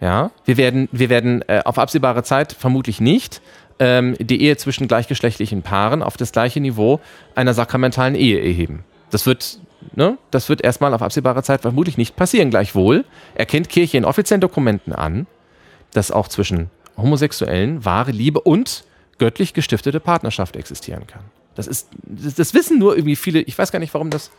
[0.00, 3.40] Ja, wir werden, wir werden äh, auf absehbare Zeit vermutlich nicht
[3.78, 7.00] ähm, die Ehe zwischen gleichgeschlechtlichen Paaren auf das gleiche Niveau
[7.34, 8.84] einer sakramentalen Ehe erheben.
[9.10, 9.58] Das wird,
[9.94, 12.50] ne, das wird erstmal auf absehbare Zeit vermutlich nicht passieren.
[12.50, 15.26] Gleichwohl erkennt Kirche in offiziellen Dokumenten an,
[15.92, 18.84] dass auch zwischen Homosexuellen wahre Liebe und
[19.18, 21.22] göttlich gestiftete Partnerschaft existieren kann.
[21.54, 23.40] Das ist, das, das wissen nur irgendwie viele.
[23.40, 24.30] Ich weiß gar nicht, warum das.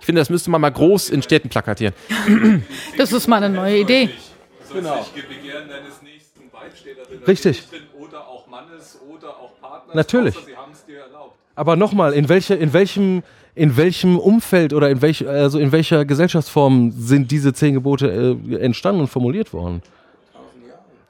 [0.00, 1.94] Ich finde, das müsste man mal groß in Städten plakatieren.
[2.98, 4.10] Das ist mal eine neue Idee.
[4.72, 5.04] Genau.
[7.26, 7.62] Richtig.
[7.98, 9.94] Oder auch Mannes oder auch Partners.
[9.94, 10.34] Natürlich.
[11.54, 13.22] Aber nochmal, in, welche, in, welchem,
[13.54, 18.56] in welchem Umfeld oder in, welch, also in welcher Gesellschaftsform sind diese zehn Gebote äh,
[18.56, 19.82] entstanden und formuliert worden?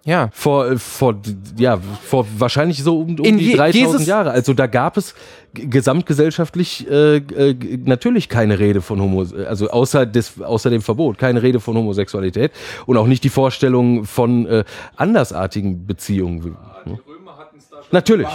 [0.05, 0.29] Ja.
[0.33, 1.17] Vor, äh, vor,
[1.57, 4.31] ja, vor wahrscheinlich so um, um die 3000 Jesus Jahre.
[4.31, 5.15] Also da gab es
[5.55, 11.43] gesamtgesellschaftlich äh, äh, natürlich keine Rede von Homo, also außer, des, außer dem Verbot, keine
[11.43, 12.53] Rede von Homosexualität
[12.87, 14.65] und auch nicht die Vorstellung von äh,
[14.97, 16.57] andersartigen Beziehungen.
[16.85, 16.99] Hm?
[17.91, 18.29] Natürlich,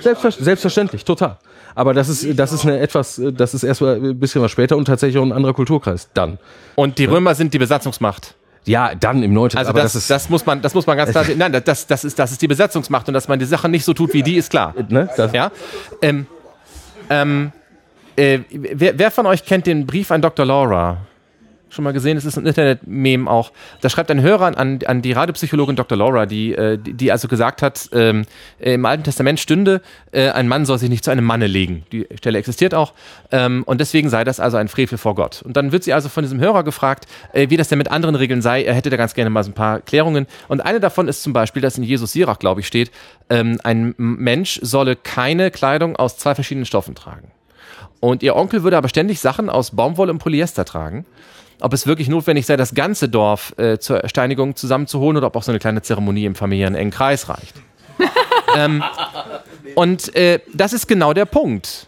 [0.00, 1.36] Selbstver selbstverständlich, total.
[1.74, 4.86] Aber das ist, das ist eine etwas, das ist erstmal ein bisschen was später und
[4.86, 6.38] tatsächlich auch ein anderer Kulturkreis dann.
[6.74, 8.34] Und die Römer sind die Besatzungsmacht.
[8.64, 9.58] Ja, dann im 19.
[9.58, 11.38] Also das, das, das, muss man, das muss man ganz klar sehen.
[11.38, 13.92] Nein, das, das, ist, das ist die Besetzungsmacht und dass man die Sachen nicht so
[13.92, 14.74] tut wie die, ist klar.
[14.88, 15.08] Ne?
[15.32, 15.50] ja.
[16.00, 16.26] Ähm,
[17.10, 17.52] ähm,
[18.16, 20.46] äh, wer, wer von euch kennt den Brief an Dr.
[20.46, 20.98] Laura?
[21.72, 23.52] Schon mal gesehen, es ist ein Internet-Meme auch.
[23.80, 25.96] Da schreibt ein Hörer an, an die Radiopsychologin Dr.
[25.96, 28.24] Laura, die, äh, die also gesagt hat, ähm,
[28.58, 29.80] im Alten Testament stünde,
[30.12, 31.84] äh, ein Mann soll sich nicht zu einem Manne legen.
[31.92, 32.92] Die Stelle existiert auch.
[33.30, 35.42] Ähm, und deswegen sei das also ein Frevel vor Gott.
[35.42, 38.14] Und dann wird sie also von diesem Hörer gefragt, äh, wie das denn mit anderen
[38.14, 38.64] Regeln sei.
[38.64, 40.26] Er hätte da ganz gerne mal so ein paar Klärungen.
[40.48, 42.90] Und eine davon ist zum Beispiel, dass in Jesus Sirach, glaube ich, steht,
[43.30, 47.30] ähm, ein Mensch solle keine Kleidung aus zwei verschiedenen Stoffen tragen.
[48.00, 51.06] Und ihr Onkel würde aber ständig Sachen aus Baumwolle und Polyester tragen
[51.62, 55.42] ob es wirklich notwendig sei, das ganze Dorf äh, zur Steinigung zusammenzuholen oder ob auch
[55.42, 57.54] so eine kleine Zeremonie im familiären engen Kreis reicht.
[58.56, 58.82] ähm,
[59.74, 61.86] und äh, das ist genau der Punkt.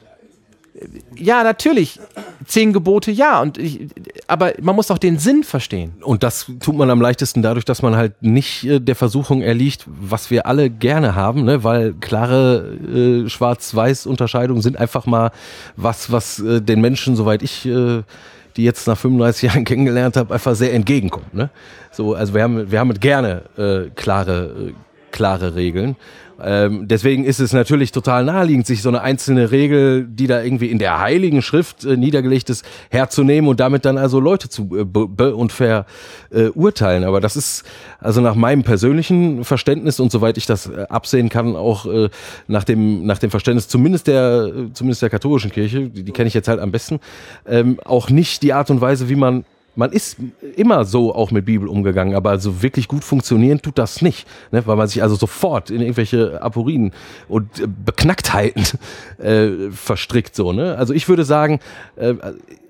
[1.17, 2.01] Ja, natürlich.
[2.47, 3.41] zehn Gebote, ja.
[3.41, 3.89] Und ich,
[4.27, 5.95] aber man muss auch den Sinn verstehen.
[6.03, 9.85] Und das tut man am leichtesten dadurch, dass man halt nicht äh, der Versuchung erliegt,
[9.87, 11.65] was wir alle gerne haben, ne?
[11.65, 15.31] weil klare äh, Schwarz-Weiß-Unterscheidungen sind einfach mal
[15.77, 18.03] was, was äh, den Menschen, soweit ich äh,
[18.57, 21.35] die jetzt nach 35 Jahren kennengelernt habe, einfach sehr entgegenkommt.
[21.35, 21.51] Ne?
[21.91, 24.73] So, also wir haben, wir haben gerne äh, klare, äh,
[25.11, 25.97] klare Regeln.
[26.43, 30.71] Ähm, deswegen ist es natürlich total naheliegend, sich so eine einzelne Regel, die da irgendwie
[30.71, 34.85] in der Heiligen Schrift äh, niedergelegt ist, herzunehmen und damit dann also Leute zu äh,
[34.85, 37.03] be und verurteilen.
[37.03, 37.65] Äh, Aber das ist
[38.01, 42.09] also nach meinem persönlichen Verständnis und soweit ich das äh, absehen kann, auch äh,
[42.49, 46.35] nach dem nach dem Verständnis zumindest der zumindest der katholischen Kirche, die, die kenne ich
[46.35, 47.01] jetzt halt am besten,
[47.47, 49.45] ähm, auch nicht die Art und Weise, wie man
[49.77, 50.17] man ist
[50.57, 54.67] immer so auch mit Bibel umgegangen, aber so wirklich gut funktionieren tut das nicht, ne?
[54.67, 56.93] weil man sich also sofort in irgendwelche Aporien
[57.29, 58.65] und äh, Beknacktheiten
[59.19, 60.53] äh, verstrickt so.
[60.53, 60.77] Ne?
[60.77, 61.61] Also ich würde sagen,
[61.97, 62.15] äh,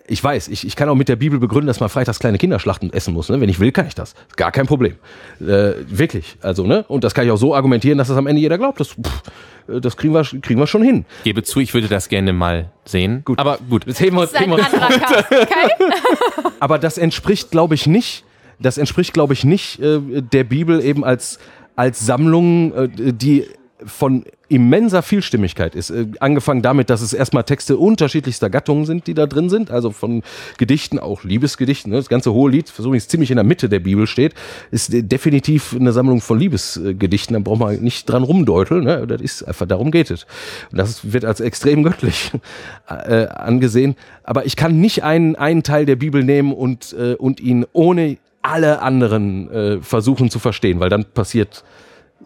[0.06, 2.92] ich weiß, ich, ich kann auch mit der Bibel begründen, dass man freitags kleine Kinderschlachten
[2.92, 3.30] essen muss.
[3.30, 3.40] Ne?
[3.40, 4.14] Wenn ich will, kann ich das.
[4.36, 4.96] Gar kein Problem.
[5.40, 6.36] Äh, wirklich.
[6.42, 6.84] Also, ne?
[6.88, 8.80] Und das kann ich auch so argumentieren, dass das am Ende jeder glaubt.
[8.80, 9.22] Das, pff,
[9.68, 11.06] äh, das kriegen wir, kriegen wir schon hin.
[11.24, 13.22] Gebe zu, ich würde das gerne mal sehen.
[13.24, 13.38] Gut.
[13.38, 15.70] Aber gut, jetzt heben wir, das heben wir okay?
[16.60, 18.24] Aber das entspricht, glaube ich, nicht,
[18.58, 21.38] das entspricht, glaube ich, nicht äh, der Bibel eben als,
[21.76, 23.46] als Sammlung, äh, die
[23.84, 25.90] von immenser Vielstimmigkeit ist.
[25.90, 29.90] Äh, angefangen damit, dass es erstmal Texte unterschiedlichster Gattungen sind, die da drin sind, also
[29.90, 30.22] von
[30.58, 31.90] Gedichten, auch Liebesgedichten.
[31.90, 31.96] Ne?
[31.96, 34.34] Das ganze hohe Lied, was übrigens ziemlich in der Mitte der Bibel steht,
[34.70, 37.34] ist definitiv eine Sammlung von Liebesgedichten.
[37.34, 38.84] Da braucht man nicht dran rumdeuteln.
[38.84, 39.06] Ne?
[39.06, 40.26] Das ist einfach, darum geht es.
[40.70, 42.30] Und das wird als extrem göttlich
[42.88, 43.96] äh, angesehen.
[44.22, 48.18] Aber ich kann nicht einen, einen Teil der Bibel nehmen und, äh, und ihn ohne
[48.42, 51.64] alle anderen äh, versuchen zu verstehen, weil dann passiert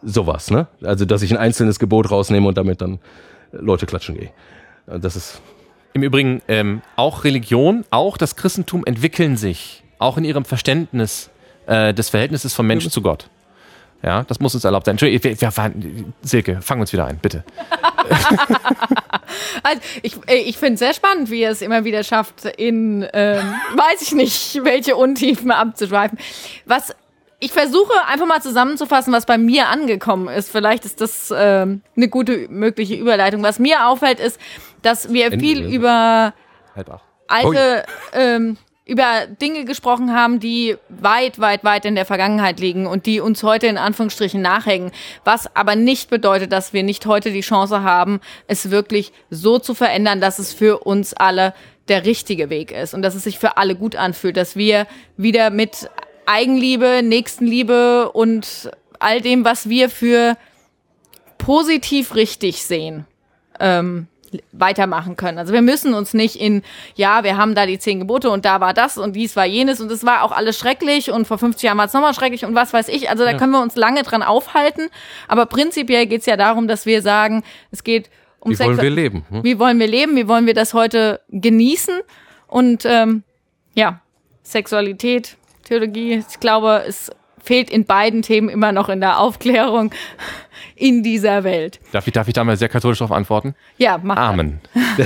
[0.03, 0.67] sowas, ne?
[0.83, 2.99] Also, dass ich ein einzelnes Gebot rausnehme und damit dann
[3.53, 4.31] Leute klatschen gehe.
[4.87, 5.41] Das ist.
[5.95, 11.31] Im Übrigen, ähm, auch Religion, auch das Christentum entwickeln sich, auch in ihrem Verständnis
[11.67, 12.91] äh, des Verhältnisses von Mensch ja.
[12.91, 13.29] zu Gott.
[14.03, 14.93] Ja, das muss uns erlaubt sein.
[14.93, 15.73] Entschuldigung, wir, wir,
[16.23, 17.43] Silke, fang uns wieder ein, bitte.
[19.65, 23.55] also ich, ich finde es sehr spannend, wie er es immer wieder schafft, in, ähm,
[23.75, 26.17] weiß ich nicht, welche Untiefen abzuschweifen.
[26.65, 26.95] Was
[27.41, 30.51] ich versuche einfach mal zusammenzufassen, was bei mir angekommen ist.
[30.51, 33.43] Vielleicht ist das äh, eine gute mögliche Überleitung.
[33.43, 34.41] Was mir auffällt, ist,
[34.83, 36.35] dass wir viel über
[37.29, 43.07] alte, ähm, über Dinge gesprochen haben, die weit, weit, weit in der Vergangenheit liegen und
[43.07, 44.91] die uns heute in Anführungsstrichen nachhängen.
[45.25, 49.75] Was aber nicht bedeutet, dass wir nicht heute die Chance haben, es wirklich so zu
[49.75, 51.55] verändern, dass es für uns alle
[51.89, 54.87] der richtige Weg ist und dass es sich für alle gut anfühlt, dass wir
[55.17, 55.89] wieder mit
[56.29, 60.37] Eigenliebe, Nächstenliebe und all dem, was wir für
[61.39, 63.07] positiv richtig sehen,
[63.61, 64.09] ähm,
[64.53, 65.39] weitermachen können.
[65.39, 66.63] Also wir müssen uns nicht in,
[66.97, 69.81] ja, wir haben da die zehn Gebote und da war das und dies war jenes
[69.81, 72.55] und es war auch alles schrecklich und vor 50 Jahren war es nochmal schrecklich und
[72.55, 73.09] was weiß ich.
[73.09, 73.39] Also da ja.
[73.39, 74.91] können wir uns lange dran aufhalten.
[75.29, 78.11] Aber prinzipiell geht es ja darum, dass wir sagen, es geht
[78.41, 79.25] um Wie Sex wollen wir leben?
[79.31, 79.45] Hm?
[79.45, 80.15] Wie wollen wir leben?
[80.15, 82.01] Wie wollen wir das heute genießen?
[82.47, 83.23] Und ähm,
[83.75, 84.01] ja,
[84.43, 85.37] Sexualität,
[85.69, 86.25] Theologie.
[86.29, 87.11] Ich glaube, es
[87.43, 89.91] fehlt in beiden Themen immer noch in der Aufklärung
[90.77, 91.79] in dieser Welt.
[91.93, 93.55] Darf ich, darf ich da mal sehr katholisch darauf antworten?
[93.77, 94.61] Ja, mach Amen.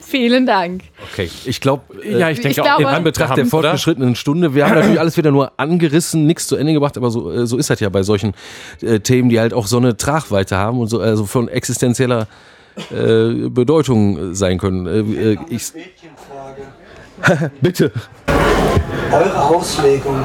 [0.00, 0.82] Vielen Dank.
[1.12, 4.54] Okay, ich glaube, äh, ja, ich denke ich auch glaube, in Anbetracht der fortgeschrittenen Stunde,
[4.54, 7.56] wir haben natürlich alles wieder nur angerissen, nichts zu Ende gebracht, aber so, äh, so
[7.56, 8.34] ist das ja bei solchen
[8.82, 12.28] äh, Themen, die halt auch so eine Tragweite haben und so also von existenzieller
[12.90, 14.86] äh, Bedeutung sein können.
[14.86, 15.72] Äh, äh ich,
[17.60, 17.92] Bitte.
[19.12, 20.24] Eure Auslegung,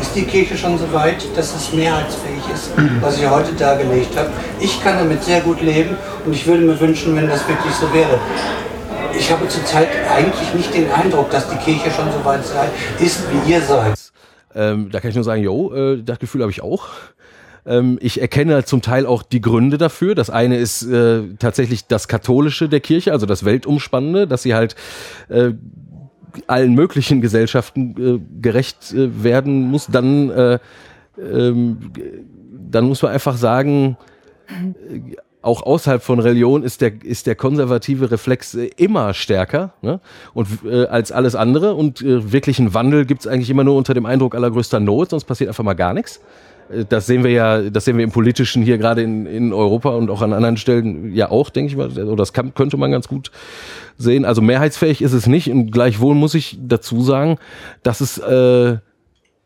[0.00, 2.70] ist die Kirche schon so weit, dass es mehrheitsfähig ist,
[3.00, 4.30] was ihr heute dargelegt habt?
[4.60, 7.92] Ich kann damit sehr gut leben und ich würde mir wünschen, wenn das wirklich so
[7.92, 8.18] wäre.
[9.18, 12.68] Ich habe zurzeit eigentlich nicht den Eindruck, dass die Kirche schon so weit sei,
[13.04, 13.98] ist, wie ihr seid.
[14.54, 16.88] Ähm, da kann ich nur sagen, jo, äh, das Gefühl habe ich auch.
[17.66, 20.14] Ähm, ich erkenne zum Teil auch die Gründe dafür.
[20.14, 24.76] Das eine ist äh, tatsächlich das Katholische der Kirche, also das Weltumspannende, dass sie halt
[25.28, 25.52] äh,
[26.46, 30.58] allen möglichen Gesellschaften äh, gerecht äh, werden muss, dann, äh,
[31.18, 31.78] ähm,
[32.70, 33.96] dann muss man einfach sagen,
[34.48, 40.00] äh, auch außerhalb von Religion ist der, ist der konservative Reflex äh, immer stärker ne?
[40.34, 41.74] und, äh, als alles andere.
[41.74, 45.48] Und äh, wirklichen Wandel gibt's eigentlich immer nur unter dem Eindruck allergrößter Not, sonst passiert
[45.48, 46.20] einfach mal gar nichts.
[46.70, 49.90] Äh, das sehen wir ja, das sehen wir im Politischen hier gerade in, in Europa
[49.90, 51.90] und auch an anderen Stellen ja auch, denke ich mal.
[51.90, 53.30] Oder das kann, könnte man ganz gut
[53.96, 54.24] sehen.
[54.24, 55.50] Also mehrheitsfähig ist es nicht.
[55.50, 57.38] Und gleichwohl muss ich dazu sagen,
[57.82, 58.78] dass es äh,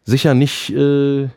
[0.04, 1.28] sicher nicht äh,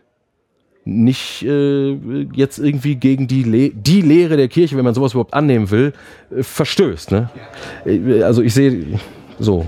[0.86, 1.94] nicht äh,
[2.34, 5.94] jetzt irgendwie gegen die, Le die Lehre der Kirche, wenn man sowas überhaupt annehmen will,
[6.30, 7.12] äh, verstößt.
[7.12, 7.30] Ne?
[7.86, 9.00] Äh, also ich sehe
[9.40, 9.66] so.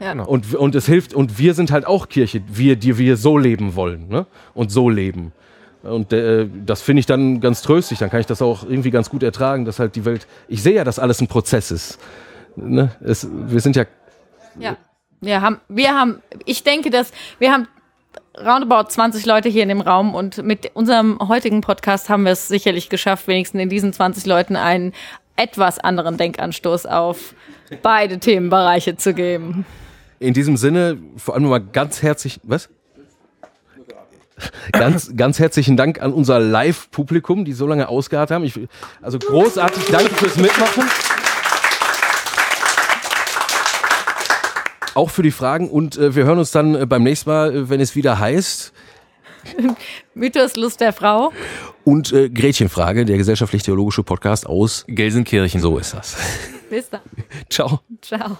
[0.00, 0.12] Ja.
[0.12, 3.74] Und, und es hilft, und wir sind halt auch Kirche, wir, die wir so leben
[3.74, 4.26] wollen ne?
[4.54, 5.32] und so leben.
[5.82, 9.10] Und äh, das finde ich dann ganz tröstlich, dann kann ich das auch irgendwie ganz
[9.10, 11.98] gut ertragen, dass halt die Welt, ich sehe ja, dass alles ein Prozess ist.
[12.56, 12.90] Ne?
[13.00, 13.84] Es, wir sind ja.
[14.58, 14.76] Ja.
[15.20, 17.66] Wir haben, wir haben, ich denke, dass wir haben
[18.38, 22.48] roundabout 20 Leute hier in dem Raum und mit unserem heutigen Podcast haben wir es
[22.48, 24.92] sicherlich geschafft, wenigstens in diesen 20 Leuten einen
[25.36, 27.34] etwas anderen Denkanstoß auf
[27.82, 29.66] beide Themenbereiche zu geben.
[30.20, 32.68] In diesem Sinne, vor allem mal ganz herzlich, was?
[34.72, 38.44] Ganz, ganz herzlichen Dank an unser Live-Publikum, die so lange ausgeharrt haben.
[38.44, 38.58] Ich,
[39.02, 40.84] also großartig, danke fürs Mitmachen.
[44.98, 47.70] auch für die Fragen und äh, wir hören uns dann äh, beim nächsten Mal, äh,
[47.70, 48.72] wenn es wieder heißt.
[50.14, 51.32] Mythos Lust der Frau.
[51.84, 55.60] Und äh, Gretchenfrage, der gesellschaftlich-theologische Podcast aus Gelsenkirchen.
[55.60, 56.16] So ist das.
[56.68, 57.02] Bis dann.
[57.48, 57.80] Ciao.
[58.02, 58.38] Ciao.